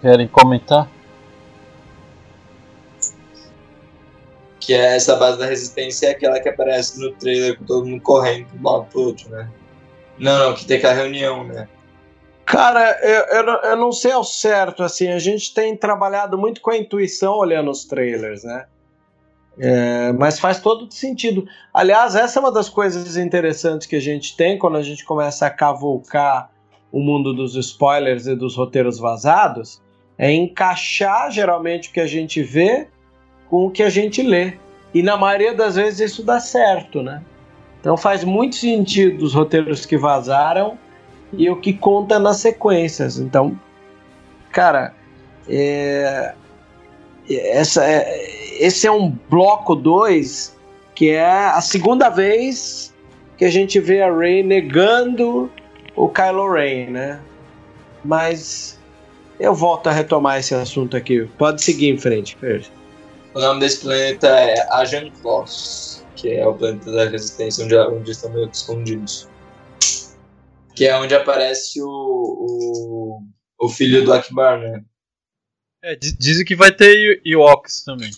Querem 0.00 0.28
comentar? 0.28 0.88
Que 4.60 4.74
é 4.74 4.96
essa 4.96 5.16
base 5.16 5.38
da 5.38 5.46
resistência 5.46 6.08
é 6.08 6.10
aquela 6.10 6.38
que 6.38 6.48
aparece 6.48 7.00
no 7.00 7.12
trailer 7.12 7.58
com 7.58 7.64
todo 7.64 7.86
mundo 7.86 8.02
correndo 8.02 8.46
de 8.48 8.58
um 8.58 8.70
lado 8.70 8.84
pro 8.86 9.00
outro, 9.00 9.30
né? 9.30 9.48
Não, 10.18 10.38
não, 10.38 10.54
que 10.54 10.66
tem 10.66 10.76
aquela 10.76 10.94
reunião, 10.94 11.44
né? 11.44 11.68
Cara, 12.44 12.98
eu, 13.02 13.38
eu, 13.38 13.54
eu 13.70 13.76
não 13.76 13.90
sei 13.90 14.12
ao 14.12 14.22
certo, 14.22 14.82
assim, 14.82 15.08
a 15.08 15.18
gente 15.18 15.52
tem 15.52 15.76
trabalhado 15.76 16.36
muito 16.36 16.60
com 16.60 16.70
a 16.70 16.76
intuição 16.76 17.34
olhando 17.34 17.70
os 17.70 17.84
trailers, 17.84 18.44
né? 18.44 18.66
É, 19.58 20.12
mas 20.12 20.38
faz 20.38 20.60
todo 20.60 20.92
sentido. 20.92 21.46
Aliás, 21.72 22.14
essa 22.14 22.38
é 22.38 22.40
uma 22.40 22.52
das 22.52 22.68
coisas 22.68 23.16
interessantes 23.16 23.86
que 23.86 23.96
a 23.96 24.00
gente 24.00 24.36
tem 24.36 24.58
quando 24.58 24.76
a 24.76 24.82
gente 24.82 25.04
começa 25.04 25.46
a 25.46 25.50
cavucar 25.50 26.50
o 26.92 27.00
mundo 27.00 27.32
dos 27.32 27.54
spoilers 27.56 28.26
e 28.26 28.34
dos 28.34 28.56
roteiros 28.56 28.98
vazados, 28.98 29.82
é 30.16 30.32
encaixar 30.32 31.30
geralmente 31.30 31.88
o 31.88 31.92
que 31.92 32.00
a 32.00 32.06
gente 32.06 32.42
vê 32.42 32.88
com 33.50 33.66
o 33.66 33.70
que 33.70 33.82
a 33.82 33.90
gente 33.90 34.22
lê. 34.22 34.54
E 34.94 35.02
na 35.02 35.16
maioria 35.16 35.54
das 35.54 35.76
vezes 35.76 36.12
isso 36.12 36.22
dá 36.22 36.40
certo, 36.40 37.02
né? 37.02 37.22
Então 37.80 37.96
faz 37.96 38.24
muito 38.24 38.56
sentido 38.56 39.24
os 39.24 39.34
roteiros 39.34 39.84
que 39.84 39.96
vazaram 39.96 40.78
e 41.32 41.50
o 41.50 41.56
que 41.56 41.72
conta 41.72 42.18
nas 42.18 42.38
sequências. 42.38 43.18
Então, 43.18 43.58
cara, 44.50 44.94
é, 45.48 46.34
essa 47.30 47.84
é, 47.84 48.64
esse 48.64 48.86
é 48.86 48.92
um 48.92 49.10
bloco 49.10 49.74
2 49.74 50.56
que 50.94 51.10
é 51.10 51.24
a 51.24 51.60
segunda 51.60 52.08
vez 52.08 52.94
que 53.36 53.44
a 53.44 53.50
gente 53.50 53.78
vê 53.78 54.02
a 54.02 54.14
Rey 54.14 54.42
negando 54.42 55.50
o 55.94 56.08
Kylo 56.08 56.52
Ren, 56.52 56.90
né? 56.90 57.20
Mas 58.04 58.78
eu 59.38 59.54
volto 59.54 59.88
a 59.88 59.92
retomar 59.92 60.38
esse 60.38 60.54
assunto 60.54 60.96
aqui. 60.96 61.28
Pode 61.36 61.62
seguir 61.62 61.90
em 61.90 61.98
frente, 61.98 62.36
Fer. 62.36 62.66
O 63.34 63.40
nome 63.40 63.60
desse 63.60 63.80
planeta 63.80 64.28
é 64.28 64.66
Ajan 64.72 65.10
Kloss, 65.20 66.02
que 66.14 66.30
é 66.30 66.46
o 66.46 66.54
planeta 66.54 66.90
da 66.90 67.08
resistência 67.08 67.64
onde, 67.64 67.76
onde 67.76 68.10
estão 68.10 68.30
meio 68.30 68.48
escondidos. 68.50 69.28
Que 70.74 70.86
é 70.86 70.96
onde 70.96 71.14
aparece 71.14 71.82
o, 71.82 71.88
o, 71.88 73.20
o 73.60 73.68
filho 73.68 74.02
do 74.04 74.14
Akbar, 74.14 74.58
né? 74.58 74.82
É, 75.86 75.94
dizem 75.94 76.44
que 76.44 76.56
vai 76.56 76.74
ter 76.74 77.22
Ewoks 77.24 77.84
também. 77.84 78.10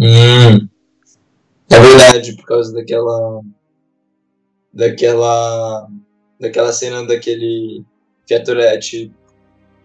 Hum. 0.00 0.68
É 1.68 1.80
verdade, 1.80 2.36
por 2.36 2.44
causa 2.44 2.72
daquela. 2.72 3.42
Daquela. 4.72 5.88
Daquela 6.38 6.72
cena 6.72 7.04
daquele 7.04 7.84
featurette 8.28 9.12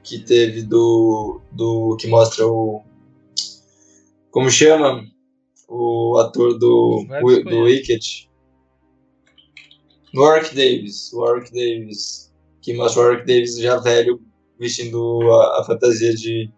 que 0.04 0.20
teve 0.20 0.62
do. 0.62 1.42
do. 1.52 1.98
que 2.00 2.08
mostra 2.08 2.46
o. 2.46 2.84
Como 4.30 4.52
chama? 4.52 5.04
O 5.68 6.16
ator 6.20 6.60
do. 6.60 7.08
do 7.10 7.64
Wicked. 7.64 8.30
Warwick 10.14 10.54
Davis. 10.56 11.12
Warwick 11.12 11.52
Davis. 11.52 12.32
Que 12.62 12.72
mostra 12.76 13.02
o 13.02 13.06
Warwick 13.06 13.26
Davis 13.26 13.58
já 13.58 13.78
velho 13.78 14.22
vestindo 14.60 15.22
a, 15.32 15.62
a 15.62 15.64
fantasia 15.66 16.14
de, 16.14 16.50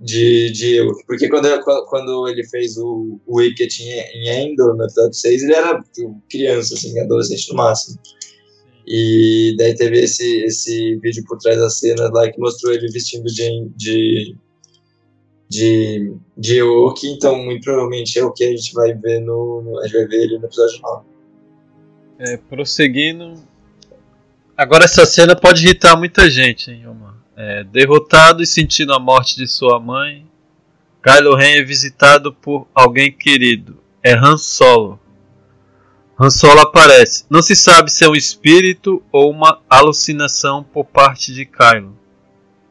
de, 0.00 0.50
de. 0.52 1.04
Porque 1.06 1.28
quando, 1.28 1.48
quando 1.88 2.28
ele 2.28 2.46
fez 2.48 2.76
o, 2.76 3.20
o 3.26 3.38
Wicket 3.38 3.80
em, 3.80 3.90
em 3.90 4.28
Endor, 4.28 4.76
no 4.76 4.84
episódio 4.84 5.14
6, 5.14 5.42
ele 5.42 5.54
era 5.54 5.82
tipo, 5.92 6.22
criança, 6.30 6.74
assim, 6.74 6.98
adolescente 7.00 7.48
no 7.50 7.56
máximo. 7.56 7.98
E 8.86 9.54
daí 9.58 9.74
teve 9.74 10.00
esse, 10.00 10.44
esse 10.44 10.96
vídeo 10.96 11.24
por 11.26 11.38
trás 11.38 11.58
da 11.58 11.68
cena 11.68 12.08
lá 12.12 12.30
que 12.30 12.38
mostrou 12.38 12.72
ele 12.72 12.86
vestindo 12.92 13.24
de, 13.24 13.68
de, 13.76 14.36
de, 15.48 16.14
de 16.38 16.58
Ewoki, 16.58 17.08
então 17.08 17.36
muito 17.36 17.64
provavelmente 17.64 18.16
é 18.16 18.24
o 18.24 18.32
que 18.32 18.44
a 18.44 18.50
gente 18.50 18.72
vai 18.74 18.94
ver 18.94 19.20
no, 19.20 19.60
no 19.62 19.80
a 19.80 19.86
gente 19.88 19.96
vai 19.96 20.06
ver 20.06 20.22
ele 20.22 20.38
no 20.38 20.44
episódio 20.44 20.80
9. 20.80 21.04
É, 22.18 22.36
prosseguindo, 22.36 23.34
Agora 24.56 24.84
essa 24.84 25.04
cena 25.04 25.36
pode 25.36 25.64
irritar 25.64 25.96
muita 25.96 26.30
gente, 26.30 26.70
hein, 26.70 26.86
Omar? 26.86 27.14
É, 27.36 27.62
derrotado 27.64 28.42
e 28.42 28.46
sentindo 28.46 28.94
a 28.94 28.98
morte 28.98 29.36
de 29.36 29.46
sua 29.46 29.78
mãe, 29.78 30.26
Kylo 31.02 31.34
Ren 31.34 31.58
é 31.58 31.62
visitado 31.62 32.32
por 32.32 32.66
alguém 32.74 33.12
querido. 33.12 33.78
É 34.02 34.14
Han 34.14 34.38
Solo. 34.38 34.98
Han 36.18 36.30
Solo 36.30 36.60
aparece. 36.60 37.26
Não 37.28 37.42
se 37.42 37.54
sabe 37.54 37.92
se 37.92 38.02
é 38.02 38.08
um 38.08 38.14
espírito 38.14 39.02
ou 39.12 39.30
uma 39.30 39.60
alucinação 39.68 40.64
por 40.64 40.86
parte 40.86 41.34
de 41.34 41.44
Kylo. 41.44 41.94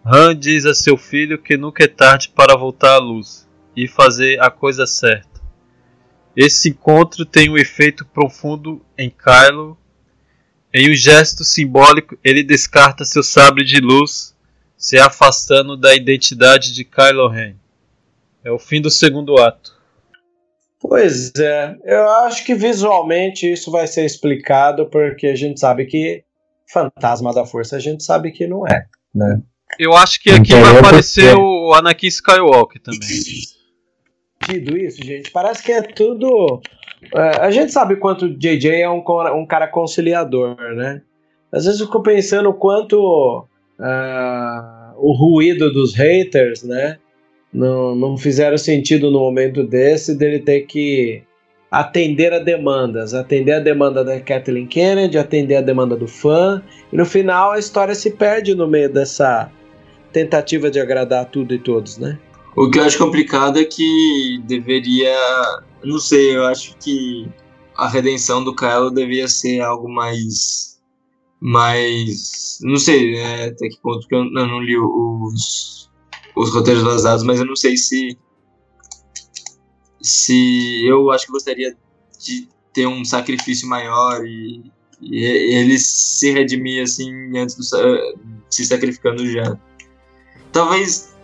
Han 0.03 0.35
diz 0.35 0.65
a 0.65 0.73
seu 0.73 0.97
filho 0.97 1.37
que 1.37 1.55
nunca 1.55 1.83
é 1.83 1.87
tarde 1.87 2.29
para 2.29 2.57
voltar 2.57 2.95
à 2.95 2.97
luz 2.97 3.47
e 3.75 3.87
fazer 3.87 4.41
a 4.41 4.49
coisa 4.49 4.87
certa. 4.87 5.39
Esse 6.35 6.69
encontro 6.69 7.25
tem 7.25 7.47
um 7.47 7.57
efeito 7.57 8.03
profundo 8.05 8.83
em 8.97 9.11
Kylo 9.11 9.77
em 10.75 10.91
um 10.91 10.93
gesto 10.93 11.45
simbólico, 11.45 12.17
ele 12.21 12.43
descarta 12.43 13.05
seu 13.05 13.23
sabre 13.23 13.63
de 13.63 13.79
luz, 13.79 14.35
se 14.77 14.99
afastando 14.99 15.77
da 15.77 15.95
identidade 15.95 16.73
de 16.73 16.83
Kylo 16.83 17.29
Ren. 17.29 17.55
É 18.43 18.51
o 18.51 18.59
fim 18.59 18.81
do 18.81 18.91
segundo 18.91 19.37
ato. 19.37 19.73
Pois 20.81 21.31
é, 21.37 21.77
eu 21.85 22.09
acho 22.25 22.45
que 22.45 22.53
visualmente 22.53 23.49
isso 23.49 23.71
vai 23.71 23.87
ser 23.87 24.05
explicado 24.05 24.87
porque 24.87 25.27
a 25.27 25.35
gente 25.35 25.61
sabe 25.61 25.85
que 25.85 26.25
Fantasma 26.67 27.33
da 27.33 27.45
Força 27.45 27.77
a 27.77 27.79
gente 27.79 28.03
sabe 28.03 28.31
que 28.31 28.45
não 28.45 28.67
é, 28.67 28.85
né? 29.13 29.41
Eu 29.79 29.93
acho 29.93 30.21
que 30.21 30.29
aqui 30.29 30.53
vai 30.53 30.77
aparecer 30.77 31.35
o 31.35 31.73
Anakin 31.73 32.07
Skywalker 32.07 32.81
também. 32.81 32.99
Tido 34.45 34.77
isso, 34.77 35.03
gente. 35.03 35.31
Parece 35.31 35.63
que 35.63 35.71
é 35.71 35.81
tudo 35.81 36.61
é, 37.13 37.19
a 37.41 37.51
gente 37.51 37.71
sabe 37.71 37.97
quanto 37.97 38.25
o 38.25 38.37
JJ 38.37 38.81
é 38.81 38.89
um, 38.89 39.03
um 39.35 39.45
cara 39.45 39.67
conciliador, 39.67 40.55
né? 40.75 41.01
Às 41.51 41.65
vezes 41.65 41.79
eu 41.79 41.87
fico 41.87 42.01
pensando 42.01 42.49
o 42.49 42.53
quanto 42.53 43.45
uh, 43.79 44.93
o 44.97 45.13
ruído 45.13 45.71
dos 45.71 45.93
haters, 45.93 46.63
né? 46.63 46.97
Não, 47.53 47.95
não 47.95 48.17
fizeram 48.17 48.57
sentido 48.57 49.11
no 49.11 49.19
momento 49.19 49.63
desse 49.63 50.17
dele 50.17 50.39
ter 50.39 50.61
que 50.61 51.23
atender 51.71 52.33
a 52.33 52.39
demandas, 52.39 53.13
atender 53.13 53.53
a 53.53 53.59
demanda 53.59 54.03
da 54.03 54.19
Kathleen 54.19 54.67
Kennedy, 54.67 55.17
atender 55.17 55.55
a 55.55 55.61
demanda 55.61 55.95
do 55.95 56.07
fã, 56.07 56.61
e 56.91 56.95
no 56.95 57.05
final 57.05 57.51
a 57.51 57.59
história 57.59 57.95
se 57.95 58.11
perde 58.11 58.55
no 58.55 58.67
meio 58.67 58.91
dessa 58.91 59.49
tentativa 60.11 60.69
de 60.69 60.79
agradar 60.79 61.25
tudo 61.25 61.53
e 61.53 61.59
todos, 61.59 61.97
né? 61.97 62.17
O 62.55 62.69
que 62.69 62.79
eu 62.79 62.83
acho 62.83 62.97
complicado 62.97 63.59
é 63.59 63.65
que 63.65 64.41
deveria 64.45 65.15
não 65.85 65.99
sei, 65.99 66.35
eu 66.35 66.45
acho 66.45 66.75
que 66.77 67.29
a 67.75 67.87
redenção 67.87 68.43
do 68.43 68.55
Kylo 68.55 68.89
devia 68.89 69.27
ser 69.27 69.61
algo 69.61 69.87
mais. 69.87 70.81
mais. 71.39 72.59
Não 72.61 72.77
sei 72.77 73.13
né, 73.13 73.45
até 73.45 73.69
que 73.69 73.79
ponto, 73.81 73.99
porque 73.99 74.15
eu 74.15 74.25
não, 74.25 74.47
não 74.47 74.61
li 74.61 74.77
os, 74.77 75.89
os 76.35 76.53
roteiros 76.53 76.83
vazados, 76.83 77.23
mas 77.23 77.39
eu 77.39 77.45
não 77.45 77.55
sei 77.55 77.77
se. 77.77 78.17
Se 80.01 80.85
eu 80.85 81.11
acho 81.11 81.27
que 81.27 81.31
gostaria 81.31 81.75
de 82.19 82.47
ter 82.73 82.87
um 82.87 83.03
sacrifício 83.03 83.67
maior 83.67 84.25
e, 84.25 84.71
e 85.01 85.23
ele 85.25 85.79
se 85.79 86.31
redimir 86.31 86.83
assim 86.83 87.37
antes 87.37 87.55
do, 87.55 87.63
se 88.49 88.65
sacrificando 88.65 89.25
já. 89.27 89.57
Talvez, 90.51 91.15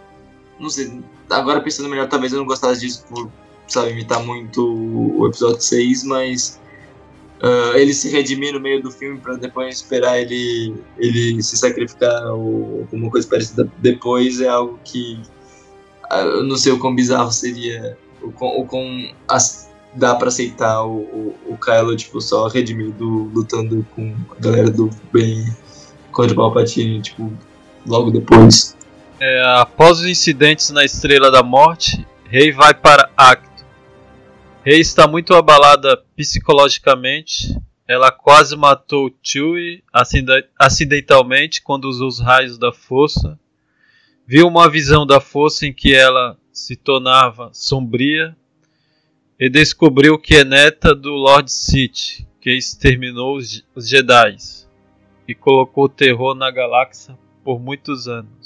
não 0.59 0.69
sei, 0.69 0.91
agora 1.31 1.61
pensando 1.61 1.89
melhor, 1.89 2.07
talvez 2.07 2.31
eu 2.33 2.39
não 2.39 2.45
gostasse 2.45 2.81
disso 2.81 3.05
por 3.09 3.29
sabe, 3.67 3.91
imitar 3.91 4.23
muito 4.23 4.61
o 5.17 5.27
episódio 5.27 5.61
6, 5.61 6.03
mas 6.03 6.59
uh, 7.41 7.75
ele 7.75 7.93
se 7.93 8.09
redimir 8.09 8.53
no 8.53 8.59
meio 8.59 8.81
do 8.81 8.91
filme 8.91 9.19
para 9.19 9.35
depois 9.35 9.77
esperar 9.77 10.19
ele, 10.19 10.75
ele 10.97 11.41
se 11.41 11.57
sacrificar 11.57 12.33
ou 12.33 12.81
alguma 12.81 13.09
coisa 13.09 13.27
parecida 13.27 13.71
depois 13.77 14.41
é 14.41 14.49
algo 14.49 14.79
que 14.83 15.19
uh, 16.11 16.15
eu 16.15 16.43
não 16.43 16.57
sei 16.57 16.73
o 16.73 16.79
quão 16.79 16.93
bizarro 16.93 17.31
seria, 17.31 17.97
o 18.21 18.31
quão, 18.31 18.59
o 18.59 19.13
as, 19.27 19.69
dá 19.95 20.15
para 20.15 20.27
aceitar 20.27 20.83
o, 20.83 20.97
o, 20.97 21.35
o 21.47 21.57
Kylo 21.57 21.95
tipo, 21.95 22.19
só 22.19 22.47
redimido 22.47 23.31
lutando 23.33 23.85
com 23.95 24.13
a 24.37 24.41
galera 24.41 24.69
do 24.69 24.89
bem 25.13 25.45
contra 26.11 26.33
o 26.33 26.35
Palpatine, 26.35 27.01
tipo, 27.01 27.31
logo 27.87 28.11
depois. 28.11 28.75
É, 29.23 29.43
após 29.59 29.99
os 29.99 30.05
incidentes 30.07 30.71
na 30.71 30.83
Estrela 30.83 31.29
da 31.29 31.43
Morte, 31.43 32.03
Rey 32.27 32.51
vai 32.51 32.73
para 32.73 33.07
Acto 33.15 33.51
Rei 34.63 34.79
está 34.79 35.07
muito 35.07 35.33
abalada 35.33 35.97
psicologicamente. 36.15 37.55
Ela 37.87 38.11
quase 38.11 38.55
matou 38.55 39.11
Chewie 39.21 39.83
acidentalmente 40.57 41.63
quando 41.63 41.85
usou 41.85 42.07
os 42.07 42.19
raios 42.19 42.59
da 42.59 42.71
força. 42.71 43.39
Viu 44.25 44.47
uma 44.47 44.69
visão 44.69 45.05
da 45.05 45.19
força 45.19 45.65
em 45.65 45.73
que 45.73 45.93
ela 45.93 46.37
se 46.53 46.75
tornava 46.75 47.49
sombria 47.53 48.35
e 49.39 49.49
descobriu 49.49 50.17
que 50.19 50.35
é 50.35 50.45
neta 50.45 50.93
do 50.93 51.11
Lord 51.11 51.51
Sith, 51.51 52.23
que 52.39 52.51
exterminou 52.51 53.37
os 53.37 53.89
Jedi 53.89 54.37
e 55.27 55.33
colocou 55.33 55.89
terror 55.89 56.35
na 56.35 56.51
galáxia 56.51 57.17
por 57.43 57.59
muitos 57.59 58.07
anos. 58.07 58.40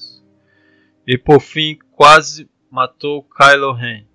E 1.07 1.17
por 1.17 1.39
fim 1.39 1.77
quase 1.91 2.49
matou 2.71 3.23
Kylo 3.23 3.73
Ren. 3.73 4.05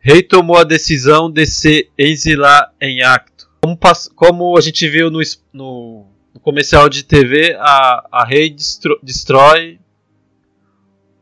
Rei 0.00 0.22
tomou 0.22 0.56
a 0.56 0.64
decisão 0.64 1.30
de 1.30 1.46
se 1.46 1.90
exilar 1.98 2.72
em 2.80 3.02
Acto. 3.02 3.48
Como, 3.62 3.78
como 4.14 4.56
a 4.56 4.60
gente 4.60 4.88
viu 4.88 5.10
no, 5.10 5.20
no, 5.52 6.06
no, 6.32 6.40
comercial 6.40 6.88
de 6.88 7.02
TV, 7.02 7.56
a, 7.58 8.08
a 8.12 8.24
Rei 8.24 8.50
destro, 8.50 8.98
destrói 9.02 9.80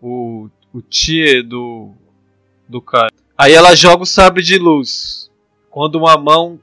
o, 0.01 0.49
o 0.72 0.83
Tie 0.83 1.43
do 1.43 1.95
do 2.68 2.81
cara. 2.83 3.12
Aí 3.39 3.53
ela 3.53 3.74
joga 3.74 4.03
o 4.03 4.07
sabre 4.07 4.43
de 4.43 4.59
luz. 4.59 5.31
Quando 5.70 5.97
uma 5.97 6.16
mão 6.16 6.61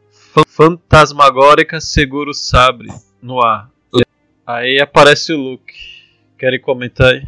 fantasmagórica 0.47 1.79
segura 1.79 2.31
o 2.31 2.33
sabre 2.33 2.89
no 3.21 3.41
ar. 3.41 3.69
Aí 4.45 4.79
aparece 4.79 5.33
o 5.33 5.37
Luke. 5.37 5.73
Querem 6.37 6.59
comentar 6.59 7.13
aí? 7.13 7.27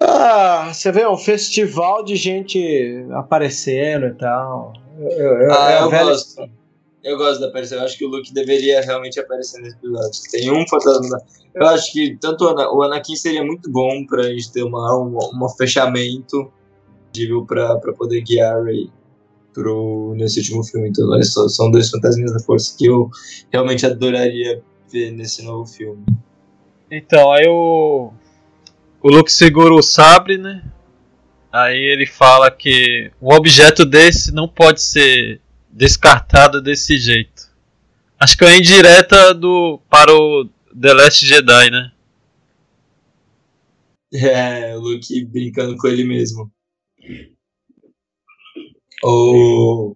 Ah, 0.00 0.70
você 0.72 0.92
vê 0.92 1.06
um 1.06 1.16
festival 1.16 2.04
de 2.04 2.16
gente 2.16 3.04
aparecendo 3.12 4.06
e 4.06 4.14
tal. 4.14 4.72
Eu, 4.98 5.08
eu, 5.10 5.52
ah, 5.52 5.72
eu, 5.72 5.84
eu 5.84 5.90
gosto. 5.90 6.50
Eu 7.02 7.16
gosto 7.16 7.40
da 7.40 7.48
aparição. 7.48 7.78
Eu 7.78 7.84
acho 7.84 7.96
que 7.96 8.04
o 8.04 8.08
Luke 8.08 8.32
deveria 8.32 8.80
realmente 8.80 9.18
aparecer 9.18 9.60
nesse 9.60 9.76
episódio. 9.76 10.20
Tem 10.30 10.50
um 10.50 10.66
fantasma. 10.68 11.20
Eu 11.54 11.66
acho 11.66 11.92
que 11.92 12.16
tanto 12.20 12.44
o 12.44 12.82
Anakin 12.82 13.16
seria 13.16 13.44
muito 13.44 13.70
bom 13.70 14.04
pra 14.06 14.24
gente 14.24 14.52
ter 14.52 14.62
uma, 14.62 14.96
um, 14.98 15.16
um 15.16 15.48
fechamento 15.48 16.52
para 17.46 17.76
pra 17.78 17.92
poder 17.92 18.20
guiar 18.20 18.56
a 18.56 18.62
Rey 18.62 18.90
pro, 19.52 20.14
nesse 20.16 20.38
último 20.40 20.64
filme. 20.64 20.88
Então, 20.88 21.20
são 21.22 21.70
dois 21.70 21.90
fantasminhas 21.90 22.32
da 22.32 22.40
força 22.40 22.76
que 22.76 22.86
eu 22.86 23.10
realmente 23.50 23.84
adoraria 23.84 24.62
ver 24.90 25.10
nesse 25.10 25.42
novo 25.42 25.66
filme. 25.66 26.04
Então, 26.90 27.32
aí 27.32 27.46
o. 27.48 28.12
O 29.00 29.10
Luke 29.10 29.32
segura 29.32 29.74
o 29.74 29.82
sabre, 29.82 30.36
né? 30.36 30.64
Aí 31.52 31.78
ele 31.78 32.06
fala 32.06 32.50
que 32.50 33.10
um 33.22 33.32
objeto 33.32 33.84
desse 33.84 34.32
não 34.32 34.48
pode 34.48 34.82
ser 34.82 35.40
descartado 35.70 36.60
desse 36.60 36.98
jeito. 36.98 37.48
Acho 38.18 38.36
que 38.36 38.44
é 38.44 38.56
indireta 38.56 39.32
do, 39.32 39.80
para 39.88 40.12
o 40.12 40.48
The 40.78 40.92
Last 40.92 41.24
Jedi, 41.24 41.70
né? 41.70 41.92
É, 44.12 44.76
o 44.76 44.80
Luke 44.80 45.24
brincando 45.26 45.76
com 45.76 45.86
ele 45.86 46.04
mesmo. 46.04 46.50
O... 49.04 49.94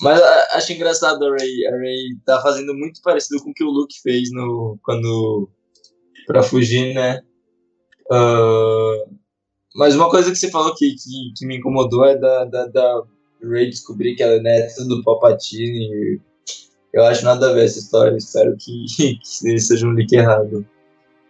Mas 0.00 0.20
acho 0.52 0.72
engraçado 0.72 1.24
a 1.24 1.30
Ray. 1.30 1.66
A 1.66 1.70
Ray 1.76 2.16
tá 2.24 2.40
fazendo 2.40 2.72
muito 2.74 3.00
parecido 3.02 3.42
com 3.42 3.50
o 3.50 3.54
que 3.54 3.64
o 3.64 3.70
Luke 3.70 4.00
fez 4.00 4.30
no, 4.30 4.78
quando. 4.82 5.50
pra 6.26 6.42
fugir, 6.42 6.94
né? 6.94 7.20
Uh, 8.10 9.18
mas 9.74 9.94
uma 9.94 10.10
coisa 10.10 10.30
que 10.30 10.36
você 10.36 10.50
falou 10.50 10.74
que, 10.74 10.94
que, 10.94 11.32
que 11.36 11.46
me 11.46 11.58
incomodou 11.58 12.04
é 12.04 12.16
da, 12.16 12.44
da, 12.44 12.66
da 12.66 13.02
Ray 13.42 13.68
descobrir 13.68 14.16
que 14.16 14.22
ela 14.22 14.34
é 14.34 14.40
neta 14.40 14.84
do 14.84 15.02
Palpatine. 15.02 16.20
Eu 16.92 17.04
acho 17.04 17.24
nada 17.24 17.50
a 17.50 17.52
ver 17.52 17.66
essa 17.66 17.78
história. 17.78 18.16
Espero 18.16 18.56
que, 18.58 18.86
que 19.22 19.58
seja 19.60 19.86
um 19.86 19.92
leak 19.92 20.14
errado. 20.14 20.66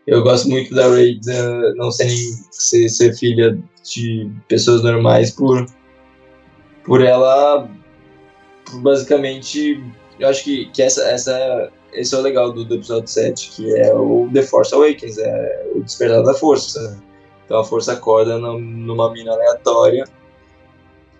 Eu 0.06 0.22
gosto 0.22 0.48
muito 0.48 0.74
da 0.74 0.88
Ray 0.88 1.20
não 1.76 1.90
ser, 1.90 2.08
ser, 2.50 2.88
ser 2.88 3.14
filha 3.14 3.58
de 3.84 4.30
pessoas 4.48 4.82
normais 4.82 5.30
por, 5.30 5.66
por 6.84 7.02
ela 7.02 7.68
basicamente 8.76 9.82
eu 10.18 10.28
acho 10.28 10.44
que, 10.44 10.66
que 10.66 10.82
essa, 10.82 11.02
essa, 11.08 11.70
esse 11.92 12.14
é 12.14 12.18
o 12.18 12.22
legal 12.22 12.52
do, 12.52 12.64
do 12.64 12.74
episódio 12.74 13.08
7, 13.08 13.50
que 13.50 13.74
é 13.76 13.94
o 13.94 14.28
The 14.32 14.42
Force 14.42 14.74
Awakens, 14.74 15.18
é 15.18 15.70
o 15.74 15.82
despertar 15.82 16.22
da 16.22 16.34
força. 16.34 17.00
Então 17.44 17.58
a 17.58 17.64
força 17.64 17.92
acorda 17.92 18.38
numa 18.38 19.12
mina 19.12 19.32
aleatória 19.32 20.04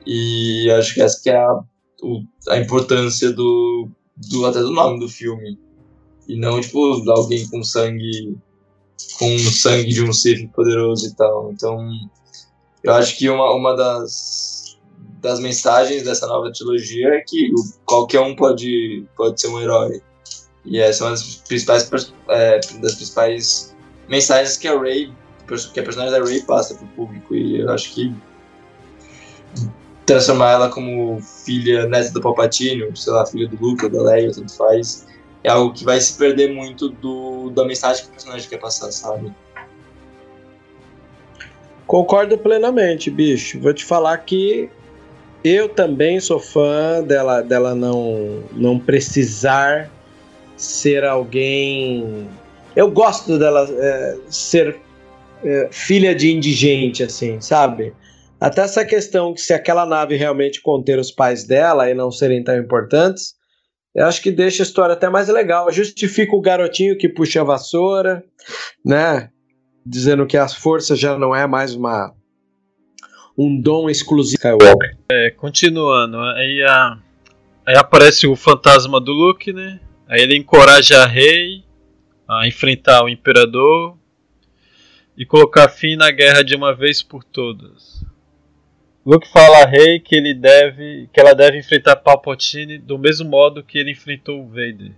e 0.07 0.71
acho 0.71 0.95
que 0.95 1.03
essa 1.03 1.23
que 1.23 1.31
é 1.31 1.37
a, 1.37 1.61
o, 2.03 2.23
a 2.49 2.59
importância 2.59 3.33
do, 3.33 3.89
do 4.17 4.47
até 4.47 4.61
do 4.61 4.71
nome 4.71 5.01
do 5.01 5.09
filme. 5.09 5.59
E 6.29 6.39
não, 6.39 6.61
tipo, 6.61 6.79
alguém 7.11 7.49
com 7.49 7.63
sangue 7.63 8.37
com 9.19 9.39
sangue 9.39 9.93
de 9.93 10.03
um 10.03 10.13
Sith 10.13 10.51
poderoso 10.53 11.07
e 11.07 11.15
tal. 11.15 11.51
Então, 11.53 11.79
eu 12.83 12.93
acho 12.95 13.17
que 13.17 13.29
uma, 13.29 13.53
uma 13.55 13.75
das, 13.75 14.79
das 15.21 15.41
mensagens 15.41 16.03
dessa 16.05 16.27
nova 16.27 16.53
trilogia 16.53 17.09
é 17.09 17.21
que 17.27 17.51
qualquer 17.85 18.21
um 18.21 18.35
pode, 18.35 19.07
pode 19.17 19.41
ser 19.41 19.49
um 19.49 19.61
herói. 19.61 20.01
E 20.65 20.79
essa 20.79 21.05
é 21.05 21.07
uma 21.07 21.11
das 21.13 21.37
principais, 21.47 22.13
é, 22.29 22.61
das 22.81 22.95
principais 22.95 23.77
mensagens 24.09 24.57
que 24.57 24.69
a 24.69 24.79
Rey, 24.79 25.13
que 25.73 25.81
a 25.81 25.83
personagem 25.83 26.19
da 26.19 26.25
Rey 26.25 26.43
passa 26.43 26.75
para 26.75 26.85
o 26.85 26.89
público. 26.89 27.35
E 27.35 27.61
eu 27.61 27.71
acho 27.71 27.95
que 27.95 28.15
transformar 30.05 30.53
ela 30.53 30.69
como 30.71 31.21
filha 31.21 31.87
neta 31.87 32.11
do 32.13 32.21
Palpatine, 32.21 32.91
sei 32.95 33.13
lá, 33.13 33.27
filha 33.27 33.47
do 33.47 33.59
Luke, 33.61 33.89
da 33.89 34.03
Leia, 34.03 34.33
tanto 34.33 34.57
faz, 34.57 35.07
é 35.45 35.51
algo 35.51 35.73
que 35.73 35.85
vai 35.85 36.01
se 36.01 36.17
perder 36.17 36.53
muito 36.53 36.89
do, 36.89 37.51
da 37.51 37.65
mensagem 37.65 38.05
que 38.05 38.09
o 38.09 38.13
personagem 38.13 38.49
quer 38.49 38.59
passar, 38.59 38.91
sabe? 38.91 39.33
Concordo 41.87 42.37
plenamente, 42.39 43.11
bicho. 43.11 43.61
Vou 43.61 43.73
te 43.73 43.85
falar 43.85 44.17
que 44.19 44.71
eu 45.45 45.69
também 45.69 46.19
sou 46.21 46.41
fã 46.41 47.03
dela, 47.03 47.43
dela 47.43 47.75
não, 47.75 48.43
não 48.53 48.79
precisar 48.79 49.91
ser 50.59 51.05
alguém. 51.05 52.29
Eu 52.77 52.91
gosto 52.91 53.39
dela 53.39 53.67
é, 53.71 54.19
ser 54.29 54.77
é, 55.43 55.69
filha 55.71 56.15
de 56.15 56.31
indigente, 56.31 57.03
assim, 57.03 57.41
sabe? 57.41 57.95
Até 58.41 58.63
essa 58.63 58.85
questão 58.85 59.33
que 59.33 59.41
se 59.41 59.53
aquela 59.53 59.87
nave 59.87 60.17
realmente 60.17 60.61
conter 60.61 60.99
os 60.99 61.11
pais 61.11 61.45
dela 61.45 61.91
e 61.91 61.95
não 61.95 62.11
serem 62.11 62.45
tão 62.45 62.57
importantes, 62.57 63.35
eu 63.95 64.07
acho 64.07 64.23
que 64.23 64.31
deixa 64.31 64.63
a 64.63 64.67
história 64.67 64.93
até 64.93 65.09
mais 65.09 65.29
legal. 65.29 65.73
Justifica 65.73 66.37
o 66.37 66.41
garotinho 66.41 66.97
que 66.97 67.09
puxa 67.09 67.41
a 67.41 67.45
vassoura, 67.45 68.23
né? 68.85 69.31
Dizendo 69.85 70.27
que 70.27 70.37
as 70.37 70.55
forças 70.55 70.99
já 70.99 71.19
não 71.19 71.35
é 71.35 71.47
mais 71.47 71.75
uma 71.75 72.15
um 73.37 73.61
dom 73.61 73.89
exclusivo 73.89 74.37
Skywalker. 74.37 74.97
É, 75.11 75.31
continuando, 75.31 76.19
aí, 76.19 76.63
a, 76.63 76.99
aí 77.65 77.77
aparece 77.77 78.27
o 78.27 78.35
fantasma 78.35 79.01
do 79.01 79.13
Luke, 79.13 79.53
né? 79.53 79.79
Aí 80.09 80.23
ele 80.23 80.37
encoraja 80.37 81.03
a 81.03 81.07
Rey 81.07 81.63
a 82.27 82.47
enfrentar 82.49 83.05
o 83.05 83.09
Imperador 83.09 83.97
e 85.17 85.27
colocar 85.27 85.69
fim 85.69 85.97
na 85.97 86.11
guerra 86.11 86.43
de 86.43 86.57
uma 86.57 86.75
vez 86.75 87.03
por 87.03 87.23
todas. 87.23 88.03
Luke 89.05 89.29
fala 89.29 89.63
a 89.63 89.67
Rey 89.67 90.01
que 90.01 90.15
ele 90.15 90.33
deve, 90.33 91.09
que 91.13 91.21
ela 91.21 91.35
deve 91.35 91.59
enfrentar 91.59 91.97
Palpatine 91.97 92.79
do 92.79 92.99
mesmo 92.99 93.29
modo 93.29 93.63
que 93.63 93.79
ele 93.79 93.91
enfrentou 93.91 94.43
o 94.43 94.49
Vader. 94.49 94.93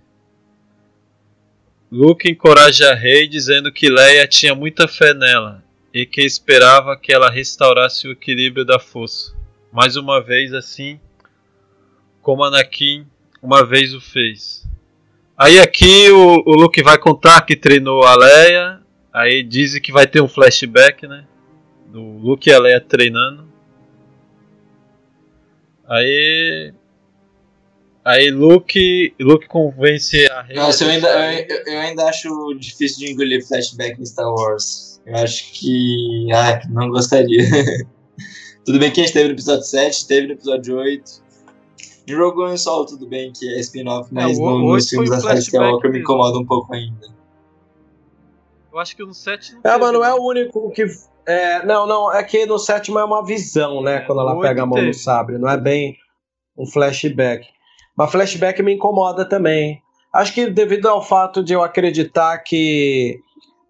Luke 1.91 2.29
encoraja 2.29 2.91
a 2.91 2.95
Rey 2.95 3.27
dizendo 3.27 3.71
que 3.71 3.89
Leia 3.89 4.25
tinha 4.27 4.55
muita 4.55 4.87
fé 4.87 5.13
nela 5.13 5.63
e 5.93 6.05
que 6.05 6.21
esperava 6.21 6.95
que 6.95 7.11
ela 7.11 7.29
restaurasse 7.29 8.07
o 8.07 8.11
equilíbrio 8.11 8.63
da 8.63 8.79
força. 8.79 9.35
Mais 9.73 9.97
uma 9.97 10.21
vez 10.21 10.53
assim, 10.53 10.99
como 12.21 12.43
Anakin 12.43 13.05
uma 13.41 13.65
vez 13.65 13.93
o 13.93 13.99
fez. 13.99 14.60
Aí 15.41 15.59
aqui 15.59 16.07
o, 16.11 16.43
o 16.45 16.53
Luke 16.53 16.83
vai 16.83 16.99
contar 16.99 17.41
que 17.41 17.55
treinou 17.55 18.03
a 18.03 18.15
Leia, 18.15 18.79
aí 19.11 19.41
dizem 19.41 19.81
que 19.81 19.91
vai 19.91 20.05
ter 20.05 20.21
um 20.21 20.27
flashback, 20.27 21.07
né? 21.07 21.25
Do 21.87 21.99
Luke 21.99 22.47
e 22.47 22.53
a 22.53 22.59
Leia 22.59 22.79
treinando. 22.79 23.51
Aí. 25.89 26.71
Aí 28.05 28.29
Luke, 28.29 29.15
Luke 29.19 29.47
convence 29.47 30.27
a 30.27 30.43
Rey. 30.43 30.57
Nossa, 30.57 30.83
eu 30.83 30.91
ainda, 30.91 31.07
eu, 31.09 31.63
eu, 31.65 31.79
ainda 31.79 32.05
acho 32.05 32.53
difícil 32.59 32.99
de 32.99 33.11
engolir 33.11 33.43
flashback 33.43 33.99
em 33.99 34.05
Star 34.05 34.31
Wars. 34.31 35.01
Eu 35.07 35.15
acho 35.15 35.53
que. 35.53 36.27
Ah, 36.31 36.61
não 36.69 36.87
gostaria. 36.89 37.43
tudo 38.63 38.77
bem 38.77 38.91
que 38.91 39.01
a 39.01 39.05
gente 39.05 39.13
teve 39.13 39.29
no 39.29 39.33
episódio 39.33 39.63
7, 39.63 40.05
teve 40.05 40.27
no 40.27 40.33
episódio 40.33 40.77
8. 40.77 41.30
Em 42.11 42.15
Rogue 42.17 42.41
One 42.41 42.57
Solo, 42.57 42.85
tudo 42.85 43.07
bem 43.07 43.31
que 43.31 43.47
é 43.47 43.59
spin-off, 43.59 44.09
é, 44.11 44.13
mas 44.13 44.37
é, 44.37 44.41
no, 44.41 44.59
nos 44.59 44.89
filmes 44.89 45.09
da 45.09 45.19
série 45.19 45.39
Skywalker 45.39 45.91
me 45.91 45.99
incomoda 45.99 46.37
um 46.37 46.45
pouco 46.45 46.73
ainda. 46.73 47.07
Eu 48.71 48.79
acho 48.79 48.95
que 48.95 49.03
no 49.03 49.13
7 49.13 49.55
não 49.55 49.71
É, 49.71 49.77
mas 49.77 49.93
não 49.93 50.03
é 50.03 50.13
o 50.13 50.23
único 50.23 50.71
que 50.71 50.85
é, 51.25 51.65
não, 51.65 51.85
não, 51.85 52.13
é 52.13 52.23
que 52.23 52.45
no 52.45 52.57
sétimo 52.57 52.97
é 52.97 53.03
uma 53.03 53.23
visão, 53.23 53.81
né? 53.81 53.97
É, 53.97 53.99
quando 54.01 54.21
ela 54.21 54.39
pega 54.39 54.63
a 54.63 54.65
mão 54.65 54.81
no 54.81 54.93
sabre, 54.93 55.37
não 55.37 55.49
é 55.49 55.57
bem 55.57 55.97
um 56.57 56.65
flashback. 56.65 57.47
Mas 57.95 58.11
flashback 58.11 58.61
me 58.63 58.73
incomoda 58.73 59.25
também. 59.25 59.81
Acho 60.13 60.33
que 60.33 60.47
devido 60.47 60.87
ao 60.87 61.03
fato 61.03 61.43
de 61.43 61.53
eu 61.53 61.63
acreditar 61.63 62.37
que 62.39 63.19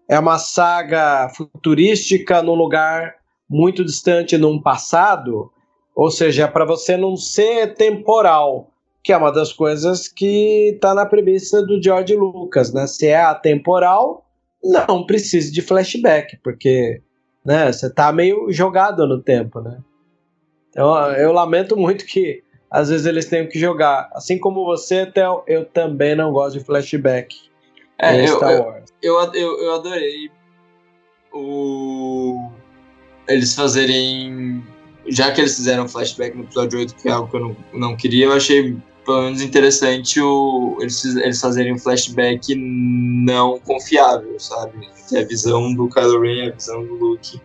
é 0.08 0.18
uma 0.18 0.38
saga 0.38 1.28
futurística 1.30 2.42
num 2.42 2.54
lugar 2.54 3.14
muito 3.48 3.84
distante 3.84 4.38
num 4.38 4.60
passado, 4.60 5.50
ou 5.94 6.10
seja, 6.10 6.48
para 6.48 6.64
você 6.64 6.96
não 6.96 7.16
ser 7.16 7.74
temporal, 7.74 8.70
que 9.02 9.12
é 9.12 9.16
uma 9.16 9.32
das 9.32 9.52
coisas 9.52 10.08
que 10.08 10.70
está 10.74 10.94
na 10.94 11.06
premissa 11.06 11.62
do 11.62 11.82
George 11.82 12.14
Lucas, 12.14 12.72
né? 12.72 12.86
Se 12.86 13.08
é 13.08 13.22
atemporal, 13.22 14.26
não 14.62 15.04
precisa 15.04 15.52
de 15.52 15.60
flashback, 15.60 16.36
porque 16.42 17.02
né? 17.44 17.72
Você 17.72 17.90
tá 17.90 18.12
meio 18.12 18.50
jogado 18.50 19.06
no 19.06 19.20
tempo, 19.20 19.60
né? 19.60 19.78
Então 20.70 21.12
eu 21.12 21.32
lamento 21.32 21.76
muito 21.76 22.06
que 22.06 22.42
às 22.70 22.88
vezes 22.88 23.04
eles 23.04 23.26
tenham 23.26 23.46
que 23.46 23.58
jogar. 23.58 24.08
Assim 24.14 24.38
como 24.38 24.64
você, 24.64 25.04
Theo, 25.04 25.42
eu 25.46 25.64
também 25.64 26.14
não 26.14 26.32
gosto 26.32 26.58
de 26.58 26.64
flashback. 26.64 27.36
É, 27.98 28.24
eu, 28.24 28.40
eu, 29.02 29.32
eu, 29.34 29.58
eu, 29.60 29.74
adorei 29.74 30.30
o 31.32 32.50
eles 33.28 33.54
fazerem 33.54 34.64
já 35.06 35.32
que 35.32 35.40
eles 35.40 35.56
fizeram 35.56 35.88
flashback 35.88 36.36
no 36.36 36.44
episódio 36.44 36.78
8, 36.78 36.94
que 36.94 37.08
é 37.08 37.12
algo 37.12 37.30
que 37.30 37.36
eu 37.36 37.40
não, 37.40 37.56
não 37.72 37.96
queria, 37.96 38.26
eu 38.26 38.32
achei 38.32 38.76
pelo 39.04 39.22
menos 39.22 39.42
interessante 39.42 40.20
o, 40.20 40.76
eles, 40.80 41.04
eles 41.04 41.40
fazerem 41.40 41.74
um 41.74 41.78
flashback 41.78 42.54
não 42.54 43.58
confiável, 43.60 44.38
sabe? 44.38 44.88
Que 45.08 45.16
é 45.16 45.20
a 45.20 45.26
visão 45.26 45.74
do 45.74 45.88
Kylo 45.88 46.20
Ren, 46.20 46.48
a 46.48 46.52
visão 46.52 46.84
do 46.84 46.94
Luke. 46.94 47.40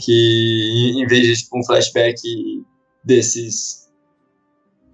Que 0.00 0.92
em 0.96 1.06
vez 1.06 1.26
de 1.26 1.42
tipo, 1.42 1.58
um 1.58 1.64
flashback 1.64 2.20
desses 3.02 3.86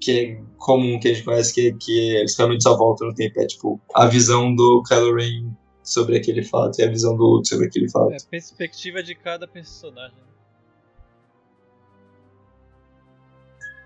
que 0.01 0.11
é 0.11 0.43
comum 0.59 0.99
que 0.99 1.09
a 1.09 1.15
gente 1.15 1.25
conhece, 1.25 1.55
que, 1.55 1.73
que 1.75 2.17
eles 2.17 2.37
realmente 2.37 2.63
só 2.63 2.77
voltam 2.77 3.09
no 3.09 3.15
tempo, 3.15 3.41
é 3.41 3.47
tipo 3.47 3.81
a 3.95 4.07
visão 4.07 4.55
do 4.55 4.83
Kylo 4.83 5.15
Ren 5.15 5.53
sobre 5.83 6.17
aquele 6.17 6.43
fato 6.43 6.81
e 6.81 6.85
a 6.85 6.89
visão 6.89 7.17
do 7.17 7.25
Luke 7.25 7.49
sobre 7.49 7.67
aquele 7.67 7.89
fato. 7.89 8.13
É 8.13 8.17
a 8.17 8.31
perspectiva 8.31 9.03
de 9.03 9.15
cada 9.15 9.47
personagem. 9.47 10.32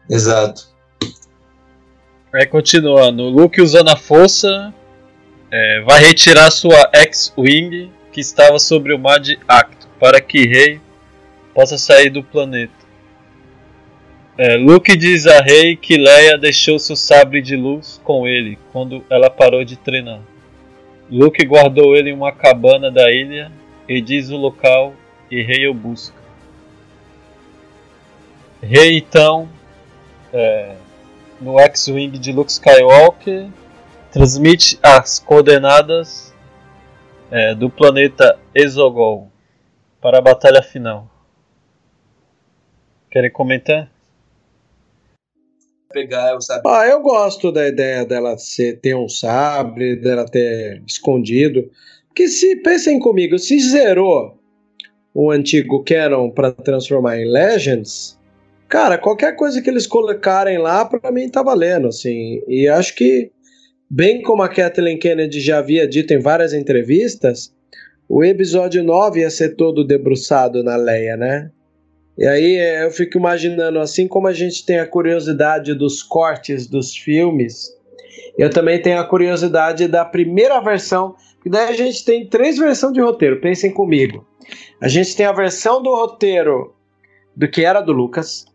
Exato. 0.09 0.68
Aí 2.32 2.46
continuando, 2.46 3.24
Luke 3.24 3.61
usando 3.61 3.88
a 3.88 3.96
força 3.96 4.72
é, 5.50 5.80
vai 5.80 6.00
retirar 6.00 6.50
sua 6.50 6.90
X-Wing 6.92 7.90
que 8.12 8.20
estava 8.20 8.59
sobre 8.59 8.92
o 8.92 8.98
mar 8.98 9.18
de 9.18 9.38
Acto 9.46 9.88
para 9.98 10.20
que 10.20 10.46
Rey 10.46 10.80
possa 11.54 11.78
sair 11.78 12.11
do 12.11 12.22
planeta. 12.22 12.74
É, 14.38 14.57
Luke 14.57 14.94
diz 14.96 15.26
a 15.26 15.40
Rey 15.40 15.76
que 15.76 15.96
Leia 15.96 16.36
deixou 16.36 16.78
seu 16.78 16.94
sabre 16.94 17.40
de 17.40 17.57
luz 17.57 18.00
com 18.04 18.28
ele 18.28 18.59
quando 18.70 19.02
ela 19.09 19.30
parou 19.30 19.64
de 19.64 19.76
treinar. 19.76 20.20
Luke 21.11 21.42
guardou 21.46 21.96
ele 21.96 22.11
em 22.11 22.12
uma 22.12 22.32
cabana 22.32 22.90
da 22.90 23.11
ilha 23.11 23.50
e 23.88 24.00
diz 24.00 24.28
o 24.30 24.36
local 24.36 24.94
e 25.30 25.42
Rey 25.42 25.66
o 25.66 25.72
busca. 25.72 26.16
Rey 28.62 28.98
então 28.98 29.48
é, 30.33 30.77
no 31.41 31.59
X-Wing 31.61 32.11
de 32.18 32.33
Luke 32.33 32.51
Skywalker 32.51 33.49
transmite 34.11 34.79
as 34.83 35.18
coordenadas 35.18 36.35
é, 37.31 37.55
do 37.55 37.68
planeta 37.68 38.39
Exogol 38.55 39.31
para 40.01 40.18
a 40.18 40.22
batalha 40.22 40.62
final. 40.62 41.11
Querem 43.11 43.31
comentar? 43.31 43.91
Pegar 45.93 46.37
o 46.37 46.41
sabre. 46.41 46.62
Ah, 46.66 46.87
eu 46.87 47.01
gosto 47.01 47.51
da 47.51 47.66
ideia 47.66 48.05
dela 48.05 48.37
ser, 48.37 48.79
ter 48.81 48.95
um 48.95 49.09
sabre, 49.09 49.97
dela 49.97 50.27
ter 50.27 50.83
escondido. 50.87 51.70
Porque 52.09 52.29
se 52.29 52.57
pensem 52.57 52.99
comigo, 52.99 53.39
se 53.39 53.59
zerou 53.61 54.39
o 55.14 55.31
antigo 55.31 55.83
Canon 55.85 56.31
para 56.31 56.53
transformar 56.53 57.18
em 57.18 57.31
Legends, 57.31 58.16
cara, 58.69 58.99
qualquer 58.99 59.37
coisa 59.37 59.61
que 59.61 59.71
eles 59.71 59.87
colocarem 59.87 60.59
lá, 60.59 60.85
para 60.85 61.11
mim 61.11 61.29
tá 61.29 61.43
valendo, 61.43 61.89
assim. 61.89 62.43
E 62.47 62.69
acho 62.69 62.95
que, 62.95 63.31
bem 63.91 64.23
como 64.23 64.43
a 64.43 64.49
Kathleen 64.49 64.99
Kennedy 64.99 65.41
já 65.41 65.59
havia 65.59 65.87
dito 65.87 66.12
em 66.12 66.19
várias 66.19 66.53
entrevistas, 66.53 67.55
o 68.09 68.25
episódio 68.25 68.85
9 68.85 69.21
ia 69.21 69.31
ser 69.31 69.57
todo 69.57 69.87
debruçado 69.87 70.62
na 70.62 70.77
Leia, 70.77 71.17
né? 71.17 71.51
E 72.17 72.27
aí 72.27 72.57
é, 72.57 72.85
eu 72.85 72.91
fico 72.91 73.19
imaginando, 73.19 73.79
assim 73.79 74.09
como 74.09 74.27
a 74.27 74.33
gente 74.33 74.64
tem 74.64 74.79
a 74.79 74.87
curiosidade 74.87 75.75
dos 75.75 76.03
cortes 76.03 76.67
dos 76.67 76.97
filmes, 76.97 77.77
eu 78.39 78.49
também 78.49 78.81
tenho 78.81 78.99
a 78.99 79.05
curiosidade 79.05 79.89
da 79.89 80.05
primeira 80.05 80.61
versão, 80.61 81.14
e 81.45 81.51
daí 81.51 81.69
a 81.69 81.73
gente 81.73 82.05
tem 82.05 82.27
três 82.27 82.59
versões 82.59 82.93
de 82.93 83.01
roteiro, 83.01 83.41
pensem 83.41 83.73
comigo. 83.73 84.27
A 84.81 84.89
gente 84.89 85.14
tem 85.17 85.27
a 85.27 85.33
versão 85.33 85.83
do 85.83 85.91
roteiro 85.91 86.75
do 87.35 87.49
que 87.49 87.64
era 87.64 87.81
do 87.81 87.93
Lucas, 87.93 88.47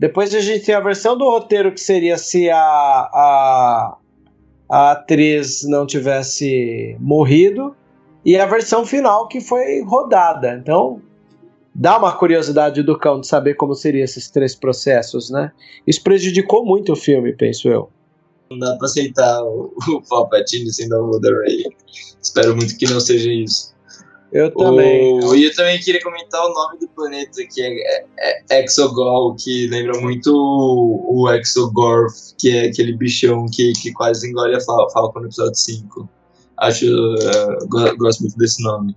depois 0.00 0.34
a 0.34 0.40
gente 0.40 0.64
tem 0.64 0.74
a 0.74 0.80
versão 0.80 1.14
do 1.14 1.26
roteiro 1.26 1.70
que 1.70 1.80
seria 1.80 2.16
se 2.16 2.48
a, 2.48 2.58
a, 2.58 3.96
a 4.70 4.92
atriz 4.92 5.62
não 5.68 5.86
tivesse 5.86 6.96
morrido, 6.98 7.76
e 8.24 8.34
a 8.38 8.46
versão 8.46 8.86
final 8.86 9.28
que 9.28 9.42
foi 9.42 9.82
rodada. 9.82 10.54
Então, 10.54 11.02
dá 11.74 11.98
uma 11.98 12.16
curiosidade 12.16 12.82
do 12.82 12.98
cão 12.98 13.20
de 13.20 13.26
saber 13.26 13.54
como 13.56 13.74
seriam 13.74 14.02
esses 14.02 14.30
três 14.30 14.54
processos, 14.54 15.28
né? 15.28 15.52
Isso 15.86 16.02
prejudicou 16.02 16.64
muito 16.64 16.94
o 16.94 16.96
filme, 16.96 17.34
penso 17.34 17.68
eu. 17.68 17.90
Não 18.50 18.58
dá 18.58 18.76
pra 18.76 18.86
aceitar 18.86 19.44
o, 19.44 19.70
o 19.86 20.02
Palpatine 20.08 20.72
sendo 20.72 20.96
o 20.96 21.18
da 21.18 21.28
Rey. 21.28 21.66
Espero 22.22 22.56
muito 22.56 22.74
que 22.78 22.88
não 22.88 23.00
seja 23.00 23.30
isso. 23.30 23.69
Eu 24.32 24.54
também. 24.54 25.24
O, 25.24 25.34
e 25.34 25.44
eu 25.44 25.54
também 25.54 25.80
queria 25.80 26.02
comentar 26.02 26.40
o 26.44 26.52
nome 26.52 26.78
do 26.78 26.88
planeta, 26.88 27.42
que 27.52 27.60
é, 27.60 28.04
é, 28.18 28.42
é 28.50 28.64
Exogol, 28.64 29.34
que 29.34 29.66
lembra 29.66 30.00
muito 30.00 30.32
o, 30.32 31.22
o 31.22 31.30
Exogorth, 31.32 32.36
que 32.38 32.56
é 32.56 32.66
aquele 32.66 32.96
bichão 32.96 33.46
que, 33.52 33.72
que 33.72 33.92
quase 33.92 34.28
engole 34.28 34.54
a 34.54 34.60
Fal 34.60 34.88
Falcon 34.92 35.20
no 35.20 35.26
episódio 35.26 35.56
5. 35.56 36.08
Acho. 36.58 36.86
Uh, 36.86 37.96
gosto 37.96 38.20
muito 38.20 38.36
desse 38.36 38.62
nome. 38.62 38.94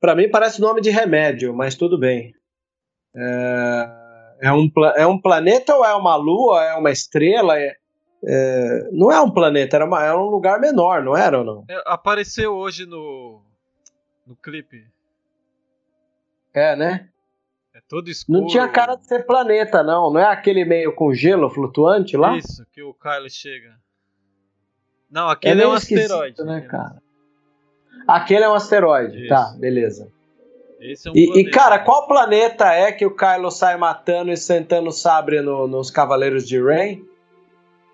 Para 0.00 0.14
mim 0.14 0.30
parece 0.30 0.60
nome 0.60 0.80
de 0.80 0.90
remédio, 0.90 1.54
mas 1.54 1.74
tudo 1.74 1.98
bem. 1.98 2.32
É, 3.14 3.90
é, 4.42 4.52
um, 4.52 4.70
é 4.96 5.06
um 5.06 5.20
planeta 5.20 5.74
ou 5.74 5.84
é 5.84 5.94
uma 5.94 6.16
lua? 6.16 6.64
É 6.64 6.74
uma 6.74 6.90
estrela? 6.90 7.58
É, 7.58 7.76
é, 8.24 8.88
não 8.92 9.10
é 9.10 9.20
um 9.20 9.30
planeta, 9.30 9.76
era, 9.76 9.86
uma, 9.86 10.02
era 10.04 10.18
um 10.18 10.28
lugar 10.28 10.60
menor, 10.60 11.02
não 11.02 11.16
era 11.16 11.38
ou 11.38 11.44
não? 11.44 11.64
É, 11.68 11.82
apareceu 11.86 12.54
hoje 12.54 12.86
no, 12.86 13.40
no 14.26 14.36
clipe. 14.36 14.86
É, 16.52 16.74
né? 16.76 17.08
É 17.72 17.80
todo 17.88 18.08
escuro. 18.08 18.40
Não 18.40 18.46
tinha 18.48 18.68
cara 18.68 18.96
de 18.96 19.06
ser 19.06 19.24
planeta, 19.24 19.82
não. 19.82 20.12
Não 20.12 20.20
é 20.20 20.26
aquele 20.26 20.64
meio 20.64 20.94
com 20.94 21.14
gelo 21.14 21.48
flutuante 21.48 22.16
lá? 22.16 22.36
Isso, 22.36 22.66
que 22.72 22.82
o 22.82 22.92
Kylo 22.92 23.30
chega. 23.30 23.74
Não, 25.10 25.28
aquele 25.28 25.60
é, 25.60 25.64
é 25.64 25.68
um 25.68 25.72
asteroide. 25.72 26.42
né, 26.44 26.60
cara? 26.62 27.02
Aquele 28.06 28.44
é 28.44 28.48
um 28.48 28.54
asteroide. 28.54 29.20
Isso. 29.20 29.28
Tá, 29.28 29.54
beleza. 29.58 30.10
Esse 30.80 31.08
é 31.08 31.10
um 31.10 31.14
E, 31.14 31.40
e, 31.40 31.50
cara, 31.50 31.78
qual 31.78 32.06
planeta 32.08 32.66
é 32.72 32.90
que 32.90 33.04
o 33.06 33.14
Kylo 33.14 33.50
sai 33.50 33.76
matando 33.76 34.32
e 34.32 34.36
sentando 34.36 34.90
sabre 34.90 35.40
no- 35.40 35.66
nos 35.68 35.90
Cavaleiros 35.90 36.46
de 36.48 36.60
Rain? 36.62 37.04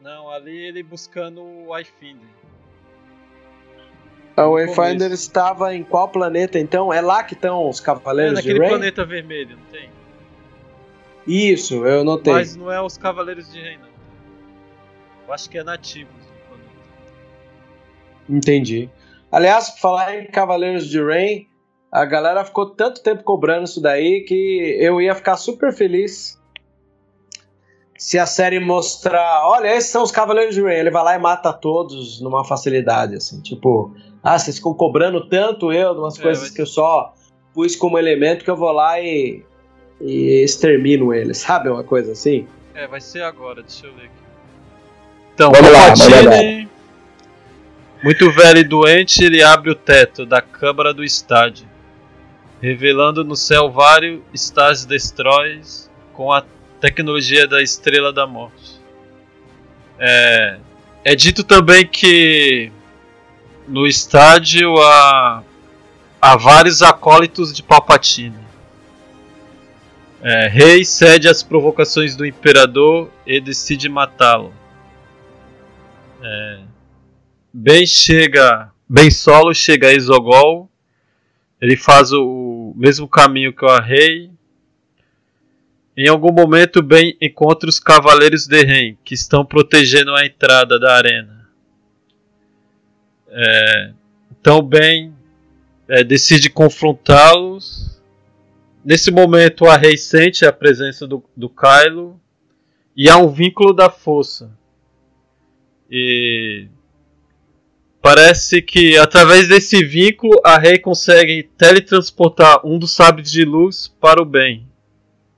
Não, 0.07 0.30
ali 0.30 0.57
ele 0.57 0.84
buscando 0.84 1.42
o 1.42 1.76
iFinder. 1.80 2.28
O 4.36 4.40
No 4.40 4.52
Wayfinder 4.52 5.11
estava 5.11 5.74
em 5.74 5.82
qual 5.82 6.09
planeta, 6.09 6.61
então? 6.61 6.92
É 6.92 7.00
lá 7.00 7.24
que 7.24 7.34
estão 7.34 7.68
os 7.68 7.80
É 7.80 7.82
Cavaleiros 7.82 8.34
de 8.34 8.36
naquele 8.36 8.61
Rain? 8.61 8.68
planeta 8.68 9.04
vermelho, 9.04 9.57
não 9.57 9.64
tem? 9.64 9.90
Isso, 11.26 11.84
eu 11.84 12.04
notei. 12.04 12.32
Mas 12.32 12.54
não 12.54 12.70
é 12.70 12.80
os 12.80 12.96
Cavaleiros 12.96 13.52
de 13.52 13.61
Rei, 13.61 13.78
não. 13.78 13.88
Eu 15.26 15.34
acho 15.34 15.50
que 15.50 15.59
é 15.59 15.64
nativos 15.64 16.14
do 16.14 16.46
planeta. 16.48 16.70
Entendi. 18.28 18.88
Aliás, 19.32 19.70
por 19.70 19.80
falar 19.80 20.20
em 20.20 20.26
Cavaleiros 20.26 20.86
de 20.86 21.02
Rain, 21.02 21.48
a 21.90 22.04
galera 22.04 22.44
ficou 22.44 22.70
tanto 22.70 23.02
tempo 23.02 23.24
cobrando 23.24 23.64
isso 23.64 23.80
daí 23.80 24.20
que 24.20 24.76
eu 24.78 25.00
ia 25.00 25.16
ficar 25.16 25.36
super 25.36 25.72
feliz 25.72 26.40
se 27.99 28.18
a 28.18 28.26
série 28.26 28.61
mostrar, 28.61 29.47
olha, 29.49 29.74
esses 29.74 29.90
são 29.90 30.03
os 30.03 30.11
Cavaleiros 30.11 30.55
de 30.55 30.62
Rain, 30.62 30.74
ele 30.76 30.90
vai 30.90 31.03
lá 31.05 31.14
e 31.14 31.18
mata 31.18 31.53
todos 31.53 32.20
numa 32.20 32.44
facilidade, 32.44 33.16
assim, 33.16 33.40
tipo, 33.40 33.94
ah, 34.22 34.38
vocês 34.38 34.57
ficam 34.57 34.74
cobrando 34.74 35.26
tanto 35.28 35.72
eu 35.72 35.94
de 35.94 36.01
umas 36.01 36.18
É, 36.18 36.22
coisas 36.22 36.44
mas- 36.44 36.53
que 36.53 36.62
eu 36.62 36.66
só 36.66 37.14
pus 37.55 37.74
como 37.76 37.99
elemento 37.99 38.44
que 38.44 38.51
eu 38.51 38.57
vou 38.57 38.70
lá 38.72 39.01
e, 39.01 39.42
e 40.01 40.42
extermino 40.44 41.14
eles, 41.14 41.38
sabe? 41.38 41.68
Uma 41.70 41.82
coisa 41.84 42.12
assim. 42.12 42.47
É, 42.74 42.86
vai 42.86 43.01
ser 43.01 43.22
agora, 43.22 43.62
deixa 43.62 43.86
eu 43.86 43.92
ler 43.94 44.05
aqui. 44.05 44.11
Então, 45.34 45.53
Vamos 45.53 45.70
lá, 45.72 45.86
Palpatine, 45.88 46.68
muito 48.03 48.30
velho 48.30 48.59
e 48.59 48.64
doente, 48.64 49.24
ele 49.24 49.42
abre 49.42 49.70
o 49.70 49.74
teto 49.74 50.24
da 50.26 50.40
câmara 50.42 50.92
do 50.92 51.03
estádio, 51.03 51.66
revelando 52.61 53.24
no 53.24 53.36
céu 53.36 53.70
vários 53.70 54.20
Stars 54.34 54.84
Destroyers 54.84 55.90
com 56.12 56.32
a 56.32 56.42
tecnologia 56.81 57.47
da 57.47 57.62
Estrela 57.62 58.12
da 58.12 58.27
Morte. 58.27 58.81
É, 59.99 60.59
é 61.05 61.14
dito 61.14 61.43
também 61.43 61.87
que 61.87 62.70
no 63.66 63.87
estádio 63.87 64.77
há, 64.81 65.43
há 66.20 66.37
vários 66.37 66.83
acólitos 66.83 67.53
de 67.53 67.62
Palpatine. 67.62 68.47
É, 70.22 70.49
Rei 70.49 70.85
cede 70.85 71.29
às 71.29 71.43
provocações 71.43 72.16
do 72.16 72.27
Imperador 72.27 73.11
e 73.27 73.41
decide 73.41 73.89
matá-lo. 73.89 74.53
É, 76.22 76.59
Ben 77.53 77.87
chega, 77.87 78.70
Ben 78.89 79.11
Solo 79.11 79.55
chega 79.55 79.89
a 79.89 79.93
Isogol. 79.93 80.68
Ele 81.61 81.77
faz 81.77 82.12
o, 82.12 82.22
o 82.22 82.74
mesmo 82.77 83.09
caminho 83.09 83.53
que 83.53 83.64
o 83.64 83.79
Rei. 83.81 84.31
Em 85.97 86.09
algum 86.09 86.32
momento, 86.32 86.82
Ben 86.82 87.16
encontra 87.20 87.68
os 87.68 87.80
Cavaleiros 87.80 88.47
de 88.47 88.62
Ren, 88.62 88.97
que 89.03 89.14
estão 89.14 89.44
protegendo 89.44 90.14
a 90.14 90.26
entrada 90.26 90.78
da 90.78 90.94
arena. 90.94 91.49
É, 93.28 93.92
então 94.30 94.61
Ben 94.62 95.14
é, 95.88 96.05
decide 96.05 96.51
confrontá-los 96.51 97.97
nesse 98.86 99.11
momento 99.11 99.66
a 99.66 99.76
Rei 99.76 99.97
sente 99.97 100.47
a 100.47 100.53
presença 100.53 101.09
do, 101.09 101.24
do 101.36 101.49
Kylo 101.49 102.20
e 102.97 103.09
há 103.11 103.16
um 103.16 103.28
vínculo 103.28 103.72
da 103.72 103.90
força. 103.90 104.51
E 105.90 106.68
parece 108.01 108.62
que 108.62 108.97
através 108.97 109.49
desse 109.49 109.84
vínculo 109.84 110.40
a 110.44 110.57
Rei 110.57 110.78
consegue 110.78 111.42
teletransportar 111.59 112.64
um 112.64 112.78
dos 112.78 112.92
sábios 112.92 113.30
de 113.30 113.44
luz 113.44 113.88
para 114.01 114.22
o 114.22 114.24
bem. 114.24 114.64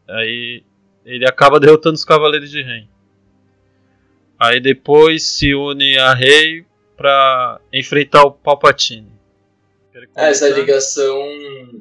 Aí 0.08 0.62
ele 1.04 1.26
acaba 1.26 1.58
derrotando 1.60 1.94
os 1.94 2.04
Cavaleiros 2.04 2.50
de 2.50 2.62
Ren. 2.62 2.86
Aí 4.38 4.60
depois 4.60 5.26
se 5.26 5.54
une 5.54 5.98
a 5.98 6.14
Rei 6.14 6.64
para 6.96 7.60
enfrentar 7.72 8.24
o 8.24 8.32
Palpatine. 8.32 9.18
Essa 10.14 10.48
ligação, 10.48 11.16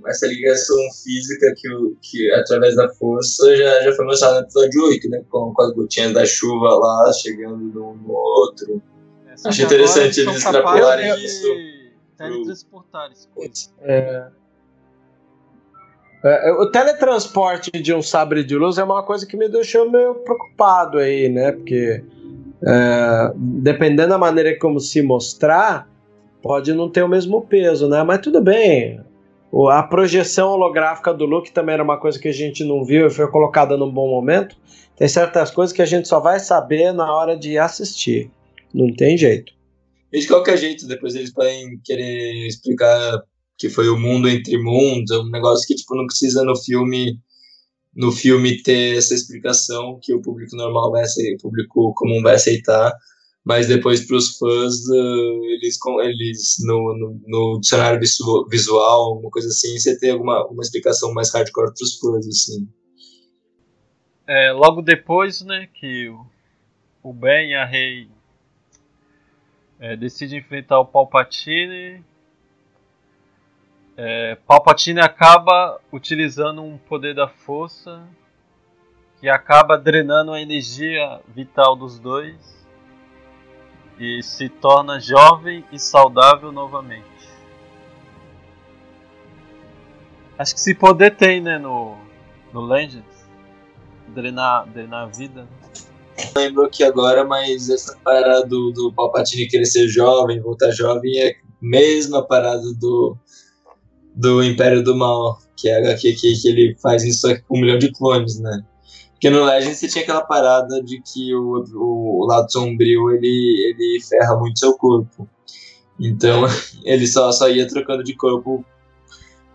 essa 0.07 0.25
ligação 0.27 0.75
física 1.03 1.53
que, 1.55 1.67
que 2.01 2.31
através 2.33 2.75
da 2.75 2.89
força 2.89 3.55
já, 3.55 3.83
já 3.83 3.93
foi 3.93 4.05
mostrada 4.05 4.41
no 4.41 4.45
episódio 4.45 4.85
8, 4.85 5.09
né? 5.09 5.23
Com, 5.29 5.53
com 5.53 5.61
as 5.61 5.73
gotinhas 5.73 6.13
da 6.13 6.25
chuva 6.25 6.69
lá 6.69 7.13
chegando 7.13 7.69
de 7.69 7.77
um 7.77 7.93
no 7.93 8.13
outro. 8.13 8.81
É, 9.27 9.33
Acho 9.47 9.61
interessante 9.61 10.21
eles 10.21 10.35
extrapolarem 10.35 11.23
isso. 11.23 11.47
Teletransportar 12.17 13.11
é. 13.81 13.97
É, 13.97 14.27
o 16.59 16.71
teletransporte 16.71 17.71
de 17.71 17.93
um 17.93 18.01
sabre 18.01 18.43
de 18.43 18.55
luz 18.55 18.77
é 18.77 18.83
uma 18.83 19.03
coisa 19.03 19.25
que 19.25 19.37
me 19.37 19.47
deixou 19.47 19.89
meio 19.89 20.15
preocupado 20.15 20.97
aí, 20.97 21.29
né? 21.29 21.51
Porque 21.51 22.03
é, 22.65 23.31
dependendo 23.35 24.09
da 24.09 24.17
maneira 24.17 24.57
como 24.57 24.79
se 24.79 25.01
mostrar, 25.01 25.87
pode 26.41 26.73
não 26.73 26.89
ter 26.89 27.03
o 27.03 27.09
mesmo 27.09 27.41
peso, 27.41 27.87
né? 27.87 28.03
Mas 28.03 28.19
tudo 28.19 28.41
bem. 28.41 28.99
A 29.69 29.83
projeção 29.83 30.49
holográfica 30.49 31.13
do 31.13 31.25
Luke 31.25 31.51
também 31.51 31.73
era 31.73 31.83
uma 31.83 31.97
coisa 31.97 32.19
que 32.19 32.27
a 32.27 32.33
gente 32.33 32.63
não 32.63 32.83
viu 32.83 33.07
e 33.07 33.09
foi 33.09 33.29
colocada 33.29 33.77
num 33.77 33.91
bom 33.91 34.09
momento. 34.09 34.55
Tem 34.95 35.07
certas 35.07 35.51
coisas 35.51 35.75
que 35.75 35.81
a 35.81 35.85
gente 35.85 36.07
só 36.07 36.19
vai 36.19 36.39
saber 36.39 36.91
na 36.91 37.11
hora 37.13 37.37
de 37.37 37.57
assistir. 37.57 38.29
Não 38.73 38.93
tem 38.93 39.17
jeito. 39.17 39.53
E 40.11 40.19
de 40.19 40.27
qualquer 40.27 40.57
jeito, 40.57 40.87
depois 40.87 41.15
eles 41.15 41.31
podem 41.31 41.79
querer 41.83 42.47
explicar 42.47 43.23
que 43.57 43.69
foi 43.69 43.89
o 43.89 43.97
mundo 43.97 44.29
entre 44.29 44.57
mundos, 44.57 45.11
é 45.11 45.19
um 45.19 45.29
negócio 45.29 45.67
que 45.67 45.75
tipo 45.75 45.95
não 45.95 46.05
precisa 46.05 46.43
no 46.43 46.55
filme 46.55 47.19
no 47.95 48.11
filme 48.11 48.61
ter 48.61 48.95
essa 48.95 49.15
explicação 49.15 49.99
que 50.01 50.13
o 50.13 50.21
público 50.21 50.55
normal 50.55 50.91
vai 50.91 51.01
aceitar, 51.01 51.35
o 51.35 51.41
público 51.41 51.93
comum 51.95 52.21
vai 52.21 52.35
aceitar, 52.35 52.93
mas 53.43 53.67
depois 53.67 54.05
para 54.05 54.17
os 54.17 54.37
fãs 54.37 54.75
uh, 54.87 55.43
eles 55.45 55.79
eles 56.03 56.55
no, 56.59 56.95
no, 56.95 57.21
no, 57.25 57.59
dicionário 57.59 57.99
visual, 58.49 59.19
uma 59.19 59.31
coisa 59.31 59.47
assim, 59.47 59.79
você 59.79 59.97
tem 59.97 60.11
alguma 60.11 60.45
uma 60.45 60.61
explicação 60.61 61.11
mais 61.11 61.33
hardcore 61.33 61.73
para 61.73 61.83
os 61.83 61.97
fãs 61.97 62.27
assim. 62.27 62.69
É, 64.27 64.51
logo 64.51 64.81
depois, 64.81 65.41
né, 65.41 65.67
que 65.73 66.09
o, 66.09 66.25
o 67.01 67.13
Ben 67.13 67.51
e 67.51 67.55
a 67.55 67.65
Rei 67.65 68.09
é, 69.79 69.95
decidem 69.95 70.39
enfrentar 70.39 70.79
o 70.79 70.85
Palpatine 70.85 72.03
é, 73.97 74.35
Palpatine 74.45 74.99
acaba 74.99 75.81
utilizando 75.91 76.61
um 76.61 76.77
poder 76.77 77.15
da 77.15 77.27
força 77.27 78.07
que 79.19 79.27
acaba 79.27 79.75
drenando 79.75 80.31
a 80.31 80.39
energia 80.39 81.19
vital 81.27 81.75
dos 81.75 81.97
dois 81.97 82.37
e 83.99 84.21
se 84.21 84.47
torna 84.47 84.99
jovem 84.99 85.65
e 85.71 85.79
saudável 85.79 86.51
novamente. 86.51 87.05
Acho 90.37 90.53
que 90.53 90.59
esse 90.59 90.75
poder 90.75 91.15
tem, 91.15 91.41
né, 91.41 91.57
no, 91.57 91.97
no 92.53 92.61
Legends. 92.61 93.27
Drenar, 94.09 94.67
drenar 94.67 95.05
a 95.05 95.07
vida. 95.07 95.47
Não 96.35 96.43
lembro 96.43 96.65
aqui 96.65 96.83
agora, 96.83 97.25
mas 97.25 97.67
essa 97.69 97.97
parada 98.03 98.45
do, 98.45 98.71
do 98.71 98.93
Palpatine 98.93 99.47
querer 99.47 99.65
ser 99.65 99.87
jovem, 99.87 100.39
voltar 100.39 100.69
jovem, 100.69 101.17
é 101.17 101.31
a 101.31 101.35
mesma 101.59 102.23
parada 102.23 102.71
do, 102.79 103.17
do 104.17 104.43
Império 104.43 104.83
do 104.83 104.97
Mal, 104.97 105.39
que 105.55 105.69
é 105.69 105.75
a 105.75 105.79
HQ 105.79 106.13
que, 106.13 106.35
que 106.35 106.47
ele 106.47 106.75
faz 106.81 107.03
isso 107.03 107.27
com 107.47 107.57
um 107.57 107.61
milhão 107.61 107.77
de 107.77 107.91
clones, 107.91 108.39
né? 108.39 108.63
Porque 109.11 109.29
no 109.29 109.45
Legends 109.45 109.77
você 109.77 109.87
tinha 109.87 110.03
aquela 110.03 110.21
parada 110.21 110.81
de 110.83 111.01
que 111.01 111.33
o, 111.33 111.63
o, 111.73 112.23
o 112.23 112.25
lado 112.25 112.51
sombrio 112.51 113.11
ele, 113.11 113.73
ele 113.75 113.99
ferra 114.01 114.35
muito 114.37 114.59
seu 114.59 114.73
corpo. 114.73 115.27
Então 115.99 116.45
ele 116.83 117.07
só, 117.07 117.31
só 117.31 117.49
ia 117.49 117.67
trocando 117.67 118.03
de 118.03 118.15
corpo 118.15 118.65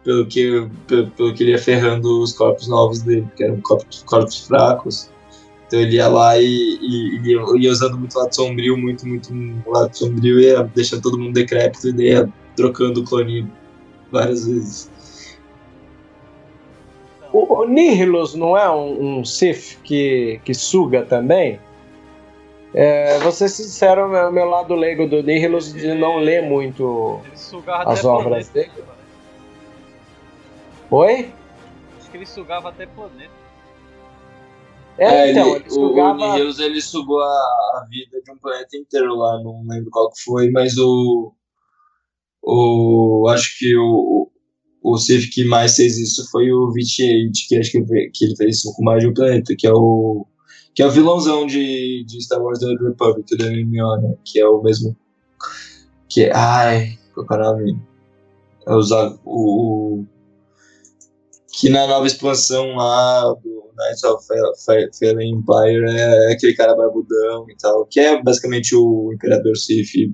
pelo 0.04 0.26
que, 0.26 0.68
pelo, 0.86 1.10
pelo 1.10 1.34
que 1.34 1.42
ele 1.42 1.52
ia 1.52 1.58
ferrando 1.58 2.22
os 2.22 2.32
corpos 2.32 2.66
novos 2.68 3.02
dele, 3.02 3.28
que 3.36 3.44
eram 3.44 3.60
corpos, 3.60 4.02
corpos 4.04 4.46
fracos. 4.46 5.10
Então 5.66 5.80
ele 5.80 5.96
ia 5.96 6.08
lá 6.08 6.38
e, 6.38 6.44
e, 6.44 7.18
e 7.18 7.30
ia, 7.30 7.40
ia, 7.58 7.70
usando 7.70 7.98
muito 7.98 8.16
lado 8.16 8.34
sombrio, 8.34 8.76
muito, 8.76 9.06
muito 9.06 9.32
lado 9.66 9.96
sombrio, 9.96 10.40
ia 10.40 10.62
deixando 10.74 11.02
todo 11.02 11.18
mundo 11.18 11.34
decrépito 11.34 11.88
e 11.88 12.10
ia 12.10 12.32
trocando 12.56 13.00
o 13.00 13.04
clone 13.04 13.48
várias 14.12 14.46
vezes. 14.46 14.90
O, 17.32 17.60
o 17.60 17.66
Nihilus 17.66 18.34
não 18.34 18.56
é 18.56 18.70
um, 18.70 19.20
um 19.20 19.24
Sith 19.24 19.78
que, 19.82 20.40
que 20.44 20.52
suga 20.52 21.02
também? 21.02 21.58
É, 22.74 23.18
vou 23.18 23.32
ser 23.32 23.48
sincero, 23.48 24.08
meu, 24.08 24.30
meu 24.30 24.44
lado 24.46 24.74
leigo 24.74 25.06
do 25.06 25.22
Nihilus 25.22 25.72
de 25.72 25.94
não 25.94 26.18
ler 26.18 26.42
muito 26.42 27.20
as 27.84 28.04
obras 28.04 28.48
planeta, 28.48 28.72
dele. 28.76 28.88
Oi? 30.90 31.32
Acho 31.98 32.10
que 32.10 32.16
ele 32.16 32.26
sugava 32.26 32.68
até 32.68 32.86
planeta. 32.86 33.42
É, 34.98 35.04
é 35.06 35.30
então, 35.30 35.48
ele, 35.48 35.56
ele 35.56 35.70
sugava... 35.70 36.18
o, 36.18 36.32
Nihilus 36.32 36.58
ele 36.58 36.80
sugou 36.80 37.20
a, 37.20 37.26
a, 37.26 37.86
vida 37.88 38.20
de 38.22 38.30
um 38.30 38.36
planeta 38.38 38.76
inteiro 38.76 39.14
lá, 39.16 39.42
não 39.42 39.64
lembro 39.66 39.90
qual 39.90 40.10
que 40.10 40.22
foi, 40.22 40.50
mas 40.50 40.76
o 40.78 41.34
o, 42.42 43.28
acho 43.28 43.56
que 43.58 43.76
o, 43.76 44.30
o 44.82 44.98
Sith 44.98 45.30
que 45.32 45.44
mais 45.44 45.76
fez 45.76 45.98
isso 45.98 46.28
foi 46.30 46.50
o 46.52 46.72
VT8, 46.72 47.30
que 47.48 47.56
acho 47.56 47.70
que, 47.72 47.82
que 48.12 48.24
ele 48.24 48.36
fez 48.36 48.56
isso 48.56 48.72
com 48.74 48.84
mais 48.84 49.00
de 49.00 49.08
um 49.08 49.14
planeta, 49.14 49.54
que 49.56 49.66
é 49.66 49.72
o 49.72 50.26
que 50.74 50.82
é 50.82 50.86
o 50.86 50.90
vilãozão 50.90 51.46
de, 51.46 52.02
de 52.06 52.22
Star 52.22 52.42
Wars 52.42 52.58
The 52.58 52.66
Republic, 52.80 53.36
do 53.36 53.44
MMO, 53.44 54.00
né? 54.00 54.14
Que 54.24 54.40
é 54.40 54.46
o 54.46 54.62
mesmo. 54.62 54.96
Que 56.08 56.24
é. 56.24 56.32
Ai, 56.34 56.98
qual 57.14 57.26
é 57.30 57.34
o 57.34 57.52
nome? 57.52 57.82
É 58.66 58.74
o, 58.74 59.18
o, 59.26 60.04
que 61.52 61.68
na 61.68 61.86
nova 61.86 62.06
expansão 62.06 62.74
lá 62.74 63.34
do 63.34 63.70
Knights 63.76 64.04
of 64.04 64.26
Fallen 64.98 65.30
Empire 65.30 65.84
é, 65.90 66.30
é 66.30 66.32
aquele 66.32 66.54
cara 66.54 66.74
barbudão 66.74 67.44
e 67.50 67.56
tal, 67.56 67.86
que 67.86 68.00
é 68.00 68.22
basicamente 68.22 68.74
o 68.74 69.12
Imperador 69.12 69.56
Sith 69.56 70.12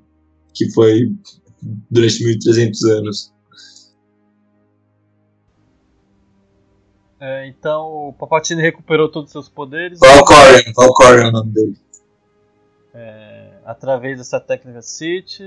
que 0.53 0.71
foi 0.73 1.03
durante 1.61 2.23
1300 2.23 2.83
anos. 2.85 3.33
É, 7.19 7.47
então 7.47 8.09
o 8.09 8.13
Palpatine 8.13 8.61
recuperou 8.61 9.09
todos 9.09 9.27
os 9.27 9.31
seus 9.33 9.49
poderes. 9.49 9.99
Valkorion, 9.99 10.73
Valkorion 10.73 11.25
é 11.25 11.27
o 11.27 11.31
nome 11.31 11.51
dele. 11.51 11.77
É, 12.93 13.51
através 13.65 14.17
dessa 14.17 14.39
técnica 14.39 14.81
Sith. 14.81 15.41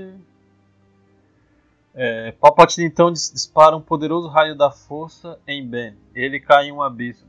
É, 1.95 2.31
Palpatine 2.33 2.85
então 2.85 3.11
dispara 3.11 3.75
um 3.75 3.81
poderoso 3.81 4.27
raio 4.27 4.55
da 4.55 4.69
força 4.69 5.39
em 5.47 5.67
Ben. 5.67 5.95
Ele 6.13 6.39
cai 6.39 6.67
em 6.67 6.71
um 6.71 6.81
abismo. 6.81 7.27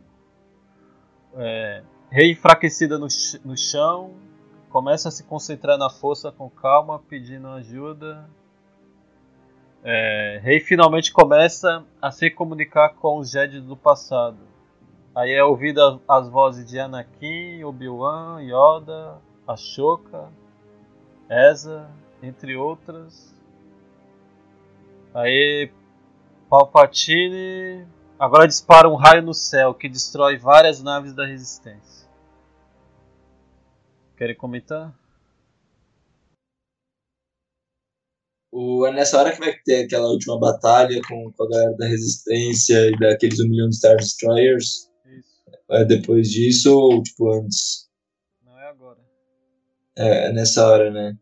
É, 1.37 1.82
Rei 2.11 2.32
enfraquecida 2.32 2.99
no, 2.99 3.09
no 3.45 3.57
chão, 3.57 4.14
começa 4.68 5.09
a 5.09 5.11
se 5.11 5.24
concentrar 5.24 5.76
na 5.76 5.91
força 5.91 6.30
com 6.30 6.49
calma, 6.49 6.99
pedindo 7.09 7.49
ajuda 7.49 8.28
é, 9.85 10.41
Rei 10.43 10.61
finalmente 10.61 11.12
começa 11.12 11.85
a 12.01 12.11
se 12.11 12.30
comunicar 12.30 12.95
com 12.95 13.18
os 13.18 13.30
Jedi 13.30 13.61
do 13.61 13.76
passado. 13.76 14.39
Aí 15.14 15.30
é 15.30 15.45
ouvida 15.45 16.01
as 16.09 16.26
vozes 16.28 16.66
de 16.66 16.80
Anakin, 16.80 17.62
Obi-Wan, 17.62 18.41
Yoda, 18.41 19.18
Ashoka, 19.47 20.28
Ezra, 21.28 21.91
entre 22.22 22.57
outras. 22.57 23.32
Aí 25.12 25.70
Palpatine 26.49 27.87
agora 28.18 28.49
dispara 28.49 28.89
um 28.89 28.95
raio 28.95 29.22
no 29.22 29.35
céu 29.35 29.74
que 29.74 29.89
destrói 29.89 30.39
várias 30.39 30.82
naves 30.82 31.12
da 31.12 31.26
Resistência. 31.26 32.09
Querem 34.16 34.35
comentar? 34.35 34.93
O, 38.57 38.86
é 38.86 38.92
nessa 38.92 39.18
hora 39.18 39.32
que 39.32 39.40
vai 39.40 39.52
ter 39.64 39.84
aquela 39.84 40.07
última 40.07 40.38
batalha 40.38 41.00
com, 41.09 41.32
com 41.32 41.42
a 41.42 41.48
galera 41.48 41.76
da 41.76 41.88
Resistência 41.88 42.86
e 42.86 42.96
daqueles 42.96 43.40
um 43.40 43.48
milhão 43.48 43.68
de 43.68 43.74
Star 43.74 43.96
Destroyers. 43.96 44.88
Isso. 45.18 45.34
É 45.72 45.84
depois 45.84 46.30
disso 46.30 46.72
ou 46.72 47.02
tipo 47.02 47.32
antes? 47.32 47.88
Não 48.46 48.57
é 48.57 48.68
agora. 48.68 49.00
É, 49.98 50.28
é 50.28 50.32
nessa 50.32 50.64
hora, 50.68 50.88
né? 50.92 51.16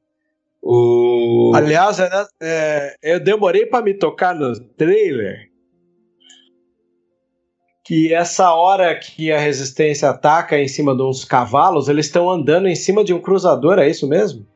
O... 0.60 1.52
Aliás, 1.54 1.98
é, 2.00 2.10
é, 2.42 2.96
eu 3.02 3.18
demorei 3.18 3.64
para 3.64 3.82
me 3.82 3.94
tocar 3.94 4.34
no 4.34 4.54
trailer. 4.74 5.48
que 7.82 8.12
essa 8.12 8.52
hora 8.52 8.94
que 8.94 9.32
a 9.32 9.38
resistência 9.38 10.10
ataca 10.10 10.58
em 10.58 10.68
cima 10.68 10.94
de 10.94 11.02
uns 11.02 11.24
cavalos, 11.24 11.88
eles 11.88 12.04
estão 12.04 12.30
andando 12.30 12.68
em 12.68 12.76
cima 12.76 13.02
de 13.02 13.14
um 13.14 13.22
cruzador, 13.22 13.78
é 13.78 13.88
isso 13.88 14.06
mesmo? 14.06 14.51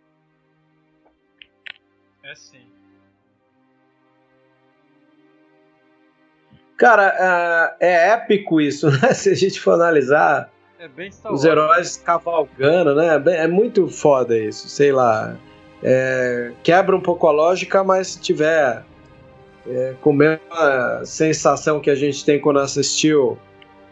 Cara, 6.76 7.76
é, 7.80 7.88
é 7.88 8.08
épico 8.10 8.60
isso, 8.60 8.90
né? 9.00 9.12
Se 9.14 9.30
a 9.30 9.34
gente 9.34 9.60
for 9.60 9.72
analisar 9.72 10.50
É 10.78 10.88
os 11.30 11.44
heróis 11.44 11.96
cavalgando, 11.96 12.94
né? 12.94 13.22
É 13.26 13.44
É 13.44 13.46
muito 13.46 13.88
foda 13.88 14.36
isso, 14.36 14.68
sei 14.68 14.92
lá. 14.92 15.36
É, 15.82 16.52
quebra 16.62 16.96
um 16.96 17.00
pouco 17.00 17.26
a 17.26 17.32
lógica, 17.32 17.84
mas 17.84 18.08
se 18.08 18.20
tiver 18.20 18.82
é, 19.66 19.94
com 20.00 20.10
a 20.10 20.14
mesma 20.14 21.04
sensação 21.04 21.80
que 21.80 21.90
a 21.90 21.94
gente 21.94 22.24
tem 22.24 22.40
quando 22.40 22.58
assistiu 22.60 23.38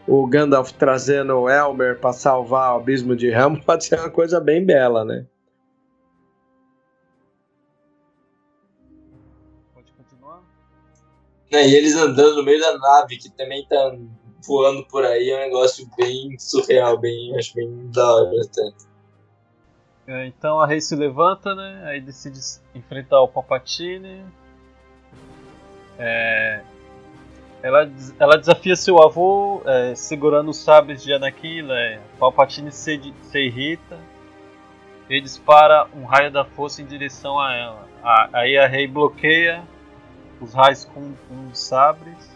o 0.07 0.25
Gandalf 0.27 0.71
trazendo 0.71 1.33
o 1.33 1.49
Elmer 1.49 1.97
para 1.99 2.13
salvar 2.13 2.73
o 2.73 2.77
abismo 2.77 3.15
de 3.15 3.27
Helm, 3.27 3.55
pode 3.65 3.85
ser 3.85 3.99
uma 3.99 4.09
coisa 4.09 4.39
bem 4.39 4.63
bela, 4.63 5.03
né? 5.03 5.25
Né, 11.55 11.67
e 11.69 11.75
eles 11.75 11.95
andando 11.95 12.35
no 12.35 12.43
meio 12.43 12.59
da 12.59 12.77
nave, 12.77 13.17
que 13.17 13.29
também 13.29 13.65
tá 13.65 13.95
voando 14.45 14.85
por 14.87 15.05
aí, 15.05 15.29
é 15.29 15.37
um 15.37 15.39
negócio 15.39 15.87
bem 15.97 16.37
surreal, 16.37 16.97
bem, 16.97 17.35
acho 17.37 17.53
bem 17.55 17.89
da 17.91 18.13
hora 18.13 18.29
até. 18.41 18.71
É, 20.07 20.27
então 20.27 20.59
a 20.59 20.67
Rey 20.67 20.81
se 20.81 20.95
levanta, 20.95 21.55
né? 21.55 21.83
Aí 21.85 21.99
decide 22.01 22.39
enfrentar 22.75 23.21
o 23.21 23.27
Palpatine. 23.27 24.23
É, 25.97 26.61
ela, 27.63 27.89
ela 28.19 28.37
desafia 28.37 28.75
seu 28.75 29.01
avô 29.01 29.61
é, 29.65 29.95
segurando 29.95 30.51
os 30.51 30.57
sabres 30.57 31.01
de 31.01 31.11
Anakin 31.13 31.61
Leia. 31.63 32.01
Palpatine 32.19 32.71
se, 32.71 33.13
se 33.23 33.39
irrita 33.39 33.97
e 35.09 35.19
dispara 35.21 35.87
um 35.95 36.03
raio 36.05 36.29
da 36.31 36.43
força 36.45 36.81
em 36.81 36.85
direção 36.85 37.39
a 37.39 37.55
ela. 37.55 37.87
A- 38.03 38.29
aí 38.33 38.57
a 38.57 38.67
Rey 38.67 38.85
bloqueia 38.85 39.63
os 40.41 40.53
raios 40.53 40.85
com, 40.85 41.13
com 41.27 41.47
os 41.51 41.59
sabres. 41.59 42.29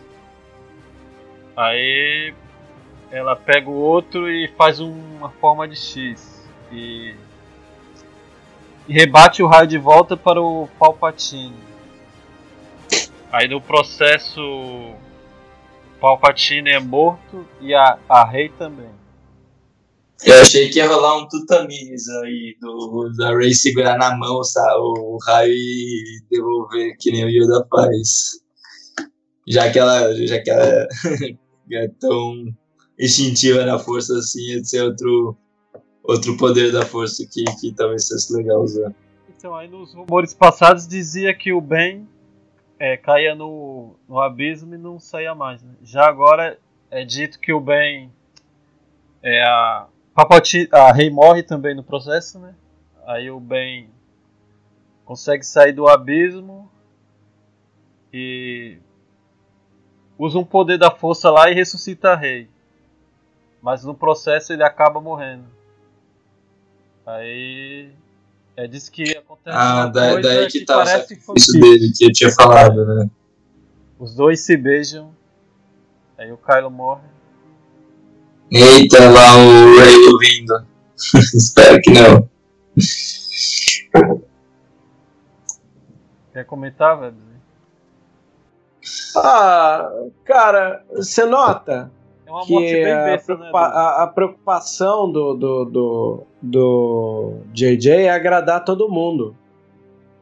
Aí 1.55 2.33
ela 3.11 3.35
pega 3.35 3.69
o 3.69 3.73
outro 3.73 4.29
e 4.29 4.47
faz 4.49 4.79
um- 4.79 5.17
uma 5.17 5.29
forma 5.29 5.67
de 5.67 5.75
X. 5.75 6.47
E 6.71 7.15
e 8.87 8.93
rebate 8.93 9.43
o 9.43 9.47
raio 9.47 9.67
de 9.67 9.77
volta 9.77 10.17
para 10.17 10.41
o 10.41 10.67
Palpatine. 10.79 11.53
Aí 13.31 13.47
no 13.47 13.61
processo, 13.61 14.41
Palpatine 16.01 16.71
é 16.71 16.79
morto 16.79 17.45
e 17.61 17.75
a, 17.75 17.99
a 18.09 18.25
Rey 18.25 18.49
também. 18.49 18.89
Eu 20.25 20.41
achei 20.41 20.69
que 20.69 20.79
ia 20.79 20.87
rolar 20.87 21.17
um 21.17 21.27
tutaminis 21.27 22.07
aí, 22.09 22.57
do, 22.59 23.09
da 23.17 23.29
Ray 23.33 23.53
segurar 23.53 23.97
na 23.97 24.15
mão 24.17 24.43
sa- 24.43 24.77
o 24.77 25.17
raio 25.25 25.53
e 25.53 26.19
devolver, 26.29 26.95
que 26.99 27.11
nem 27.11 27.23
o 27.25 27.29
Yoda 27.29 27.65
faz. 27.69 28.41
Já 29.47 29.71
que 29.71 29.79
ela, 29.79 30.13
já 30.25 30.41
que 30.41 30.49
ela 30.49 30.87
é 31.71 31.87
tão 31.99 32.45
instintiva 32.99 33.65
na 33.65 33.79
força 33.79 34.17
assim, 34.17 34.41
ia 34.41 34.63
ser 34.63 34.83
outro, 34.83 35.37
outro 36.03 36.35
poder 36.37 36.71
da 36.71 36.85
força 36.85 37.25
que, 37.31 37.43
que 37.59 37.71
talvez 37.73 38.07
fosse 38.07 38.33
legal 38.35 38.61
usar. 38.61 38.93
Então 39.37 39.55
aí 39.55 39.69
nos 39.69 39.93
rumores 39.93 40.33
passados 40.33 40.85
dizia 40.85 41.33
que 41.33 41.53
o 41.53 41.61
Ben 41.61 42.05
é, 42.77 42.97
caía 42.97 43.33
no, 43.33 43.95
no 44.07 44.19
abismo 44.19 44.75
e 44.75 44.77
não 44.77 44.99
saía 44.99 45.33
mais. 45.33 45.63
né? 45.63 45.71
Já 45.81 46.05
agora 46.07 46.59
é 46.91 47.05
dito 47.05 47.39
que 47.39 47.53
o 47.53 47.61
Ben 47.61 48.11
é 49.23 49.41
a 49.43 49.87
A 50.71 50.91
Rey 50.91 51.09
morre 51.09 51.43
também 51.43 51.75
no 51.75 51.83
processo, 51.83 52.39
né? 52.39 52.53
Aí 53.05 53.29
o 53.31 53.39
Ben 53.39 53.89
consegue 55.05 55.43
sair 55.43 55.71
do 55.71 55.87
abismo 55.87 56.69
e 58.13 58.77
usa 60.17 60.37
um 60.37 60.45
poder 60.45 60.77
da 60.77 60.91
força 60.91 61.29
lá 61.31 61.49
e 61.49 61.53
ressuscita 61.55 62.09
a 62.11 62.15
Rey. 62.15 62.49
Mas 63.61 63.83
no 63.83 63.93
processo 63.95 64.53
ele 64.53 64.63
acaba 64.63 65.01
morrendo. 65.01 65.45
Aí 67.05 67.91
é 68.55 68.67
diz 68.67 68.89
que 68.89 69.17
acontece 69.17 69.57
Ah, 69.57 69.85
uma 69.85 69.87
da, 69.87 70.11
coisa 70.13 70.29
daí 70.29 70.47
que 70.47 70.65
tá 70.65 70.75
o 70.75 70.77
parece 70.83 70.99
sacrifício 71.15 71.57
infantil. 71.57 71.61
dele 71.61 71.93
que 71.97 72.05
eu 72.05 72.11
tinha 72.11 72.31
falado, 72.31 72.85
né? 72.85 73.09
Os 73.97 74.13
dois 74.15 74.41
se 74.41 74.55
beijam. 74.55 75.11
Aí 76.17 76.31
o 76.31 76.37
Kylo 76.37 76.69
morre. 76.69 77.01
Eita, 78.51 79.09
lá 79.09 79.35
o 79.37 79.77
Ray 79.77 79.95
ouvindo. 80.11 80.65
Espero 81.35 81.79
que 81.81 81.91
não. 81.91 82.29
Quer 86.33 86.45
comentar, 86.45 86.99
velho? 86.99 87.15
Ah, 89.15 89.89
cara, 90.23 90.83
você 90.93 91.25
nota 91.25 91.91
É 92.25 92.29
uma 92.31 92.39
morte 92.39 92.47
que 92.67 92.83
bem 92.83 92.91
a, 92.91 93.03
besta, 93.05 93.35
né? 93.35 93.51
a- 93.53 94.03
a 94.03 94.07
preocupação 94.07 95.11
do, 95.11 95.33
do, 95.33 95.65
do, 95.65 96.23
do 96.41 97.33
JJ 97.53 97.89
é 98.05 98.09
agradar 98.09 98.63
todo 98.63 98.89
mundo. 98.89 99.35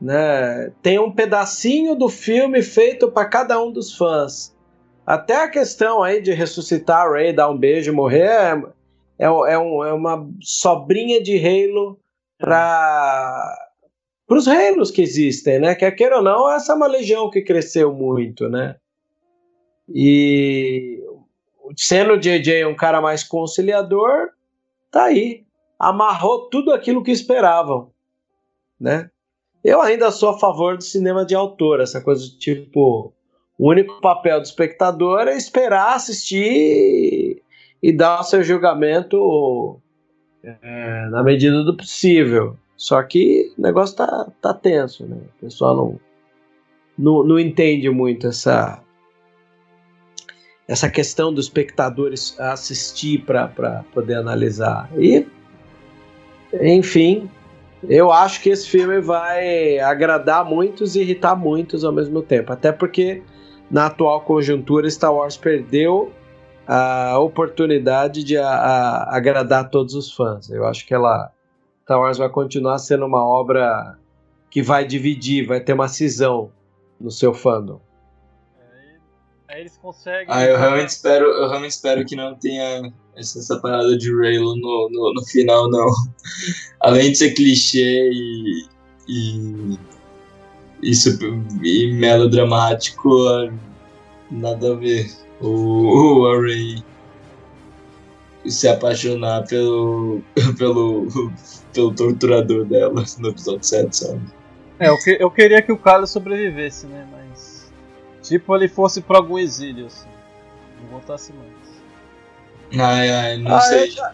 Né? 0.01 0.71
Tem 0.81 0.99
um 0.99 1.11
pedacinho 1.11 1.95
do 1.95 2.07
filme 2.09 2.61
feito 2.61 3.11
para 3.11 3.25
cada 3.25 3.61
um 3.61 3.71
dos 3.71 3.95
fãs. 3.95 4.55
Até 5.07 5.37
a 5.37 5.49
questão 5.49 6.03
aí 6.03 6.21
de 6.21 6.33
ressuscitar 6.33 7.07
a 7.07 7.09
Rey, 7.13 7.31
dar 7.31 7.49
um 7.49 7.57
beijo 7.57 7.89
e 7.89 7.95
morrer 7.95 8.27
é, 8.27 8.61
é, 9.17 9.25
é 9.25 9.57
um- 9.57 9.81
é 9.85 9.93
uma 9.93 10.29
sobrinha 10.41 11.23
de 11.23 11.37
Halo 11.39 11.97
para 12.37 13.57
os 14.29 14.49
Halos 14.49 14.91
que 14.91 15.01
existem, 15.01 15.59
né? 15.59 15.75
Quer 15.75 15.91
queira 15.91 16.17
ou 16.17 16.21
não, 16.21 16.51
essa 16.51 16.73
é 16.73 16.75
uma 16.75 16.87
legião 16.87 17.29
que 17.29 17.41
cresceu 17.41 17.93
muito, 17.93 18.49
né? 18.49 18.75
E 19.89 21.01
sendo 21.77 22.13
o 22.15 22.19
JJ 22.19 22.65
um 22.65 22.75
cara 22.75 22.99
mais 22.99 23.23
conciliador, 23.23 24.31
tá 24.91 25.05
aí. 25.05 25.45
Amarrou 25.79 26.49
tudo 26.49 26.73
aquilo 26.73 27.01
que 27.01 27.11
esperavam, 27.11 27.91
né? 28.77 29.09
Eu 29.63 29.81
ainda 29.81 30.11
sou 30.11 30.29
a 30.29 30.37
favor 30.39 30.75
do 30.75 30.83
cinema 30.83 31.25
de 31.25 31.33
autor, 31.33 31.79
essa 31.79 32.01
coisa 32.01 32.23
de 32.25 32.37
tipo, 32.37 33.13
o 33.57 33.69
único 33.69 33.99
papel 34.01 34.39
do 34.39 34.45
espectador 34.45 35.27
é 35.27 35.35
esperar, 35.35 35.95
assistir 35.95 37.41
e 37.81 37.91
dar 37.91 38.21
o 38.21 38.23
seu 38.23 38.43
julgamento 38.43 39.79
é, 40.43 41.07
na 41.09 41.23
medida 41.23 41.63
do 41.63 41.75
possível. 41.75 42.55
Só 42.75 43.01
que 43.01 43.51
o 43.57 43.61
negócio 43.61 43.95
tá, 43.95 44.27
tá 44.41 44.53
tenso, 44.53 45.05
né? 45.05 45.17
O 45.17 45.45
pessoal 45.45 45.75
não, 45.75 45.99
não, 46.97 47.23
não 47.23 47.39
entende 47.39 47.89
muito 47.89 48.27
essa, 48.27 48.79
essa 50.67 50.89
questão 50.89 51.33
dos 51.33 51.45
espectadores 51.45 52.39
assistir 52.39 53.23
para 53.25 53.83
poder 53.93 54.15
analisar. 54.15 54.89
E, 54.95 55.25
enfim, 56.61 57.27
eu 57.89 58.11
acho 58.11 58.41
que 58.41 58.49
esse 58.49 58.67
filme 58.67 58.99
vai 58.99 59.79
agradar 59.79 60.45
muitos 60.45 60.95
e 60.95 61.01
irritar 61.01 61.35
muitos 61.35 61.83
ao 61.83 61.91
mesmo 61.91 62.21
tempo. 62.21 62.51
Até 62.51 62.71
porque, 62.71 63.23
na 63.69 63.87
atual 63.87 64.21
conjuntura, 64.21 64.89
Star 64.89 65.13
Wars 65.13 65.37
perdeu 65.37 66.11
a 66.67 67.17
oportunidade 67.19 68.23
de 68.23 68.37
a- 68.37 68.47
a- 68.49 69.15
agradar 69.15 69.69
todos 69.69 69.93
os 69.93 70.11
fãs. 70.13 70.49
Eu 70.49 70.65
acho 70.65 70.85
que 70.85 70.93
ela, 70.93 71.31
Star 71.83 71.99
Wars 71.99 72.17
vai 72.17 72.29
continuar 72.29 72.77
sendo 72.79 73.05
uma 73.05 73.23
obra 73.25 73.97
que 74.49 74.61
vai 74.61 74.85
dividir, 74.85 75.45
vai 75.45 75.59
ter 75.59 75.73
uma 75.73 75.87
cisão 75.87 76.51
no 76.99 77.11
seu 77.11 77.33
fandom. 77.33 77.79
Aí, 78.59 78.97
aí 79.55 79.59
eles 79.61 79.77
conseguem. 79.77 80.25
Ah, 80.29 80.43
eu 80.43 80.57
realmente 80.57 80.89
espero, 80.89 81.25
eu 81.25 81.47
realmente 81.47 81.71
espero 81.71 82.05
que 82.05 82.15
não 82.15 82.35
tenha 82.35 82.91
essa, 83.15 83.39
essa 83.39 83.59
parada 83.61 83.97
de 83.97 84.13
Raylo 84.13 84.55
no, 84.55 84.89
no, 84.91 85.13
no 85.13 85.25
final, 85.25 85.69
não. 85.69 85.87
Além 86.81 87.11
de 87.11 87.17
ser 87.17 87.31
clichê 87.33 88.09
e. 88.11 88.65
e. 89.07 89.79
super, 90.93 91.29
e 91.63 91.93
melodramático, 91.93 93.09
nada 94.31 94.73
a 94.73 94.75
ver. 94.75 95.11
O, 95.41 95.49
o 96.23 96.41
Ray 96.41 96.83
se 98.45 98.67
apaixonar 98.67 99.45
pelo, 99.47 100.21
pelo, 100.57 101.07
pelo 101.73 101.93
torturador 101.93 102.65
dela 102.65 103.03
no 103.19 103.29
episódio 103.29 103.63
7, 103.63 103.95
sabe? 103.95 104.21
É, 104.79 104.89
eu, 104.89 104.97
que- 104.99 105.17
eu 105.19 105.29
queria 105.31 105.61
que 105.61 105.71
o 105.71 105.77
Kylo 105.77 106.07
sobrevivesse, 106.07 106.85
né? 106.87 107.05
Mas. 107.11 107.71
Tipo, 108.21 108.55
ele 108.55 108.67
fosse 108.67 109.01
pra 109.01 109.17
algum 109.17 109.37
exílio, 109.39 109.87
assim. 109.87 110.07
Não 110.81 110.89
voltasse 110.89 111.33
mais. 111.33 111.57
Ai, 112.79 113.09
ai, 113.09 113.37
não 113.37 113.55
Ah, 113.55 113.61
sei. 113.61 113.83
Eu 113.87 113.91
já, 113.91 114.13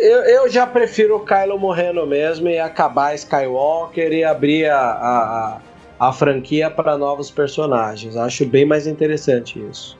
eu, 0.00 0.22
eu 0.24 0.48
já 0.48 0.66
prefiro 0.66 1.16
o 1.16 1.24
Kylo 1.24 1.58
morrendo 1.58 2.06
mesmo 2.06 2.48
e 2.48 2.58
acabar 2.58 3.14
Skywalker 3.14 4.12
e 4.12 4.24
abrir 4.24 4.70
a, 4.70 4.80
a, 4.80 5.56
a, 5.56 5.60
a 6.08 6.12
franquia 6.12 6.70
para 6.70 6.96
novos 6.96 7.30
personagens. 7.30 8.16
Acho 8.16 8.46
bem 8.46 8.64
mais 8.64 8.86
interessante 8.86 9.58
isso. 9.58 9.98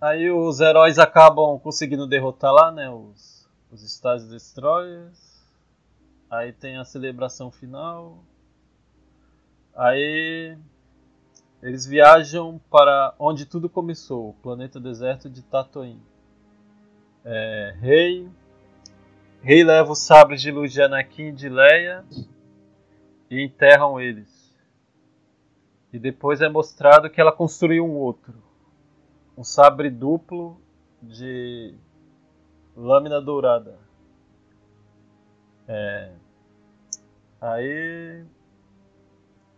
Aí 0.00 0.30
os 0.30 0.60
heróis 0.60 0.98
acabam 0.98 1.58
conseguindo 1.60 2.06
derrotar 2.06 2.52
lá, 2.52 2.72
né? 2.72 2.90
Os, 2.90 3.48
os 3.70 3.82
Stars 3.82 4.28
Destroyers. 4.28 5.40
Aí 6.28 6.52
tem 6.52 6.76
a 6.76 6.84
celebração 6.84 7.50
final. 7.50 8.18
Aí 9.74 10.56
eles 11.62 11.86
viajam 11.86 12.60
para 12.70 13.14
onde 13.18 13.46
tudo 13.46 13.68
começou, 13.68 14.30
o 14.30 14.34
planeta 14.34 14.80
deserto 14.80 15.30
de 15.30 15.42
Tatooine. 15.42 16.02
É, 17.24 17.74
Rei, 17.80 18.28
Rei 19.42 19.64
leva 19.64 19.92
os 19.92 19.98
sabres 19.98 20.40
de 20.40 20.50
luz 20.50 20.72
de 20.72 20.80
Anakin 20.80 21.28
e 21.28 21.32
de 21.32 21.48
Leia 21.48 22.04
e 23.30 23.42
enterram 23.42 24.00
eles. 24.00 24.56
E 25.92 25.98
depois 25.98 26.40
é 26.40 26.48
mostrado 26.48 27.10
que 27.10 27.20
ela 27.20 27.32
construiu 27.32 27.84
um 27.84 27.96
outro, 27.96 28.34
um 29.36 29.44
sabre 29.44 29.90
duplo 29.90 30.60
de 31.02 31.74
lâmina 32.76 33.20
dourada. 33.20 33.78
É, 35.68 36.12
aí 37.40 38.24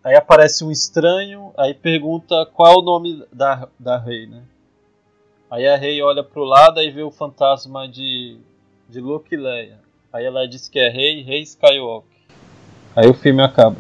Aí 0.05 0.15
aparece 0.15 0.63
um 0.63 0.71
estranho, 0.71 1.55
aí 1.57 1.73
pergunta 1.73 2.45
qual 2.53 2.75
é 2.75 2.77
o 2.77 2.83
nome 2.83 3.27
da, 3.33 3.67
da 3.79 3.97
rei, 3.97 4.27
né? 4.27 4.45
Aí 5.51 5.67
a 5.67 5.79
rei 5.79 6.03
olha 6.03 6.23
pro 6.23 6.45
lado 6.45 6.79
e 6.79 6.91
vê 6.91 7.03
o 7.03 7.11
fantasma 7.11 7.89
de, 7.89 8.39
de 8.89 9.01
Luke 9.01 9.35
e 9.35 9.39
Leia. 9.39 9.81
Aí 10.13 10.25
ela 10.25 10.47
diz 10.47 10.69
que 10.69 10.79
é 10.79 10.89
rei, 10.89 11.23
rei 11.23 11.43
Skywalker. 11.43 12.11
Aí 12.95 13.09
o 13.09 13.15
filme 13.15 13.43
acaba. 13.43 13.77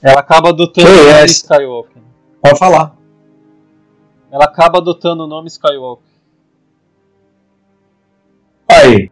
Ela 0.00 0.20
acaba 0.20 0.48
adotando 0.48 0.88
o 0.90 1.04
nome 1.12 1.26
Skywalker. 1.26 2.02
Pode 2.42 2.58
falar. 2.58 2.96
Ela 4.32 4.44
acaba 4.44 4.78
adotando 4.78 5.24
o 5.24 5.26
nome 5.28 5.48
Skywalker. 5.48 6.04
Aí. 8.68 9.10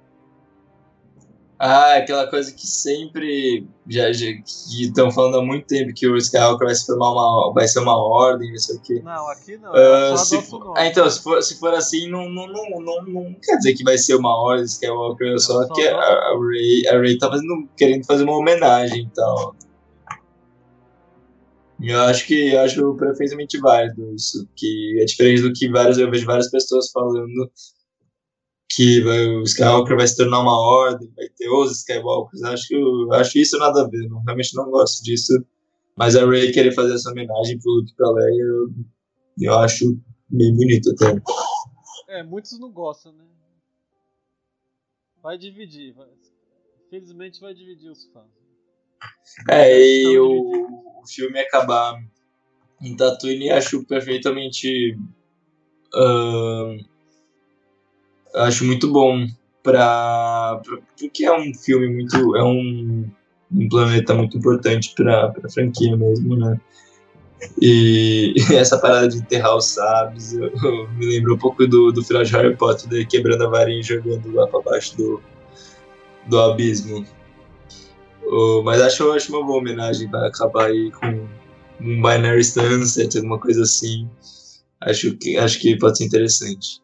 Ah, 1.63 1.97
aquela 1.97 2.27
coisa 2.27 2.51
que 2.55 2.67
sempre 2.67 3.67
já, 3.87 4.11
já 4.13 4.29
que 4.29 4.83
estão 4.83 5.11
falando 5.11 5.37
há 5.37 5.45
muito 5.45 5.67
tempo 5.67 5.93
que 5.93 6.09
o 6.09 6.17
Skywalker 6.17 6.67
vai 6.67 6.75
se 6.75 6.87
formar 6.87 7.11
uma 7.11 7.53
vai 7.53 7.69
ser 7.69 7.81
uma 7.81 8.03
ordem, 8.03 8.51
não 8.51 8.57
sei 8.57 8.77
o 8.77 8.81
quê. 8.81 9.03
Não, 9.05 9.29
aqui 9.29 9.59
não. 9.59 9.71
Uh, 9.71 10.17
se 10.17 10.41
for, 10.41 10.73
ah, 10.75 10.87
então, 10.87 11.11
se 11.11 11.23
for, 11.23 11.43
se 11.43 11.61
for 11.61 11.75
assim, 11.75 12.09
não, 12.09 12.31
não, 12.31 12.47
não, 12.47 12.81
não, 12.81 13.03
não 13.03 13.37
quer 13.45 13.59
dizer 13.59 13.75
que 13.75 13.85
vai 13.85 13.99
ser 13.99 14.15
uma 14.15 14.35
ordem 14.43 14.65
Skywalker, 14.65 15.39
só, 15.39 15.67
só 15.67 15.75
que 15.75 15.87
a, 15.87 15.99
a 15.99 16.39
Rey, 16.41 16.89
a 16.89 16.99
Rey 16.99 17.19
tá 17.19 17.29
fazendo, 17.29 17.69
querendo 17.77 18.07
fazer 18.07 18.25
uma 18.25 18.39
homenagem, 18.39 19.03
então. 19.03 19.55
Eu 21.79 22.01
acho 22.05 22.27
que 22.27 22.55
eu 22.55 22.61
acho 22.61 22.95
perfeitamente 22.95 23.59
válido 23.59 24.15
isso, 24.15 24.49
que 24.57 24.99
é 24.99 25.05
diferente 25.05 25.43
do 25.43 25.53
que 25.53 25.69
várias 25.69 25.99
eu 25.99 26.11
vejo 26.11 26.25
várias 26.25 26.51
pessoas 26.51 26.91
falando 26.91 27.51
que 28.71 29.01
vai, 29.03 29.27
o 29.27 29.43
Skywalker 29.43 29.97
vai 29.97 30.07
se 30.07 30.17
tornar 30.17 30.41
uma 30.41 30.59
ordem, 30.59 31.13
vai 31.17 31.29
ter 31.29 31.51
os 31.51 31.79
Skywalkers. 31.79 32.43
Acho, 32.45 33.09
acho 33.13 33.39
isso 33.39 33.59
nada 33.59 33.83
a 33.83 33.89
ver, 33.89 34.09
não, 34.09 34.23
realmente 34.23 34.55
não 34.55 34.71
gosto 34.71 35.03
disso. 35.03 35.33
Mas 35.97 36.17
a 36.17 36.25
Rey 36.25 36.53
querer 36.53 36.73
fazer 36.73 36.95
essa 36.95 37.11
homenagem 37.11 37.59
pro 37.59 37.73
Luke 37.73 37.95
pra 37.97 38.11
Leia, 38.11 38.43
eu, 38.43 38.71
eu 39.41 39.59
acho 39.59 39.85
bem 40.29 40.55
bonito 40.55 40.91
até. 40.91 41.21
É, 42.09 42.23
muitos 42.23 42.59
não 42.59 42.71
gostam, 42.71 43.13
né? 43.13 43.25
Vai 45.23 45.37
dividir, 45.37 45.93
vai. 45.93 46.09
Infelizmente 46.87 47.41
vai 47.41 47.53
dividir 47.53 47.91
os 47.91 48.05
fãs. 48.07 48.25
É, 49.49 49.79
e 49.79 50.19
o, 50.19 51.03
o 51.03 51.07
filme 51.07 51.39
acabar 51.41 52.03
em 52.81 52.97
Tatooine 52.97 53.51
acho 53.51 53.85
perfeitamente 53.85 54.97
uh, 55.95 56.85
acho 58.35 58.65
muito 58.65 58.91
bom 58.93 59.27
para 59.63 60.61
porque 60.99 61.25
é 61.25 61.37
um 61.37 61.53
filme 61.55 61.89
muito 61.89 62.37
é 62.37 62.43
um, 62.43 63.11
um 63.53 63.69
planeta 63.69 64.15
muito 64.15 64.39
importante 64.39 64.95
para 64.95 65.33
a 65.45 65.51
franquia 65.51 65.97
mesmo, 65.97 66.37
né? 66.37 66.59
E 67.61 68.35
essa 68.53 68.79
parada 68.79 69.09
de 69.09 69.19
enterrar 69.19 69.57
os 69.57 69.77
eu, 69.77 70.53
eu 70.63 70.89
me 70.93 71.07
lembro 71.07 71.35
um 71.35 71.39
pouco 71.39 71.67
do, 71.67 71.91
do 71.91 72.05
final 72.05 72.23
de 72.23 72.33
Harry 72.33 72.57
Potter, 72.57 72.89
de 72.89 73.07
quebrando 73.07 73.45
a 73.45 73.49
varinha 73.49 73.81
e 73.81 73.83
jogando 73.83 74.33
lá 74.33 74.47
para 74.47 74.61
baixo 74.61 74.97
do, 74.97 75.23
do 76.27 76.39
abismo. 76.39 77.05
Oh, 78.27 78.63
mas 78.63 78.81
acho, 78.81 79.11
acho 79.13 79.33
uma 79.35 79.45
boa 79.45 79.59
homenagem 79.59 80.09
para 80.09 80.29
acabar 80.29 80.67
aí 80.67 80.91
com 80.93 81.27
um 81.81 81.97
Binary 81.97 82.45
Sunset, 82.45 83.17
alguma 83.17 83.39
coisa 83.39 83.63
assim. 83.63 84.09
Acho 84.81 85.17
que, 85.17 85.37
acho 85.37 85.59
que 85.61 85.77
pode 85.77 85.99
ser 85.99 86.05
interessante. 86.05 86.81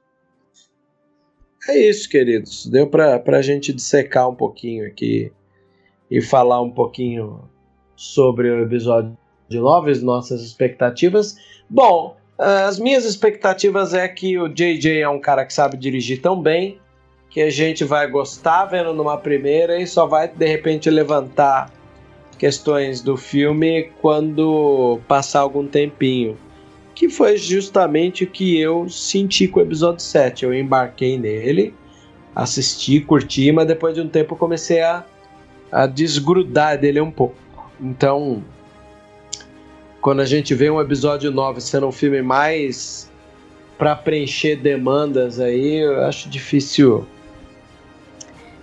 É 1.68 1.76
isso, 1.76 2.09
queridos. 2.09 2.66
Deu 2.66 2.86
para 2.86 3.22
a 3.26 3.43
gente 3.43 3.72
dissecar 3.72 4.28
um 4.28 4.34
pouquinho 4.34 4.86
aqui 4.86 5.32
e 6.10 6.20
falar 6.20 6.60
um 6.60 6.70
pouquinho 6.70 7.40
sobre 7.97 8.48
o 8.51 8.62
episódio 8.62 9.16
de 9.48 9.59
9, 9.59 9.90
as 9.90 10.02
nossas 10.02 10.43
expectativas. 10.43 11.36
Bom, 11.68 12.16
as 12.38 12.78
minhas 12.78 13.05
expectativas 13.05 13.94
é 13.94 14.06
que 14.06 14.38
o 14.38 14.48
JJ 14.48 15.01
é 15.01 15.09
um 15.09 15.20
cara 15.20 15.44
que 15.44 15.52
sabe 15.52 15.76
dirigir 15.76 16.20
tão 16.20 16.40
bem 16.40 16.78
que 17.30 17.40
a 17.40 17.51
gente 17.51 17.84
vai 17.84 18.09
gostar 18.09 18.66
vendo 18.66 18.94
numa 18.94 19.16
primeira 19.18 19.80
e 19.80 19.86
só 19.86 20.06
vai 20.06 20.28
de 20.28 20.47
repente 20.47 20.88
levantar 20.88 21.72
questões 22.38 23.01
do 23.01 23.16
filme 23.16 23.90
quando 24.01 25.01
passar 25.09 25.40
algum 25.40 25.66
tempinho 25.66 26.36
que 26.97 27.10
foi 27.10 27.36
justamente 27.36 28.24
o 28.24 28.27
que 28.27 28.59
eu 28.59 28.89
senti 28.89 29.47
com 29.47 29.60
o 29.60 29.62
episódio 29.62 30.02
7. 30.02 30.47
Eu 30.47 30.55
embarquei 30.55 31.18
nele, 31.18 31.74
assisti, 32.35 33.01
curti, 33.01 33.52
mas 33.52 33.66
depois 33.66 33.94
de 33.94 34.01
um 34.01 34.09
tempo 34.09 34.32
eu 34.32 34.39
comecei 34.39 34.81
a, 34.81 35.05
a 35.70 35.86
desgrudar 35.86 36.78
dele 36.78 36.98
um 36.98 37.10
pouco. 37.10 37.36
Então, 37.78 38.43
quando 40.01 40.20
a 40.20 40.24
gente 40.24 40.55
vê 40.55 40.70
um 40.70 40.81
episódio 40.81 41.31
9 41.31 41.60
sendo 41.60 41.86
um 41.86 41.93
filme 41.93 42.23
mais 42.23 43.12
para 43.77 43.94
preencher 43.94 44.56
demandas 44.56 45.39
aí, 45.39 45.82
eu 45.82 46.02
acho 46.02 46.31
difícil 46.31 47.06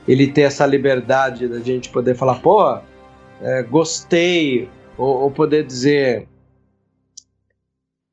ele 0.08 0.26
ter 0.26 0.42
essa 0.42 0.66
liberdade 0.66 1.48
da 1.48 1.60
gente 1.60 1.88
poder 1.90 2.16
falar, 2.16 2.40
pô, 2.40 2.80
é, 3.44 3.62
gostei, 3.62 4.68
ou, 4.98 5.22
ou 5.22 5.32
poder 5.32 5.64
dizer, 5.64 6.28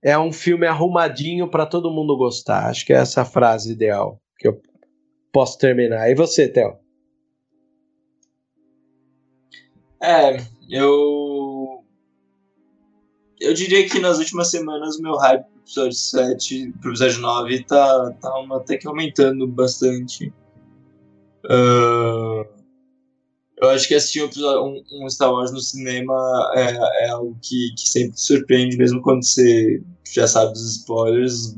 é 0.02 0.18
um 0.18 0.32
filme 0.32 0.66
arrumadinho 0.66 1.48
para 1.48 1.66
todo 1.66 1.90
mundo 1.90 2.16
gostar. 2.16 2.66
Acho 2.66 2.86
que 2.86 2.92
é 2.92 2.96
essa 2.96 3.24
frase 3.24 3.72
ideal 3.72 4.20
que 4.38 4.48
eu 4.48 4.60
posso 5.32 5.58
terminar. 5.58 6.10
E 6.10 6.14
você, 6.14 6.48
Theo? 6.48 6.78
É, 10.02 10.38
eu. 10.68 11.84
Eu 13.38 13.54
diria 13.54 13.88
que 13.88 13.98
nas 13.98 14.18
últimas 14.18 14.50
semanas 14.50 14.98
meu 14.98 15.16
hype 15.16 15.44
pro 15.44 15.60
episódio 15.62 15.92
7, 15.92 16.74
pro 16.80 16.90
episódio 16.90 17.20
9 17.20 17.64
tá, 17.64 18.12
tá 18.20 18.38
uma, 18.38 18.58
até 18.58 18.76
que 18.76 18.86
aumentando 18.86 19.46
bastante. 19.46 20.32
Uh, 21.44 22.44
eu 23.60 23.68
acho 23.70 23.88
que 23.88 23.94
assistir 23.94 24.22
um, 24.22 24.82
um, 24.92 25.08
Star 25.08 25.32
Wars 25.32 25.52
no 25.52 25.60
cinema 25.60 26.14
é, 26.54 27.04
é 27.04 27.10
algo 27.10 27.36
que, 27.42 27.74
que 27.76 27.88
sempre 27.88 28.18
surpreende, 28.18 28.76
mesmo 28.76 29.02
quando 29.02 29.24
você 29.24 29.82
já 30.12 30.26
sabe 30.26 30.52
dos 30.52 30.76
spoilers. 30.76 31.54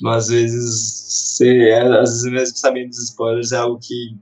Mas 0.00 0.24
às 0.24 0.30
vezes, 0.30 1.04
você, 1.08 1.68
é, 1.68 1.80
às 1.80 2.10
vezes 2.10 2.24
mesmo 2.24 2.56
sabendo 2.56 2.88
dos 2.88 3.04
spoilers 3.04 3.52
é 3.52 3.56
algo 3.56 3.78
que, 3.78 4.16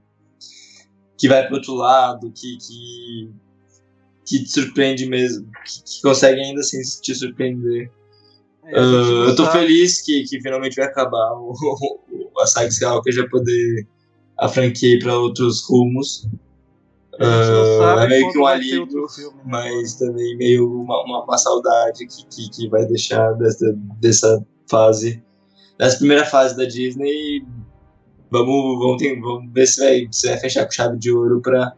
que 1.17 1.27
vai 1.27 1.45
para 1.45 1.55
outro 1.55 1.73
lado, 1.73 2.31
que, 2.31 2.57
que, 2.57 3.29
que 4.25 4.43
te 4.43 4.49
surpreende 4.49 5.05
mesmo, 5.07 5.45
que, 5.65 5.83
que 5.83 6.01
consegue 6.01 6.41
ainda 6.41 6.61
assim 6.61 6.79
te 7.01 7.15
surpreender. 7.15 7.91
É, 8.65 8.79
uh, 8.79 9.25
eu 9.25 9.35
tô 9.35 9.45
feliz 9.51 10.01
que, 10.01 10.23
que 10.23 10.39
finalmente 10.41 10.75
vai 10.75 10.85
acabar 10.85 11.33
o, 11.33 11.51
o, 12.09 12.39
a 12.39 12.47
saga 12.47 12.69
Skywalker 12.69 13.13
já 13.13 13.27
poder 13.27 13.87
a 14.37 14.47
franquia 14.47 14.95
ir 14.95 14.99
para 14.99 15.17
outros 15.17 15.67
rumos. 15.67 16.27
Uh, 17.19 17.99
é 17.99 18.07
meio 18.07 18.31
que 18.31 18.39
um 18.39 18.45
alívio, 18.45 19.07
filme, 19.07 19.37
né? 19.37 19.43
mas 19.45 19.95
também 19.95 20.35
meio 20.35 20.67
uma, 20.67 21.03
uma, 21.03 21.23
uma 21.23 21.37
saudade 21.37 22.07
que, 22.07 22.25
que, 22.25 22.49
que, 22.49 22.69
vai 22.69 22.85
deixar 22.87 23.33
dessa, 23.33 23.71
dessa 24.01 24.43
fase, 24.67 25.23
dessa 25.77 25.97
primeira 25.97 26.25
fase 26.25 26.57
da 26.57 26.65
Disney. 26.65 27.45
Vamos, 28.31 28.79
vamos, 28.79 28.97
ter, 28.97 29.19
vamos 29.19 29.53
ver 29.53 29.67
se 29.67 29.79
vai, 29.79 30.07
se 30.11 30.27
vai 30.27 30.39
fechar 30.39 30.65
com 30.65 30.71
chave 30.71 30.97
de 30.97 31.11
ouro 31.11 31.39
para 31.39 31.75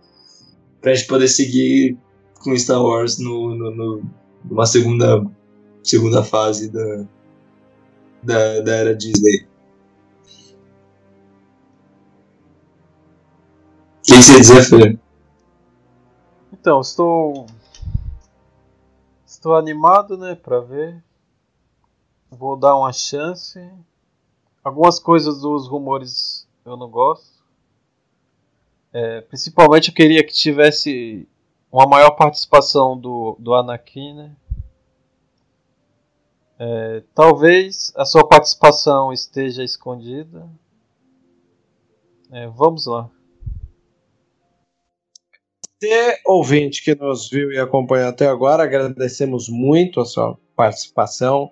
a 0.85 0.93
gente 0.93 1.07
poder 1.07 1.27
seguir 1.27 1.97
com 2.39 2.57
Star 2.57 2.81
Wars 2.81 3.19
no, 3.19 3.53
no, 3.55 3.75
no, 3.75 4.03
numa 4.45 4.65
segunda, 4.65 5.21
segunda 5.83 6.23
fase 6.23 6.71
da, 6.71 7.05
da, 8.23 8.61
da 8.61 8.73
era 8.73 8.95
Disney. 8.95 9.45
O 13.99 14.01
que 14.03 14.13
você 14.13 14.39
dizer, 14.39 14.63
Fê? 14.63 15.04
Então, 16.65 16.81
estou. 16.81 17.45
Estou 19.23 19.55
animado, 19.55 20.17
né, 20.17 20.33
pra 20.33 20.59
ver. 20.61 20.99
vou 22.31 22.57
dar 22.57 22.75
uma 22.75 22.91
chance. 22.91 23.71
Algumas 24.63 24.97
coisas 24.97 25.41
dos 25.41 25.67
rumores 25.67 26.47
eu 26.65 26.75
não 26.75 26.89
gosto. 26.89 27.45
É, 28.91 29.21
principalmente 29.21 29.89
eu 29.89 29.93
queria 29.93 30.25
que 30.25 30.33
tivesse 30.33 31.29
uma 31.71 31.85
maior 31.85 32.09
participação 32.15 32.97
do, 32.97 33.37
do 33.37 33.53
Anakin, 33.53 34.15
né? 34.15 34.35
É, 36.57 37.03
talvez 37.13 37.93
a 37.95 38.05
sua 38.05 38.27
participação 38.27 39.13
esteja 39.13 39.63
escondida. 39.63 40.49
É, 42.31 42.47
vamos 42.47 42.87
lá. 42.87 43.07
Você, 45.77 46.17
ouvinte 46.25 46.81
que 46.81 46.95
nos 46.95 47.29
viu 47.29 47.51
e 47.51 47.59
acompanhou 47.59 48.07
até 48.07 48.27
agora, 48.27 48.63
agradecemos 48.63 49.49
muito 49.49 49.99
a 49.99 50.05
sua 50.05 50.37
participação 50.55 51.51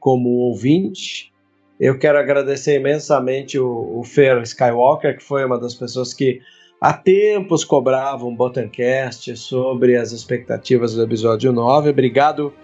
como 0.00 0.30
ouvinte. 0.30 1.30
Eu 1.78 1.98
quero 1.98 2.18
agradecer 2.18 2.76
imensamente 2.76 3.58
o, 3.58 3.98
o 3.98 4.04
Fer 4.04 4.40
Skywalker, 4.42 5.18
que 5.18 5.22
foi 5.22 5.44
uma 5.44 5.60
das 5.60 5.74
pessoas 5.74 6.14
que 6.14 6.40
há 6.80 6.94
tempos 6.94 7.62
cobrava 7.62 8.24
um 8.24 8.34
Botancast 8.34 9.36
sobre 9.36 9.96
as 9.96 10.12
expectativas 10.12 10.94
do 10.94 11.02
episódio 11.02 11.52
9. 11.52 11.90
Obrigado 11.90 12.54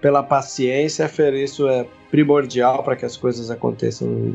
pela 0.00 0.22
paciência, 0.22 1.08
Fer. 1.08 1.34
Isso 1.34 1.68
é 1.68 1.86
primordial 2.10 2.82
para 2.82 2.96
que 2.96 3.04
as 3.04 3.18
coisas 3.18 3.50
aconteçam 3.50 4.34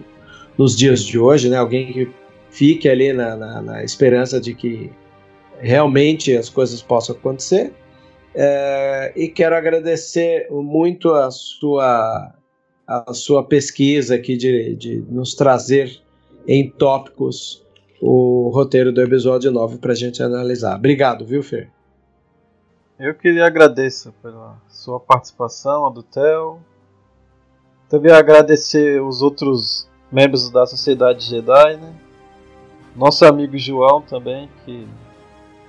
nos 0.60 0.78
dias 0.78 1.04
de 1.04 1.18
hoje, 1.18 1.50
né? 1.50 1.58
Alguém 1.58 1.92
que 1.92 2.12
fique 2.52 2.88
ali 2.88 3.12
na, 3.14 3.36
na, 3.36 3.62
na 3.64 3.84
esperança 3.84 4.40
de 4.40 4.54
que 4.54 4.92
realmente 5.64 6.36
as 6.36 6.50
coisas 6.50 6.82
possam 6.82 7.16
acontecer. 7.16 7.74
É, 8.36 9.14
e 9.16 9.28
quero 9.30 9.56
agradecer 9.56 10.48
muito 10.52 11.14
a 11.14 11.32
sua, 11.32 12.34
a 12.86 13.14
sua 13.14 13.44
pesquisa 13.44 14.16
aqui 14.16 14.36
de, 14.36 14.76
de 14.76 15.06
nos 15.10 15.34
trazer 15.36 16.02
em 16.48 16.70
tópicos 16.70 17.64
o 18.02 18.50
roteiro 18.54 18.92
do 18.92 19.02
episódio 19.02 19.52
9 19.52 19.78
para 19.78 19.94
a 19.94 19.96
gente 19.96 20.22
analisar. 20.22 20.76
Obrigado, 20.76 21.26
viu, 21.26 21.42
Fer? 21.42 21.72
Eu 23.00 23.16
queria 23.16 23.46
agradecer 23.46 24.12
pela 24.22 24.58
sua 24.68 25.00
participação, 25.00 25.86
a 25.86 25.90
do 25.90 26.04
Theo. 26.04 26.60
Também 27.88 28.12
agradecer 28.12 29.02
os 29.02 29.22
outros 29.22 29.88
membros 30.12 30.50
da 30.50 30.66
Sociedade 30.66 31.24
Jedi, 31.24 31.78
né? 31.78 31.94
Nosso 32.96 33.26
amigo 33.26 33.58
João 33.58 34.02
também, 34.02 34.50
que 34.66 34.88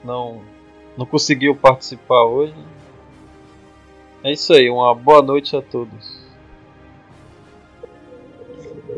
não, 0.04 0.40
não 0.96 1.06
conseguiu 1.06 1.56
participar 1.56 2.24
hoje. 2.24 2.54
É 4.22 4.32
isso 4.32 4.52
aí, 4.52 4.70
uma 4.70 4.94
boa 4.94 5.22
noite 5.22 5.56
a 5.56 5.62
todos. 5.62 6.22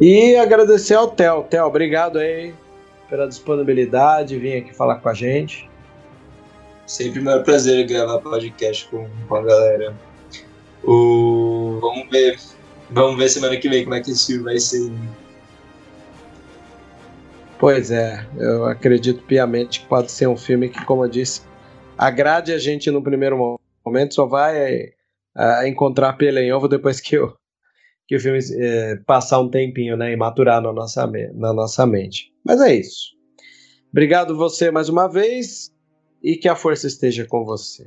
E 0.00 0.36
agradecer 0.36 0.94
ao 0.94 1.08
Theo. 1.08 1.44
Theo, 1.44 1.64
obrigado 1.64 2.18
aí 2.18 2.54
pela 3.08 3.26
disponibilidade, 3.26 4.38
vir 4.38 4.58
aqui 4.58 4.74
falar 4.74 4.96
com 4.96 5.08
a 5.08 5.14
gente. 5.14 5.70
Sempre 6.86 7.20
um 7.20 7.42
prazer 7.42 7.86
gravar 7.86 8.18
podcast 8.18 8.86
com, 8.88 9.08
com 9.28 9.34
a 9.36 9.42
galera. 9.42 9.94
O... 10.84 11.78
Vamos 11.80 12.08
ver. 12.10 12.38
Vamos 12.90 13.16
ver 13.16 13.28
semana 13.28 13.56
que 13.56 13.68
vem 13.68 13.82
como 13.82 13.96
é 13.96 14.00
que 14.00 14.10
esse 14.10 14.26
filme 14.26 14.44
vai 14.44 14.58
ser. 14.58 14.92
Pois 17.58 17.90
é, 17.90 18.26
eu 18.38 18.66
acredito 18.66 19.22
piamente 19.22 19.80
que 19.80 19.86
pode 19.86 20.10
ser 20.12 20.28
um 20.28 20.36
filme 20.36 20.68
que, 20.68 20.84
como 20.84 21.04
eu 21.04 21.08
disse, 21.08 21.40
agrade 21.96 22.52
a 22.52 22.58
gente 22.58 22.90
no 22.90 23.02
primeiro 23.02 23.58
momento, 23.84 24.14
só 24.14 24.26
vai 24.26 24.90
uh, 25.36 25.66
encontrar 25.66 26.14
pela 26.14 26.40
em 26.40 26.52
ovo 26.52 26.68
depois 26.68 27.00
que, 27.00 27.16
eu, 27.16 27.34
que 28.06 28.14
o 28.14 28.20
filme 28.20 28.38
uh, 28.38 29.04
passar 29.06 29.40
um 29.40 29.48
tempinho 29.48 29.96
né, 29.96 30.12
e 30.12 30.16
maturar 30.16 30.60
na 30.60 30.70
nossa, 30.70 31.10
na 31.34 31.52
nossa 31.54 31.86
mente. 31.86 32.30
Mas 32.44 32.60
é 32.60 32.74
isso. 32.74 33.16
Obrigado 33.90 34.36
você 34.36 34.70
mais 34.70 34.90
uma 34.90 35.08
vez 35.08 35.72
e 36.22 36.36
que 36.36 36.48
a 36.48 36.56
força 36.56 36.86
esteja 36.86 37.24
com 37.24 37.42
você. 37.42 37.86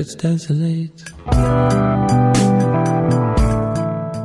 Let's 0.00 0.16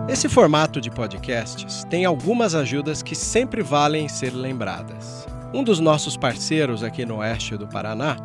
Esse 0.07 0.29
formato 0.29 0.79
de 0.79 0.89
podcasts 0.89 1.83
tem 1.89 2.05
algumas 2.05 2.55
ajudas 2.55 3.03
que 3.03 3.13
sempre 3.13 3.61
valem 3.61 4.07
ser 4.07 4.29
lembradas. 4.33 5.27
Um 5.53 5.65
dos 5.65 5.81
nossos 5.81 6.15
parceiros 6.15 6.81
aqui 6.81 7.05
no 7.05 7.17
oeste 7.17 7.57
do 7.57 7.67
Paraná 7.67 8.15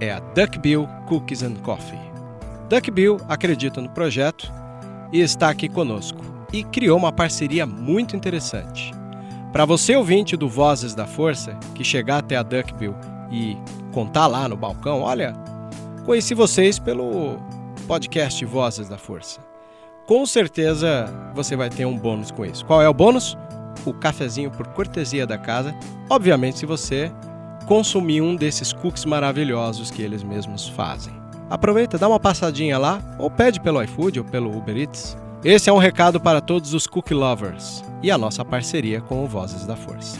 é 0.00 0.10
a 0.10 0.18
Duckbill 0.18 0.88
Cookies 1.06 1.44
and 1.44 1.54
Coffee. 1.62 1.96
Duckbill 2.68 3.18
acredita 3.28 3.80
no 3.80 3.90
projeto 3.90 4.52
e 5.12 5.20
está 5.20 5.50
aqui 5.50 5.68
conosco 5.68 6.18
e 6.52 6.64
criou 6.64 6.98
uma 6.98 7.12
parceria 7.12 7.64
muito 7.64 8.16
interessante. 8.16 8.90
Para 9.52 9.64
você 9.64 9.94
ouvinte 9.94 10.36
do 10.36 10.48
Vozes 10.48 10.92
da 10.92 11.06
Força, 11.06 11.56
que 11.72 11.84
chegar 11.84 12.18
até 12.18 12.34
a 12.34 12.42
Duckbill 12.42 12.96
e 13.30 13.56
contar 13.92 14.26
lá 14.26 14.48
no 14.48 14.56
balcão, 14.56 15.02
olha, 15.02 15.43
conheci 16.04 16.34
vocês 16.34 16.78
pelo 16.78 17.38
podcast 17.86 18.44
Vozes 18.44 18.88
da 18.88 18.98
Força. 18.98 19.40
Com 20.06 20.26
certeza 20.26 21.06
você 21.34 21.56
vai 21.56 21.70
ter 21.70 21.84
um 21.86 21.96
bônus 21.96 22.30
com 22.30 22.44
isso. 22.44 22.64
Qual 22.64 22.82
é 22.82 22.88
o 22.88 22.94
bônus? 22.94 23.36
o 23.84 23.92
cafezinho 23.92 24.50
por 24.50 24.66
cortesia 24.68 25.26
da 25.26 25.38
casa, 25.38 25.74
obviamente 26.08 26.58
se 26.58 26.66
você 26.66 27.12
consumir 27.66 28.20
um 28.20 28.36
desses 28.36 28.72
cookies 28.72 29.04
maravilhosos 29.04 29.90
que 29.90 30.02
eles 30.02 30.22
mesmos 30.22 30.68
fazem. 30.68 31.14
Aproveita, 31.48 31.98
dá 31.98 32.08
uma 32.08 32.20
passadinha 32.20 32.78
lá, 32.78 33.02
ou 33.18 33.30
pede 33.30 33.60
pelo 33.60 33.82
iFood 33.82 34.20
ou 34.20 34.24
pelo 34.24 34.56
Uber 34.56 34.76
Eats. 34.76 35.16
Esse 35.42 35.68
é 35.68 35.72
um 35.72 35.78
recado 35.78 36.18
para 36.18 36.40
todos 36.40 36.72
os 36.72 36.86
cookie 36.86 37.14
lovers 37.14 37.84
e 38.02 38.10
a 38.10 38.16
nossa 38.18 38.44
parceria 38.44 39.00
com 39.00 39.22
o 39.22 39.26
Vozes 39.26 39.66
da 39.66 39.76
Força. 39.76 40.18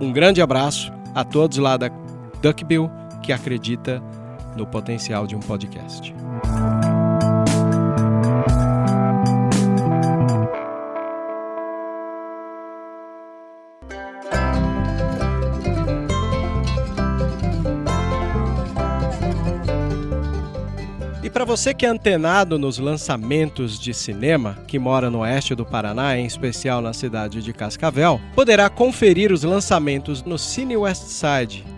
Um 0.00 0.12
grande 0.12 0.40
abraço 0.40 0.92
a 1.14 1.24
todos 1.24 1.58
lá 1.58 1.76
da 1.76 1.90
Duckbill 2.40 2.90
que 3.22 3.32
acredita 3.32 4.02
no 4.56 4.66
potencial 4.66 5.26
de 5.26 5.36
um 5.36 5.40
podcast. 5.40 6.14
para 21.36 21.44
você 21.44 21.74
que 21.74 21.84
é 21.84 21.88
antenado 21.90 22.58
nos 22.58 22.78
lançamentos 22.78 23.78
de 23.78 23.92
cinema, 23.92 24.56
que 24.66 24.78
mora 24.78 25.10
no 25.10 25.18
oeste 25.18 25.54
do 25.54 25.66
Paraná, 25.66 26.16
em 26.16 26.24
especial 26.24 26.80
na 26.80 26.94
cidade 26.94 27.42
de 27.42 27.52
Cascavel, 27.52 28.18
poderá 28.34 28.70
conferir 28.70 29.30
os 29.30 29.42
lançamentos 29.42 30.22
no 30.22 30.38
Cine 30.38 30.78
Westside. 30.78 31.75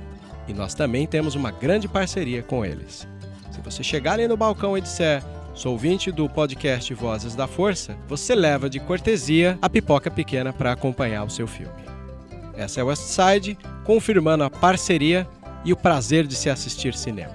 E 0.49 0.55
nós 0.55 0.75
também 0.75 1.07
temos 1.07 1.35
uma 1.35 1.51
grande 1.51 1.87
parceria 1.87 2.43
com 2.43 2.65
eles. 2.65 3.07
Se 3.51 3.61
você 3.61 3.83
chegar 3.83 4.15
ali 4.15 4.27
no 4.27 4.37
balcão 4.37 4.77
e 4.77 4.81
disser 4.81 5.23
sou 5.55 5.73
ouvinte 5.73 6.12
do 6.12 6.29
podcast 6.29 6.95
Vozes 6.95 7.35
da 7.35 7.49
Força, 7.49 7.97
você 8.07 8.33
leva 8.33 8.70
de 8.70 8.79
cortesia 8.79 9.59
a 9.61 9.69
pipoca 9.69 10.09
pequena 10.09 10.53
para 10.53 10.70
acompanhar 10.70 11.25
o 11.25 11.31
seu 11.31 11.49
filme. 11.49 11.83
Essa 12.57 12.81
é 12.81 12.85
Westside, 12.85 13.59
confirmando 13.85 14.45
a 14.45 14.51
parceria 14.51 15.27
e 15.65 15.73
o 15.73 15.77
prazer 15.77 16.27
de 16.29 16.37
se 16.37 16.49
assistir 16.49 16.95
cinema. 16.95 17.35